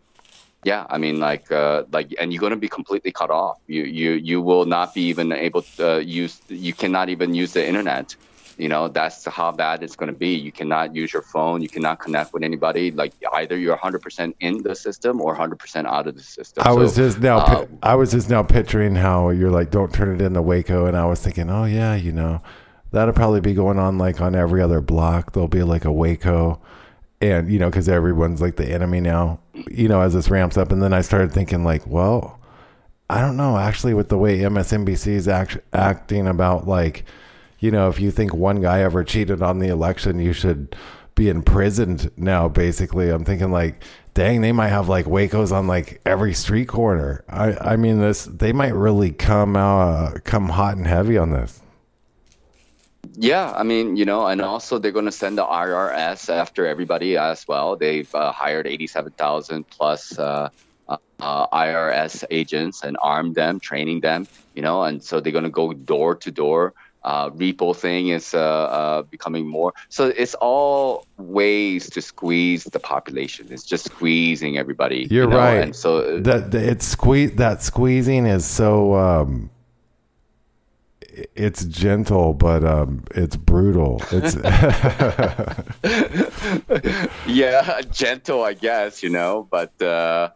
yeah, 0.64 0.86
I 0.90 0.98
mean, 0.98 1.18
like, 1.20 1.50
uh, 1.52 1.84
like, 1.92 2.14
and 2.18 2.32
you're 2.32 2.40
going 2.40 2.50
to 2.50 2.56
be 2.56 2.68
completely 2.68 3.12
cut 3.12 3.30
off. 3.30 3.58
You, 3.66 3.84
you, 3.84 4.12
you 4.12 4.42
will 4.42 4.64
not 4.66 4.94
be 4.94 5.02
even 5.02 5.32
able 5.32 5.62
to 5.62 5.94
uh, 5.94 5.98
use. 5.98 6.40
You 6.48 6.72
cannot 6.74 7.08
even 7.08 7.34
use 7.34 7.52
the 7.52 7.66
internet. 7.66 8.16
You 8.58 8.68
know, 8.68 8.88
that's 8.88 9.24
how 9.26 9.52
bad 9.52 9.84
it's 9.84 9.94
going 9.94 10.12
to 10.12 10.18
be. 10.18 10.30
You 10.34 10.50
cannot 10.50 10.94
use 10.94 11.12
your 11.12 11.22
phone. 11.22 11.62
You 11.62 11.68
cannot 11.68 12.00
connect 12.00 12.32
with 12.32 12.42
anybody. 12.42 12.90
Like, 12.90 13.14
either 13.32 13.56
you're 13.56 13.76
100% 13.76 14.34
in 14.40 14.62
the 14.64 14.74
system 14.74 15.20
or 15.20 15.36
100% 15.36 15.86
out 15.86 16.08
of 16.08 16.16
the 16.16 16.22
system. 16.24 16.64
I 16.64 16.74
So, 16.74 16.74
was 16.74 16.94
just 16.96 17.20
now. 17.20 17.38
uh, 17.38 17.66
I 17.82 17.94
was 17.94 18.10
just 18.10 18.28
now 18.28 18.42
picturing 18.42 18.96
how 18.96 19.30
you're 19.30 19.50
like, 19.50 19.70
don't 19.70 19.92
turn 19.94 20.14
it 20.14 20.20
into 20.22 20.42
Waco, 20.42 20.86
and 20.86 20.96
I 20.96 21.06
was 21.06 21.20
thinking, 21.22 21.50
oh 21.50 21.64
yeah, 21.64 21.94
you 21.94 22.12
know, 22.12 22.42
that'll 22.90 23.14
probably 23.14 23.40
be 23.40 23.54
going 23.54 23.78
on 23.78 23.98
like 23.98 24.20
on 24.20 24.34
every 24.34 24.60
other 24.62 24.80
block. 24.80 25.32
There'll 25.32 25.48
be 25.48 25.62
like 25.62 25.84
a 25.84 25.92
Waco, 25.92 26.60
and 27.20 27.50
you 27.50 27.58
know, 27.58 27.68
because 27.70 27.88
everyone's 27.88 28.40
like 28.40 28.56
the 28.56 28.70
enemy 28.70 29.00
now. 29.00 29.40
You 29.70 29.88
know, 29.88 30.00
as 30.00 30.14
this 30.14 30.30
ramps 30.30 30.56
up, 30.56 30.72
and 30.72 30.82
then 30.82 30.92
I 30.92 31.00
started 31.00 31.32
thinking 31.32 31.64
like, 31.64 31.86
well, 31.86 32.38
I 33.10 33.20
don't 33.20 33.36
know. 33.36 33.56
Actually, 33.58 33.94
with 33.94 34.08
the 34.08 34.18
way 34.18 34.38
MSNBC 34.38 35.08
is 35.08 35.28
act- 35.28 35.58
acting 35.72 36.26
about 36.26 36.66
like, 36.66 37.04
you 37.58 37.70
know, 37.70 37.88
if 37.88 38.00
you 38.00 38.10
think 38.10 38.34
one 38.34 38.60
guy 38.60 38.80
ever 38.80 39.02
cheated 39.04 39.42
on 39.42 39.58
the 39.58 39.68
election, 39.68 40.20
you 40.20 40.32
should 40.32 40.76
be 41.14 41.28
imprisoned 41.28 42.10
now. 42.16 42.48
Basically, 42.48 43.10
I'm 43.10 43.24
thinking 43.24 43.50
like, 43.50 43.82
dang, 44.14 44.40
they 44.40 44.52
might 44.52 44.68
have 44.68 44.88
like 44.88 45.06
Waco's 45.06 45.52
on 45.52 45.66
like 45.66 46.00
every 46.06 46.34
street 46.34 46.68
corner. 46.68 47.24
I, 47.28 47.72
I 47.72 47.76
mean, 47.76 47.98
this 48.00 48.24
they 48.24 48.52
might 48.52 48.74
really 48.74 49.10
come 49.10 49.56
uh, 49.56 50.12
come 50.24 50.50
hot 50.50 50.76
and 50.76 50.86
heavy 50.86 51.18
on 51.18 51.30
this. 51.30 51.60
Yeah, 53.20 53.50
I 53.50 53.64
mean, 53.64 53.96
you 53.96 54.04
know, 54.04 54.26
and 54.26 54.40
also 54.40 54.78
they're 54.78 54.92
going 54.92 55.06
to 55.06 55.12
send 55.12 55.38
the 55.38 55.44
IRS 55.44 56.32
after 56.32 56.66
everybody 56.66 57.16
as 57.16 57.48
well. 57.48 57.74
They've 57.74 58.12
uh, 58.14 58.30
hired 58.30 58.68
87,000 58.68 59.68
plus 59.68 60.16
uh, 60.16 60.50
uh, 60.88 60.96
uh, 61.18 61.48
IRS 61.48 62.24
agents 62.30 62.84
and 62.84 62.96
armed 63.02 63.34
them, 63.34 63.58
training 63.58 64.00
them, 64.00 64.28
you 64.54 64.62
know, 64.62 64.84
and 64.84 65.02
so 65.02 65.18
they're 65.18 65.32
going 65.32 65.44
to 65.44 65.50
go 65.50 65.72
door 65.72 66.14
to 66.14 66.30
door. 66.30 66.74
Uh, 67.02 67.30
repo 67.30 67.74
thing 67.74 68.08
is 68.08 68.34
uh, 68.34 68.38
uh, 68.38 69.02
becoming 69.02 69.48
more. 69.48 69.72
So 69.88 70.08
it's 70.08 70.34
all 70.34 71.06
ways 71.16 71.90
to 71.90 72.02
squeeze 72.02 72.64
the 72.64 72.80
population. 72.80 73.48
It's 73.50 73.64
just 73.64 73.86
squeezing 73.86 74.58
everybody. 74.58 75.06
you 75.10 75.16
You're 75.16 75.28
know, 75.28 75.38
right. 75.38 75.62
And 75.62 75.74
so 75.74 76.20
that 76.20 76.54
it's 76.54 76.86
squeeze 76.86 77.32
that 77.36 77.62
squeezing 77.62 78.26
is 78.26 78.44
so 78.44 78.94
um, 78.94 79.50
it's 81.34 81.64
gentle, 81.64 82.34
but 82.34 82.64
um, 82.64 83.04
it's 83.14 83.36
brutal. 83.36 84.02
It's 84.10 84.36
yeah, 87.26 87.80
gentle, 87.90 88.42
I 88.42 88.54
guess, 88.54 89.02
you 89.02 89.10
know, 89.10 89.46
but 89.50 89.80
uh, 89.82 90.30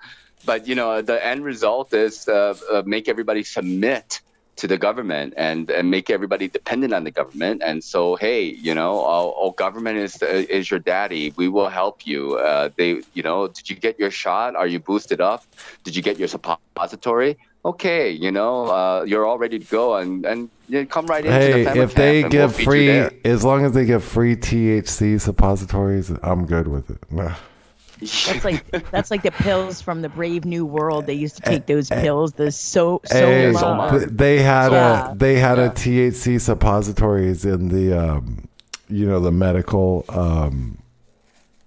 but 0.44 0.66
you 0.66 0.74
know, 0.74 1.02
the 1.02 1.24
end 1.24 1.44
result 1.44 1.92
is 1.92 2.28
uh, 2.28 2.56
uh, 2.70 2.82
make 2.84 3.08
everybody 3.08 3.44
submit 3.44 4.20
to 4.56 4.66
the 4.66 4.76
government 4.76 5.32
and, 5.36 5.70
and 5.70 5.90
make 5.90 6.10
everybody 6.10 6.46
dependent 6.46 6.92
on 6.92 7.04
the 7.04 7.10
government. 7.10 7.62
And 7.64 7.82
so, 7.82 8.16
hey, 8.16 8.44
you 8.44 8.74
know, 8.74 9.02
oh 9.04 9.50
government 9.52 9.98
is 9.98 10.22
uh, 10.22 10.26
is 10.26 10.70
your 10.70 10.80
daddy. 10.80 11.32
We 11.36 11.48
will 11.48 11.68
help 11.68 12.06
you. 12.06 12.36
Uh, 12.36 12.70
they, 12.76 13.02
you 13.14 13.22
know, 13.22 13.48
did 13.48 13.70
you 13.70 13.76
get 13.76 13.98
your 13.98 14.10
shot? 14.10 14.54
Are 14.54 14.66
you 14.66 14.78
boosted 14.78 15.20
up? 15.20 15.44
Did 15.84 15.96
you 15.96 16.02
get 16.02 16.18
your 16.18 16.28
suppository? 16.28 17.38
Okay, 17.64 18.10
you 18.10 18.32
know, 18.32 18.66
uh, 18.66 19.04
you're 19.04 19.24
all 19.24 19.38
ready 19.38 19.58
to 19.58 19.64
go, 19.66 19.94
and 19.96 20.24
and 20.26 20.50
you 20.68 20.84
come 20.84 21.06
right 21.06 21.24
in. 21.24 21.30
hey, 21.30 21.62
the 21.64 21.80
if 21.82 21.94
they 21.94 22.22
camp 22.22 22.34
and 22.34 22.40
we'll 22.40 22.48
give 22.48 22.56
free, 22.56 23.20
as 23.24 23.44
long 23.44 23.64
as 23.64 23.72
they 23.72 23.84
give 23.84 24.02
free 24.02 24.34
THC 24.34 25.20
suppositories, 25.20 26.10
I'm 26.24 26.44
good 26.46 26.66
with 26.66 26.90
it. 26.90 26.98
That's 28.00 28.44
like 28.44 28.90
that's 28.90 29.12
like 29.12 29.22
the 29.22 29.30
pills 29.30 29.80
from 29.80 30.02
the 30.02 30.08
Brave 30.08 30.44
New 30.44 30.66
World. 30.66 31.06
They 31.06 31.14
used 31.14 31.36
to 31.36 31.42
take 31.42 31.66
those 31.66 31.88
pills, 31.88 32.32
the 32.32 32.50
so 32.50 33.00
so 33.04 33.16
Hey, 33.30 33.52
they 34.10 34.42
had 34.42 34.72
Yeah. 34.72 35.12
a 35.12 35.14
they 35.14 35.38
had 35.38 35.58
Yeah. 35.58 35.66
a 35.66 35.70
THC 35.70 36.40
suppositories 36.40 37.44
in 37.44 37.68
the 37.68 37.96
um, 37.96 38.48
you 38.88 39.06
know 39.06 39.20
the 39.20 39.30
medical 39.30 40.04
um, 40.08 40.78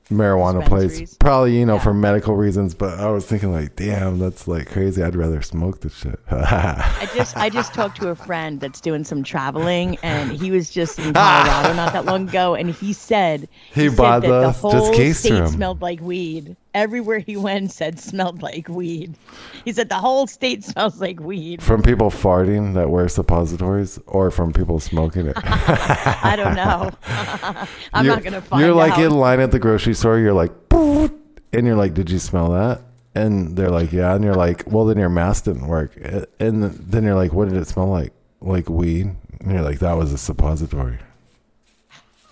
marijuana 0.10 0.66
place. 0.66 1.16
Probably 1.16 1.58
you 1.58 1.66
know 1.66 1.76
Yeah. 1.76 1.82
for 1.84 1.94
medical 1.94 2.36
reasons, 2.36 2.74
but 2.74 3.00
I 3.00 3.10
was 3.10 3.26
thinking 3.26 3.52
like, 3.52 3.76
damn, 3.76 4.20
that's 4.20 4.48
like 4.48 4.70
crazy. 4.72 5.02
I'd 5.02 5.16
rather 5.16 5.42
smoke 5.42 5.82
this 5.82 5.96
shit. 5.96 6.20
I 6.32 7.10
just 7.16 7.36
I 7.38 7.50
just 7.50 7.74
talked 7.74 8.00
to 8.02 8.10
a 8.10 8.16
friend 8.16 8.60
that's 8.60 8.82
doing 8.82 9.04
some 9.04 9.24
traveling, 9.24 9.98
and 10.04 10.32
he 10.32 10.52
was 10.52 10.70
just 10.70 11.00
in 11.00 11.14
Colorado 11.14 11.74
not 11.74 11.94
that 11.94 12.06
long 12.06 12.30
ago, 12.30 12.56
and 12.56 12.70
he 12.70 12.94
said 12.94 13.48
He 13.74 13.88
said 13.90 13.98
bought 13.98 14.22
that 14.22 14.28
the 14.42 14.52
whole 14.52 14.94
case 14.94 15.20
state 15.20 15.48
smelled 15.50 15.82
like 15.82 16.00
weed. 16.02 16.56
Everywhere 16.76 17.20
he 17.20 17.38
went 17.38 17.72
said 17.72 18.00
smelled 18.00 18.42
like 18.44 18.68
weed. 18.68 19.16
He 19.64 19.72
said 19.72 19.88
the 19.88 19.96
whole 19.96 20.28
state 20.28 20.64
smells 20.66 21.00
like 21.00 21.22
weed. 21.22 21.64
from 21.64 21.82
people 21.82 22.10
farting 22.12 22.74
that 22.76 22.90
wear 22.90 23.08
suppositories, 23.08 23.98
or 24.08 24.30
from 24.30 24.52
people 24.52 24.80
smoking 24.82 25.28
it. 25.28 25.38
I 25.44 26.36
don't 26.36 26.54
know. 26.54 26.92
I'm 27.94 28.06
You're- 28.06 28.16
not 28.18 28.24
gonna 28.26 28.42
find 28.42 28.62
You're 28.62 28.74
like 28.76 28.92
out. 28.94 29.00
in 29.06 29.12
line 29.12 29.40
at 29.40 29.52
the 29.52 29.60
grocery 29.60 29.94
store. 29.94 30.20
You're 30.20 30.34
like, 30.34 30.52
and 30.72 31.66
you're 31.66 31.78
like, 31.78 31.94
"Did 31.94 32.10
you 32.12 32.20
smell 32.20 32.52
that?" 32.52 32.82
And 33.16 33.56
they're 33.56 33.72
like, 33.72 33.94
"Yeah." 33.94 34.14
And 34.14 34.24
you're 34.26 34.36
like, 34.36 34.64
"Well, 34.68 34.84
then 34.86 34.98
your 34.98 35.08
mask 35.10 35.46
didn't 35.46 35.68
work." 35.68 35.96
And 36.42 36.64
then 36.64 37.04
you're 37.06 37.16
like, 37.16 37.32
"What 37.32 37.48
did 37.48 37.58
it 37.58 37.68
smell 37.70 37.88
like?" 37.88 38.12
Like 38.42 38.70
weed. 38.70 39.16
And 39.40 39.52
you're 39.54 39.62
like, 39.62 39.80
"That 39.80 39.94
was 39.94 40.12
a 40.12 40.18
suppository." 40.18 41.00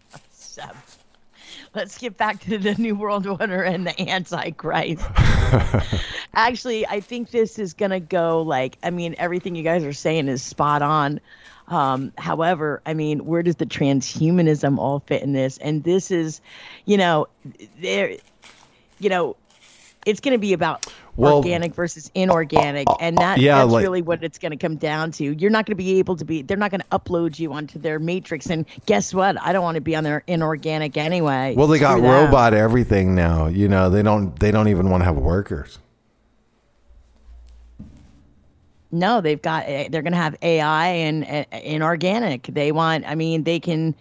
Let's 1.75 1.97
get 1.97 2.17
back 2.17 2.39
to 2.41 2.57
the 2.57 2.73
New 2.75 2.95
World 2.95 3.27
Order 3.27 3.61
and 3.61 3.85
the 3.85 4.09
Antichrist. 4.09 5.05
Actually, 6.33 6.87
I 6.87 6.99
think 6.99 7.29
this 7.29 7.59
is 7.59 7.73
going 7.73 7.91
to 7.91 7.99
go 7.99 8.41
like, 8.41 8.77
I 8.81 8.89
mean, 8.89 9.13
everything 9.17 9.55
you 9.55 9.63
guys 9.63 9.83
are 9.83 9.93
saying 9.93 10.27
is 10.29 10.41
spot 10.41 10.81
on. 10.81 11.19
Um, 11.67 12.11
however, 12.17 12.81
I 12.87 12.95
mean, 12.95 13.25
where 13.25 13.43
does 13.43 13.57
the 13.57 13.67
transhumanism 13.67 14.79
all 14.79 14.99
fit 15.01 15.21
in 15.21 15.33
this? 15.33 15.59
And 15.59 15.83
this 15.83 16.09
is, 16.09 16.41
you 16.85 16.97
know, 16.97 17.27
there, 17.79 18.15
you 18.99 19.09
know, 19.09 19.35
it's 20.07 20.19
going 20.19 20.33
to 20.33 20.39
be 20.39 20.53
about 20.53 20.87
Well, 21.19 21.37
organic 21.37 21.75
versus 21.75 22.09
inorganic, 22.15 22.87
and 22.99 23.17
that 23.17 23.39
yeah, 23.39 23.59
that's 23.59 23.71
like- 23.71 23.83
really 23.83 24.01
what 24.01 24.23
it's 24.23 24.37
going 24.39 24.51
to 24.51 24.57
come 24.57 24.75
down 24.77 25.11
to. 25.11 25.23
You're 25.35 25.49
not 25.51 25.65
going 25.65 25.73
to 25.77 25.83
be 25.83 25.99
able 25.99 26.15
to 26.15 26.23
be. 26.25 26.41
They're 26.41 26.57
not 26.57 26.71
going 26.71 26.81
to 26.81 26.87
upload 26.97 27.37
you 27.37 27.51
onto 27.53 27.77
their 27.77 27.99
matrix. 27.99 28.49
And 28.49 28.65
guess 28.85 29.13
what? 29.13 29.39
I 29.41 29.51
don't 29.53 29.63
want 29.63 29.75
to 29.75 29.81
be 29.81 29.95
on 29.95 30.03
their 30.03 30.23
inorganic 30.27 30.95
anyway. 30.97 31.53
Well, 31.57 31.67
they 31.67 31.77
got 31.79 31.97
them. 31.97 32.05
robot 32.05 32.53
everything 32.53 33.15
now. 33.15 33.47
You 33.47 33.67
know, 33.67 33.89
they 33.89 34.01
don't. 34.01 34.37
They 34.39 34.51
don't 34.51 34.69
even 34.69 34.89
want 34.89 35.01
to 35.01 35.05
have 35.05 35.17
workers. 35.17 35.79
No, 38.91 39.21
they've 39.21 39.41
got. 39.41 39.65
eh, 39.67 39.87
They're 39.91 40.01
going 40.01 40.13
to 40.13 40.17
have 40.17 40.35
AI 40.41 40.87
and 40.87 41.23
uh, 41.23 41.57
inorganic. 41.57 42.43
They 42.51 42.71
want. 42.71 43.05
I 43.05 43.13
mean, 43.15 43.43
they 43.43 43.59
can, 43.59 43.93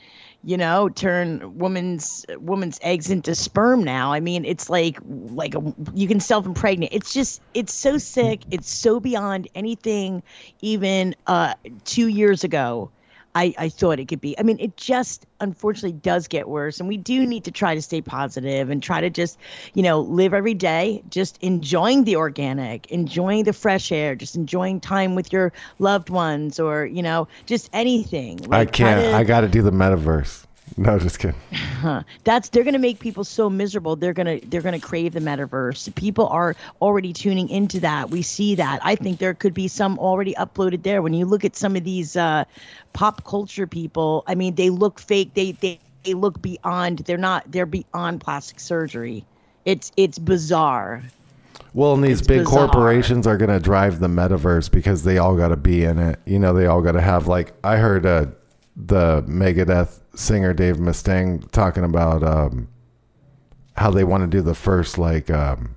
you 0.43 0.57
know, 0.57 0.89
turn 0.89 1.59
woman's 1.59 2.24
woman's 2.39 2.78
eggs 2.82 3.11
into 3.11 3.34
sperm 3.34 3.82
now. 3.82 4.12
I 4.12 4.20
mean, 4.20 4.45
it's 4.45 4.70
like 4.70 4.99
like 5.05 5.55
a, 5.55 5.74
you 5.95 6.09
can 6.09 6.20
self 6.20 6.47
impregnate. 6.47 6.91
It's 6.93 7.12
just 7.12 7.43
it's 7.55 7.74
so 7.74 7.99
sick. 7.99 8.47
It's 8.51 8.70
so 8.70 9.01
beyond 9.01 9.49
anything 9.55 10.22
even 10.61 11.14
uh 11.26 11.55
2 11.84 12.09
years 12.09 12.45
ago. 12.45 12.93
I, 13.39 13.55
I 13.57 13.68
thought 13.68 14.01
it 14.01 14.09
could 14.09 14.20
be. 14.20 14.36
I 14.36 14.43
mean, 14.43 14.59
it 14.59 14.76
just 14.76 15.24
unfortunately 15.41 15.93
does 15.93 16.26
get 16.26 16.49
worse. 16.49 16.80
And 16.80 16.89
we 16.89 16.97
do 16.97 17.24
need 17.24 17.45
to 17.45 17.53
try 17.53 17.76
to 17.76 17.80
stay 17.80 18.01
positive 18.01 18.68
and 18.68 18.82
try 18.82 19.01
to 19.01 19.11
just, 19.11 19.39
you 19.74 19.82
know, 19.84 20.01
live 20.01 20.34
every 20.34 20.55
day, 20.55 21.05
just 21.09 21.39
enjoying 21.41 22.03
the 22.03 22.16
organic, 22.16 22.91
enjoying 22.91 23.45
the 23.45 23.53
fresh 23.53 23.93
air, 23.93 24.16
just 24.16 24.34
enjoying 24.34 24.80
time 24.80 25.14
with 25.14 25.32
your 25.32 25.53
loved 25.78 26.11
ones 26.11 26.59
or, 26.59 26.84
you 26.84 27.01
know, 27.01 27.28
just 27.47 27.70
anything. 27.72 28.41
I 28.47 28.59
Like, 28.59 28.72
try 28.72 28.95
can't. 28.95 29.05
to- 29.05 29.14
I 29.14 29.22
got 29.22 29.43
to 29.43 29.49
do 29.49 29.62
the 29.62 29.70
metaverse. 29.70 30.45
No, 30.77 30.99
just 30.99 31.19
kidding. 31.19 31.41
that's 32.25 32.49
they're 32.51 32.64
going 32.64 32.75
to 32.75 32.79
make 32.79 33.01
people 33.01 33.25
so 33.25 33.49
miserable. 33.51 33.97
They're 33.97 34.12
going 34.12 34.41
to 34.41 34.47
they're 34.47 34.62
to 34.62 34.79
crave 34.79 35.12
the 35.14 35.21
metaverse. 35.21 35.95
People 35.95 36.29
are 36.29 36.55
already 36.81 37.12
tuning 37.12 37.49
into 37.49 37.81
that. 37.81 38.11
We 38.11 38.23
see 38.23 38.55
that. 38.57 38.81
I 38.83 38.95
think 38.95 39.19
there 39.19 39.35
could 39.35 39.55
be 39.55 39.69
some 39.69 39.99
already 39.99 40.35
uploaded 40.35 40.83
there. 40.83 41.03
When 41.03 41.14
you 41.14 41.25
look 41.27 41.45
at 41.45 41.57
some 41.57 41.77
of 41.77 41.85
these 41.85 42.16
uh 42.16 42.45
pop 42.95 43.25
culture 43.25 43.66
people 43.66 44.25
i 44.27 44.35
mean 44.35 44.55
they 44.55 44.71
look 44.71 44.99
fake. 44.99 45.35
They 45.35 45.53
they, 45.53 45.79
they 46.05 46.14
look 46.14 46.41
beyond 46.43 47.01
they're 47.01 47.16
not 47.19 47.51
they're 47.51 47.66
beyond 47.66 48.21
plastic 48.21 48.61
surgery. 48.61 49.25
It's 49.64 49.93
it's 49.97 50.19
bizarre. 50.19 51.03
Well, 51.75 51.95
and 51.95 52.03
these 52.03 52.21
It's 52.21 52.27
big 52.27 52.45
bizarre. 52.45 52.69
corporations 52.69 53.27
are 53.27 53.37
going 53.37 53.51
to 53.51 53.61
drive 53.61 54.01
the 54.01 54.09
metaverse 54.09 54.71
because 54.71 55.05
they 55.05 55.19
all 55.19 55.37
got 55.37 55.49
to 55.49 55.57
be 55.57 55.85
in 55.85 55.99
it. 55.99 56.19
You 56.25 56.39
know, 56.39 56.55
they 56.55 56.66
all 56.66 56.81
got 56.81 56.93
to 56.93 57.01
have 57.01 57.29
like 57.29 57.53
I 57.62 57.77
heard 57.77 58.07
uh, 58.07 58.27
the 58.81 59.22
Megadeth 59.26 60.01
singer 60.14 60.53
Dave 60.55 60.76
Mustaine 60.76 61.51
talking 61.51 61.83
about 61.83 62.22
um, 62.22 62.68
how 63.76 63.91
they 63.91 64.05
want 64.05 64.22
to 64.22 64.29
do 64.29 64.41
the 64.41 64.55
first 64.55 64.99
like 64.99 65.29
um, 65.31 65.74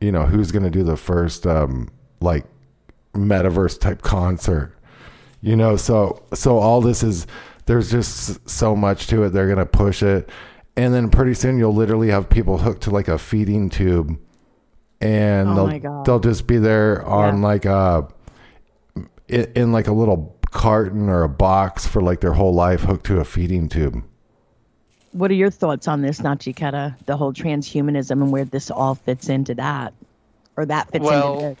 you 0.00 0.12
know 0.12 0.26
who's 0.26 0.52
going 0.52 0.62
to 0.64 0.70
do 0.70 0.82
the 0.84 0.96
first 0.96 1.46
um, 1.46 1.88
like 2.20 2.44
metaverse 3.14 3.80
type 3.80 4.02
concert. 4.02 4.74
You 5.40 5.56
know, 5.56 5.76
so 5.76 6.22
so 6.34 6.58
all 6.58 6.80
this 6.82 7.02
is 7.02 7.26
there's 7.66 7.90
just 7.90 8.48
so 8.48 8.76
much 8.76 9.06
to 9.08 9.22
it. 9.24 9.30
They're 9.30 9.46
going 9.46 9.58
to 9.58 9.66
push 9.66 10.02
it. 10.02 10.28
And 10.76 10.94
then 10.94 11.10
pretty 11.10 11.34
soon 11.34 11.58
you'll 11.58 11.74
literally 11.74 12.08
have 12.10 12.28
people 12.28 12.58
hooked 12.58 12.82
to 12.84 12.90
like 12.90 13.08
a 13.08 13.18
feeding 13.18 13.68
tube 13.68 14.16
and 15.00 15.48
Oh 15.48 15.54
they'll 15.54 15.66
they'll 16.04 16.20
just 16.20 16.46
be 16.46 16.58
there 16.58 17.04
on 17.04 17.40
Yeah. 17.40 17.46
like 17.46 17.64
a 17.64 18.08
in, 19.28 19.52
in 19.56 19.72
like 19.72 19.88
a 19.88 19.92
little 19.92 20.37
carton 20.50 21.08
or 21.08 21.22
a 21.22 21.28
box 21.28 21.86
for 21.86 22.00
like 22.02 22.20
their 22.20 22.32
whole 22.32 22.54
life 22.54 22.82
hooked 22.82 23.06
to 23.06 23.20
a 23.20 23.24
feeding 23.24 23.68
tube. 23.68 24.02
What 25.12 25.30
are 25.30 25.34
your 25.34 25.50
thoughts 25.50 25.88
on 25.88 26.02
this, 26.02 26.20
Nachiketa? 26.20 26.96
The 27.06 27.16
whole 27.16 27.32
transhumanism 27.32 28.10
and 28.12 28.30
where 28.30 28.44
this 28.44 28.70
all 28.70 28.94
fits 28.94 29.28
into 29.28 29.54
that, 29.54 29.94
or 30.56 30.66
that 30.66 30.90
fits 30.90 31.04
Well, 31.04 31.34
into 31.34 31.46
this? 31.48 31.58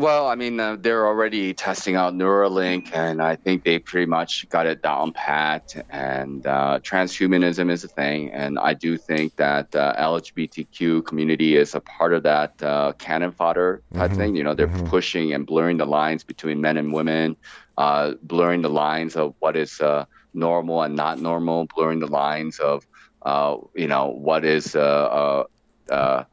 Well, 0.00 0.28
I 0.28 0.34
mean, 0.34 0.58
uh, 0.58 0.76
they're 0.80 1.06
already 1.06 1.52
testing 1.52 1.94
out 1.94 2.14
Neuralink, 2.14 2.88
and 2.94 3.20
I 3.20 3.36
think 3.36 3.64
they 3.64 3.78
pretty 3.78 4.06
much 4.06 4.48
got 4.48 4.64
it 4.64 4.80
down 4.80 5.12
pat. 5.12 5.76
And 5.90 6.46
uh, 6.46 6.80
transhumanism 6.82 7.70
is 7.70 7.84
a 7.84 7.88
thing, 7.88 8.30
and 8.32 8.58
I 8.58 8.72
do 8.72 8.96
think 8.96 9.36
that 9.36 9.76
uh, 9.76 9.92
LGBTQ 9.98 11.04
community 11.04 11.54
is 11.54 11.74
a 11.74 11.80
part 11.80 12.14
of 12.14 12.22
that 12.22 12.62
uh, 12.62 12.92
cannon 12.92 13.32
fodder 13.32 13.82
type 13.92 14.12
thing. 14.12 14.36
You 14.36 14.42
know, 14.42 14.54
they're 14.54 14.68
pushing 14.68 15.34
and 15.34 15.46
blurring 15.46 15.76
the 15.76 15.84
lines 15.84 16.24
between 16.24 16.62
men 16.62 16.78
and 16.78 16.94
women, 16.94 17.36
uh, 17.76 18.14
blurring 18.22 18.62
the 18.62 18.70
lines 18.70 19.16
of 19.16 19.34
what 19.40 19.54
is 19.54 19.82
uh, 19.82 20.06
normal 20.32 20.80
and 20.80 20.96
not 20.96 21.20
normal, 21.20 21.66
blurring 21.76 21.98
the 21.98 22.06
lines 22.06 22.58
of, 22.58 22.86
uh, 23.20 23.58
you 23.74 23.86
know, 23.86 24.06
what 24.06 24.46
is 24.46 24.74
uh, 24.74 25.44
uh, 25.90 25.92
uh, 25.92 26.24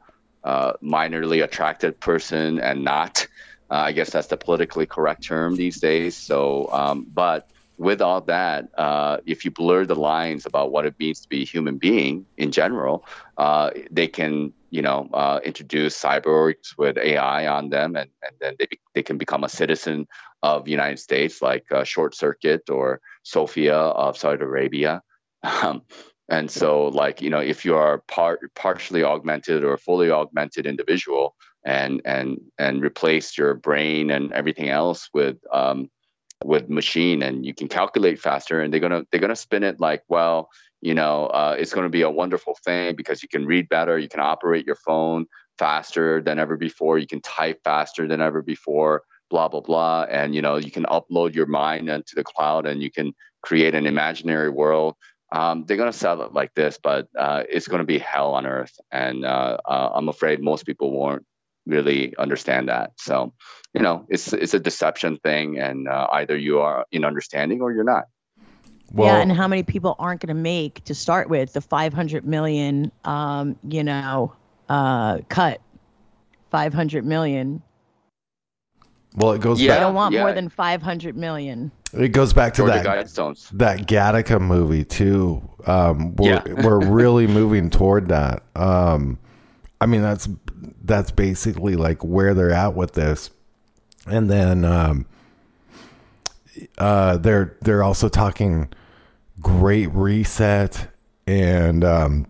uh, 0.42 0.72
minorly 0.82 1.44
attracted 1.44 2.00
person 2.00 2.58
and 2.60 2.82
not. 2.82 3.26
Uh, 3.70 3.74
I 3.88 3.92
guess 3.92 4.10
that's 4.10 4.28
the 4.28 4.36
politically 4.36 4.86
correct 4.86 5.24
term 5.24 5.56
these 5.56 5.80
days. 5.80 6.16
So, 6.16 6.68
um, 6.72 7.06
but 7.12 7.50
with 7.76 8.02
all 8.02 8.20
that, 8.22 8.68
uh, 8.76 9.18
if 9.24 9.44
you 9.44 9.50
blur 9.50 9.86
the 9.86 9.94
lines 9.94 10.46
about 10.46 10.72
what 10.72 10.84
it 10.84 10.94
means 10.98 11.20
to 11.20 11.28
be 11.28 11.42
a 11.42 11.44
human 11.44 11.78
being 11.78 12.26
in 12.36 12.50
general, 12.50 13.06
uh, 13.36 13.70
they 13.90 14.08
can, 14.08 14.52
you 14.70 14.82
know, 14.82 15.08
uh, 15.12 15.38
introduce 15.44 16.00
cyborgs 16.00 16.76
with 16.76 16.98
AI 16.98 17.46
on 17.46 17.68
them, 17.70 17.94
and, 17.94 18.10
and 18.22 18.36
then 18.40 18.56
they, 18.58 18.66
be, 18.66 18.80
they 18.94 19.02
can 19.02 19.16
become 19.16 19.44
a 19.44 19.48
citizen 19.48 20.08
of 20.42 20.64
the 20.64 20.72
United 20.72 20.98
States, 20.98 21.40
like 21.40 21.70
uh, 21.70 21.84
Short 21.84 22.14
Circuit 22.14 22.68
or 22.68 23.00
Sophia 23.22 23.76
of 23.76 24.16
Saudi 24.18 24.42
Arabia. 24.42 25.02
Um, 25.44 25.82
and 26.28 26.50
so, 26.50 26.88
like, 26.88 27.22
you 27.22 27.30
know, 27.30 27.38
if 27.38 27.64
you 27.64 27.76
are 27.76 28.02
part 28.08 28.52
partially 28.54 29.04
augmented 29.04 29.64
or 29.64 29.78
fully 29.78 30.10
augmented 30.10 30.66
individual, 30.66 31.36
and 31.64 32.00
and 32.04 32.40
and 32.58 32.82
replace 32.82 33.36
your 33.36 33.54
brain 33.54 34.10
and 34.10 34.32
everything 34.32 34.68
else 34.68 35.08
with 35.12 35.36
um, 35.52 35.90
with 36.44 36.68
machine, 36.68 37.22
and 37.22 37.44
you 37.44 37.54
can 37.54 37.68
calculate 37.68 38.20
faster, 38.20 38.60
and 38.60 38.72
they're 38.72 38.80
gonna 38.80 39.04
they're 39.10 39.20
gonna 39.20 39.36
spin 39.36 39.62
it 39.64 39.80
like, 39.80 40.02
well, 40.08 40.48
you 40.80 40.94
know, 40.94 41.26
uh, 41.26 41.56
it's 41.58 41.72
gonna 41.72 41.88
be 41.88 42.02
a 42.02 42.10
wonderful 42.10 42.56
thing 42.64 42.96
because 42.96 43.22
you 43.22 43.28
can 43.28 43.46
read 43.46 43.68
better, 43.68 43.98
you 43.98 44.08
can 44.08 44.20
operate 44.20 44.66
your 44.66 44.76
phone 44.76 45.26
faster 45.58 46.22
than 46.22 46.38
ever 46.38 46.56
before, 46.56 46.98
you 46.98 47.06
can 47.06 47.20
type 47.20 47.60
faster 47.64 48.06
than 48.06 48.20
ever 48.20 48.42
before, 48.42 49.02
blah 49.30 49.48
blah 49.48 49.60
blah, 49.60 50.06
and 50.10 50.34
you 50.34 50.42
know, 50.42 50.56
you 50.56 50.70
can 50.70 50.84
upload 50.84 51.34
your 51.34 51.46
mind 51.46 51.88
into 51.88 52.14
the 52.14 52.24
cloud, 52.24 52.66
and 52.66 52.82
you 52.82 52.90
can 52.90 53.12
create 53.42 53.74
an 53.74 53.86
imaginary 53.86 54.50
world 54.50 54.94
um, 55.30 55.64
they're 55.66 55.76
going 55.76 55.92
to 55.92 55.98
sell 55.98 56.22
it 56.22 56.32
like 56.32 56.54
this, 56.54 56.78
but 56.82 57.08
uh, 57.18 57.42
it's 57.48 57.68
going 57.68 57.80
to 57.80 57.86
be 57.86 57.98
hell 57.98 58.34
on 58.34 58.46
earth. 58.46 58.78
And 58.90 59.24
uh, 59.24 59.58
uh, 59.64 59.90
I'm 59.94 60.08
afraid 60.08 60.42
most 60.42 60.64
people 60.64 60.90
won't 60.90 61.24
really 61.68 62.16
understand 62.16 62.68
that. 62.68 62.92
So, 62.96 63.32
you 63.74 63.82
know, 63.82 64.06
it's 64.08 64.32
it's 64.32 64.54
a 64.54 64.58
deception 64.58 65.18
thing, 65.18 65.58
and 65.58 65.86
uh, 65.86 66.08
either 66.12 66.36
you 66.36 66.60
are 66.60 66.86
in 66.90 67.04
understanding 67.04 67.60
or 67.60 67.72
you're 67.72 67.84
not. 67.84 68.04
Well, 68.90 69.14
yeah, 69.14 69.20
and 69.20 69.30
how 69.30 69.46
many 69.46 69.62
people 69.62 69.94
aren't 69.98 70.22
going 70.22 70.34
to 70.34 70.42
make 70.42 70.82
to 70.84 70.94
start 70.94 71.28
with 71.28 71.52
the 71.52 71.60
500 71.60 72.24
million, 72.24 72.90
um, 73.04 73.56
you 73.68 73.84
know, 73.84 74.32
uh, 74.70 75.18
cut? 75.28 75.60
500 76.50 77.04
million. 77.04 77.62
well, 79.16 79.32
it 79.32 79.42
goes 79.42 79.60
Yeah. 79.60 79.76
I 79.76 79.80
don't 79.80 79.94
want 79.94 80.14
yeah. 80.14 80.20
more 80.22 80.32
than 80.32 80.48
500 80.48 81.14
million. 81.16 81.70
back. 81.92 82.00
It 82.00 82.08
goes 82.10 82.32
back 82.32 82.54
to 82.54 82.62
Georgia 82.62 82.80
that 82.82 82.86
Guidestones. 82.86 83.50
that 83.58 83.80
Gattaca 83.86 84.40
movie 84.40 84.84
too. 84.84 85.42
Um, 85.66 86.16
we're 86.16 86.42
Yeah. 86.46 86.64
we're 86.64 86.80
really 86.86 87.26
moving 87.26 87.68
toward 87.68 88.08
that. 88.08 88.42
Um, 88.56 89.18
I 89.82 89.86
mean, 89.86 90.00
that's 90.00 90.28
that's 90.84 91.10
basically 91.10 91.76
like 91.76 92.02
where 92.04 92.34
they're 92.34 92.52
at 92.52 92.74
with 92.74 92.92
this, 92.92 93.30
and 94.06 94.30
then 94.30 94.64
um, 94.64 95.06
uh, 96.78 97.16
they're 97.18 97.56
they're 97.62 97.82
also 97.82 98.08
talking 98.08 98.68
Great 99.40 99.88
Reset 99.92 100.88
and 101.26 101.84
um, 101.84 102.26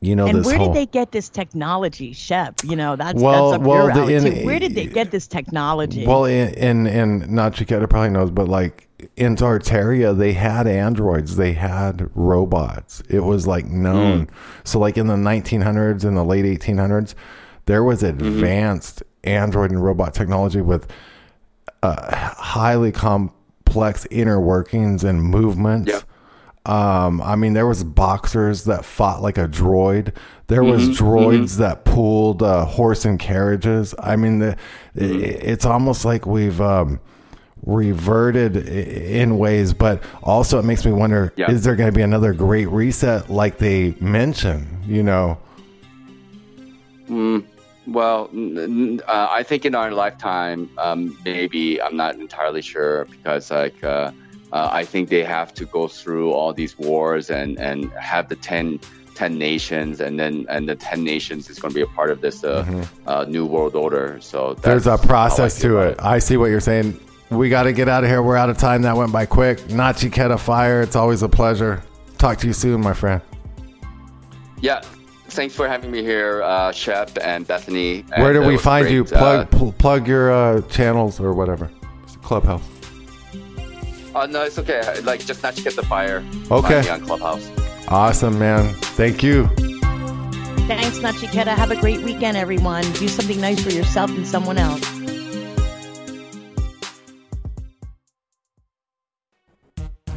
you 0.00 0.14
know 0.14 0.26
and 0.26 0.38
this 0.38 0.46
where 0.46 0.58
whole 0.58 0.72
did 0.72 0.76
they 0.76 0.86
get 0.86 1.12
this 1.12 1.28
technology, 1.28 2.12
Shep? 2.12 2.60
You 2.64 2.76
know, 2.76 2.96
that's 2.96 3.20
Well- 3.20 3.52
that's 3.52 3.60
up 3.62 3.66
well, 3.66 3.84
your 3.84 3.90
alley 3.92 4.14
in- 4.14 4.46
Where 4.46 4.58
did 4.58 4.74
they 4.74 4.86
get 4.86 5.10
this 5.10 5.26
technology? 5.26 6.06
Well, 6.06 6.24
in 6.24 6.54
in, 6.54 6.86
in 6.86 7.22
Nachiketa 7.28 7.88
probably 7.88 8.10
knows, 8.10 8.30
but 8.30 8.48
like 8.48 8.87
in 9.16 9.36
Tartaria, 9.36 10.16
they 10.16 10.32
had 10.32 10.66
androids, 10.66 11.36
they 11.36 11.52
had 11.52 12.10
robots. 12.14 13.02
It 13.08 13.20
was 13.20 13.46
like 13.46 13.66
known. 13.66 14.28
So, 14.64 14.78
like 14.78 14.96
in 14.96 15.06
the 15.06 15.14
1900s 15.14 16.04
and 16.04 16.16
the 16.16 16.24
late 16.24 16.44
1800s, 16.44 17.14
there 17.66 17.84
was 17.84 18.02
advanced 18.02 19.02
android 19.24 19.70
and 19.70 19.82
robot 19.82 20.14
technology 20.14 20.60
with 20.60 20.90
uh, 21.82 22.32
highly 22.36 22.90
complex 22.90 24.06
inner 24.10 24.40
workings 24.40 25.04
and 25.04 25.22
movements. 25.22 25.92
Yeah. 25.92 26.00
Um, 26.66 27.22
I 27.22 27.36
mean, 27.36 27.54
there 27.54 27.66
was 27.66 27.82
boxers 27.82 28.64
that 28.64 28.84
fought 28.84 29.22
like 29.22 29.38
a 29.38 29.48
droid. 29.48 30.14
There 30.48 30.62
was 30.64 30.88
droids 30.98 31.56
that 31.56 31.84
pulled 31.84 32.42
uh, 32.42 32.66
horse 32.66 33.06
and 33.06 33.18
carriages. 33.18 33.94
I 33.98 34.16
mean, 34.16 34.40
the, 34.40 34.56
i 34.96 35.04
it's 35.04 35.64
almost 35.64 36.04
like 36.04 36.26
we've 36.26 36.60
um, 36.60 37.00
reverted 37.66 38.56
in 38.56 39.38
ways, 39.38 39.72
but 39.74 40.02
also 40.22 40.58
it 40.58 40.64
makes 40.64 40.84
me 40.84 40.92
wonder: 40.92 41.32
Yeah. 41.36 41.50
is 41.50 41.64
there 41.64 41.76
going 41.76 41.88
to 41.90 41.96
be 41.96 42.02
another 42.02 42.32
great 42.32 42.66
reset, 42.68 43.28
like 43.30 43.58
they 43.58 43.94
mention? 44.00 44.66
You 44.86 45.02
know, 45.02 45.38
Well, 47.86 48.28
n- 48.34 48.58
n- 48.58 49.00
uh, 49.08 49.28
I 49.30 49.42
think 49.42 49.64
in 49.64 49.74
our 49.74 49.90
lifetime, 49.92 50.68
um, 50.76 51.16
maybe 51.24 51.80
I'm 51.80 51.96
not 51.96 52.16
entirely 52.16 52.60
sure 52.60 53.06
because 53.06 53.50
like 53.50 53.82
uh, 53.82 54.10
uh, 54.52 54.68
I 54.70 54.84
think 54.84 55.08
they 55.08 55.24
have 55.24 55.54
to 55.54 55.64
go 55.64 55.88
through 55.88 56.32
all 56.32 56.52
these 56.52 56.78
wars 56.78 57.30
and 57.30 57.58
and 57.58 57.90
have 57.92 58.28
the 58.28 58.36
10, 58.36 58.78
10 59.14 59.38
nations, 59.38 60.00
and 60.00 60.18
then 60.20 60.44
and 60.50 60.68
the 60.68 60.74
ten 60.76 61.02
nations 61.02 61.48
is 61.48 61.58
going 61.58 61.70
to 61.72 61.74
be 61.74 61.80
a 61.82 61.86
part 61.94 62.10
of 62.10 62.20
this 62.20 62.44
uh, 62.44 62.84
uh, 63.06 63.24
new 63.26 63.46
world 63.46 63.74
order. 63.74 64.18
So 64.20 64.54
there's 64.54 64.86
a 64.86 64.90
that's 64.90 65.02
how 65.02 65.04
I 65.04 65.08
process 65.08 65.58
to 65.60 65.78
about 65.78 65.92
it. 65.92 65.96
I 66.00 66.18
see 66.18 66.36
what 66.36 66.46
you're 66.50 66.60
saying. 66.60 67.00
We 67.30 67.48
got 67.50 67.64
to 67.64 67.72
get 67.72 67.88
out 67.88 68.04
of 68.04 68.10
here. 68.10 68.22
We're 68.22 68.36
out 68.36 68.48
of 68.50 68.56
time. 68.58 68.82
That 68.82 68.96
went 68.96 69.12
by 69.12 69.26
quick. 69.26 69.58
Nachiketa 69.68 70.38
Fire. 70.38 70.80
It's 70.82 70.96
always 70.96 71.22
a 71.22 71.28
pleasure. 71.28 71.82
Talk 72.16 72.38
to 72.38 72.46
you 72.46 72.52
soon, 72.52 72.80
my 72.80 72.94
friend. 72.94 73.20
Yeah. 74.60 74.80
Thanks 75.28 75.54
for 75.54 75.68
having 75.68 75.90
me 75.90 76.02
here, 76.02 76.42
uh, 76.42 76.72
Shep 76.72 77.10
and 77.22 77.46
Bethany. 77.46 78.00
Where 78.16 78.32
do 78.32 78.40
we 78.42 78.56
find 78.56 78.84
great, 78.84 78.94
you? 78.94 79.04
uh, 79.04 79.06
Plug 79.06 79.50
pl- 79.50 79.72
plug 79.72 80.08
your 80.08 80.32
uh, 80.32 80.62
channels 80.62 81.20
or 81.20 81.34
whatever. 81.34 81.70
Clubhouse. 82.22 82.62
Uh, 84.14 84.26
no, 84.26 84.42
it's 84.44 84.58
okay. 84.58 85.00
Like, 85.02 85.24
just 85.24 85.42
Nachiketa 85.42 85.84
Fire. 85.84 86.24
Okay. 86.50 86.88
On 86.88 87.04
Clubhouse. 87.04 87.50
Awesome, 87.88 88.38
man. 88.38 88.72
Thank 88.74 89.22
you. 89.22 89.48
Thanks, 90.66 90.98
Nachiketa. 90.98 91.48
Have 91.48 91.70
a 91.70 91.76
great 91.76 92.00
weekend, 92.02 92.36
everyone. 92.38 92.90
Do 92.92 93.06
something 93.06 93.38
nice 93.40 93.62
for 93.62 93.70
yourself 93.70 94.10
and 94.10 94.26
someone 94.26 94.56
else. 94.56 94.82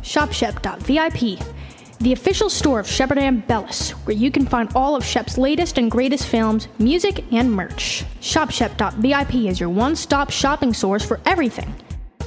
ShopShep.vip, 0.02 1.39
the 1.99 2.14
official 2.14 2.49
store 2.49 2.80
of 2.80 2.88
Shepard 2.88 3.20
Ambellas, 3.20 3.91
where 4.06 4.16
you 4.16 4.32
can 4.32 4.45
find 4.45 4.72
all 4.76 4.95
of 4.95 5.06
Shep's 5.06 5.38
latest 5.38 5.78
and 5.78 5.91
greatest 5.91 6.26
films, 6.26 6.68
music, 6.80 7.24
and 7.32 7.52
merch. 7.52 8.04
ShopShep.vip 8.22 9.36
is 9.36 9.60
your 9.60 9.70
one 9.70 9.95
stop 9.95 10.32
shopping 10.32 10.74
source 10.74 11.06
for 11.06 11.20
everything. 11.26 11.74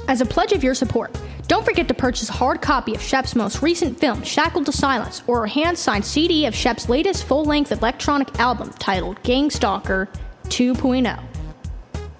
As 0.07 0.21
a 0.21 0.25
pledge 0.25 0.53
of 0.53 0.63
your 0.63 0.75
support, 0.75 1.17
don't 1.47 1.65
forget 1.65 1.87
to 1.87 1.93
purchase 1.93 2.29
a 2.29 2.33
hard 2.33 2.61
copy 2.61 2.95
of 2.95 3.01
Shep's 3.01 3.35
most 3.35 3.61
recent 3.61 3.99
film, 3.99 4.23
Shackled 4.23 4.65
to 4.67 4.71
Silence, 4.71 5.23
or 5.27 5.43
a 5.43 5.49
hand 5.49 5.77
signed 5.77 6.05
CD 6.05 6.45
of 6.45 6.55
Shep's 6.55 6.89
latest 6.89 7.25
full 7.25 7.43
length 7.43 7.71
electronic 7.71 8.39
album 8.39 8.71
titled 8.79 9.21
Gangstalker 9.23 10.07
2.0. 10.45 11.21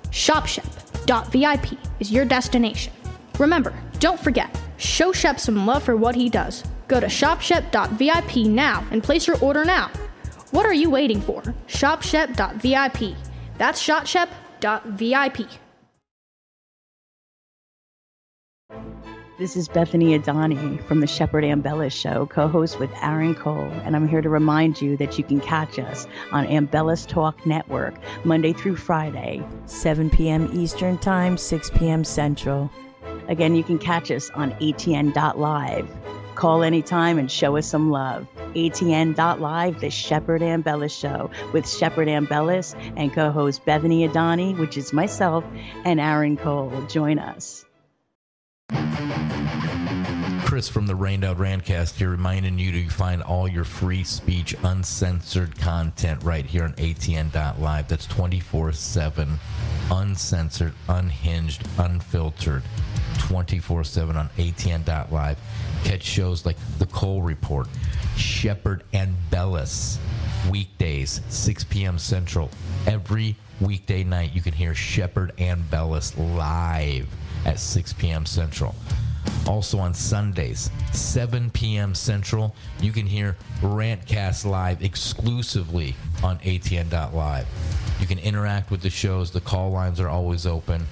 ShopShep.vip 0.10 1.80
is 2.00 2.12
your 2.12 2.26
destination. 2.26 2.92
Remember, 3.40 3.74
don't 4.00 4.20
forget, 4.20 4.50
show 4.78 5.12
Shep 5.12 5.40
some 5.40 5.66
love 5.66 5.84
for 5.84 5.96
what 5.96 6.16
he 6.16 6.30
does. 6.30 6.64
Go 6.88 7.00
to 7.00 7.08
ShopShep.vip 7.08 8.36
now 8.48 8.86
and 8.92 9.04
place 9.04 9.28
your 9.28 9.38
order 9.40 9.66
now. 9.66 9.90
What 10.52 10.66
are 10.66 10.74
you 10.74 10.90
waiting 10.90 11.22
for? 11.22 11.42
ShopShep.vip. 11.68 13.16
That's 13.58 13.86
ShopShep.vip. 13.86 15.50
This 19.38 19.58
is 19.58 19.68
Bethany 19.68 20.18
Adani 20.18 20.82
from 20.88 21.02
the 21.02 21.08
Shepard 21.08 21.44
Ambellas 21.44 21.92
Show, 21.92 22.26
co 22.26 22.48
host 22.48 22.80
with 22.80 22.90
Aaron 23.02 23.36
Cole, 23.36 23.70
and 23.84 23.94
I'm 23.94 24.08
here 24.08 24.22
to 24.22 24.30
remind 24.30 24.82
you 24.82 24.96
that 24.96 25.18
you 25.18 25.26
can 25.26 25.42
catch 25.42 25.78
us 25.78 26.08
on 26.32 26.48
Ambellas 26.48 27.06
Talk 27.06 27.46
Network 27.46 27.96
Monday 28.24 28.54
through 28.54 28.78
Friday, 28.78 29.46
7 29.66 30.10
p.m. 30.10 30.50
Eastern 30.54 30.98
Time, 31.00 31.38
6 31.38 31.70
p.m. 31.72 32.06
Central. 32.06 32.72
Again, 33.28 33.56
you 33.56 33.64
can 33.64 33.78
catch 33.78 34.12
us 34.12 34.30
on 34.32 34.52
ATN.live. 34.54 35.90
Call 36.36 36.64
anytime 36.64 37.18
and 37.18 37.32
show 37.32 37.56
us 37.56 37.66
some 37.68 37.92
love. 37.92 38.28
ATN.live, 38.56 39.80
the 39.80 39.90
Shepard 39.90 40.42
Ambellas 40.42 40.98
Show 40.98 41.30
with 41.54 41.70
Shepard 41.70 42.08
Ambellas 42.08 42.76
and 42.98 43.14
co 43.14 43.32
host 43.32 43.66
Bethany 43.66 44.08
Adani, 44.08 44.58
which 44.58 44.78
is 44.78 44.94
myself, 44.94 45.44
and 45.86 46.00
Aaron 46.00 46.38
Cole. 46.38 46.86
Join 46.88 47.20
us. 47.20 47.66
Chris 50.46 50.70
from 50.70 50.88
the 50.88 50.96
Rained 50.96 51.26
Out 51.26 51.38
Rantcast 51.38 51.96
here, 51.96 52.10
reminding 52.10 52.60
you 52.60 52.72
to 52.72 52.90
find 52.90 53.22
all 53.22 53.46
your 53.46 53.66
free 53.66 54.06
speech, 54.06 54.56
uncensored 54.64 55.60
content 55.60 56.24
right 56.24 56.46
here 56.46 56.64
on 56.64 56.74
ATN.live. 56.74 57.88
That's 57.88 58.06
24 58.06 58.72
7, 58.72 59.40
uncensored, 59.92 60.74
unhinged, 60.88 61.68
unfiltered, 61.78 62.64
24 63.20 63.84
7 63.84 64.16
on 64.18 64.30
ATN.live. 64.38 65.38
Catch 65.84 66.04
shows 66.04 66.46
like 66.46 66.58
The 66.80 66.86
Cole 66.88 67.22
Report, 67.22 67.68
Shepherd 68.16 68.84
and 68.94 69.16
Bellis, 69.30 70.00
weekdays, 70.50 71.22
6 71.30 71.64
p.m. 71.66 71.98
Central. 72.00 72.50
Every 72.88 73.36
weekday 73.62 74.04
night, 74.04 74.34
you 74.34 74.42
can 74.42 74.54
hear 74.54 74.74
Shepard 74.76 75.36
Ambellas 75.38 76.18
live 76.36 77.08
at 77.46 77.60
6 77.60 77.94
p.m. 77.94 78.26
Central. 78.26 78.76
Also 79.48 79.78
on 79.78 79.94
Sundays, 79.94 80.72
7 80.92 81.52
p.m. 81.52 81.94
Central, 81.94 82.56
you 82.82 82.92
can 82.92 83.06
hear 83.06 83.38
Rantcast 83.62 84.46
live 84.46 84.84
exclusively 84.84 85.96
on 86.24 86.40
ATN.live. 86.40 87.48
You 88.00 88.08
can 88.08 88.20
interact 88.20 88.72
with 88.72 88.82
the 88.82 88.90
shows. 88.90 89.32
The 89.32 89.42
call 89.42 89.72
lines 89.72 90.00
are 90.00 90.10
always 90.10 90.46
open. 90.46 90.86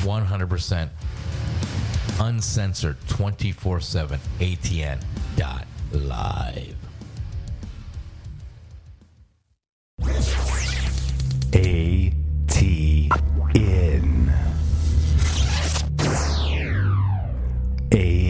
100% 0.00 0.88
uncensored 2.20 2.96
24 3.08 3.80
7 3.80 4.20
ATN.live. 4.40 5.06
A 11.52 12.12
T 12.46 13.10
N. 13.54 14.32
A 17.92 18.29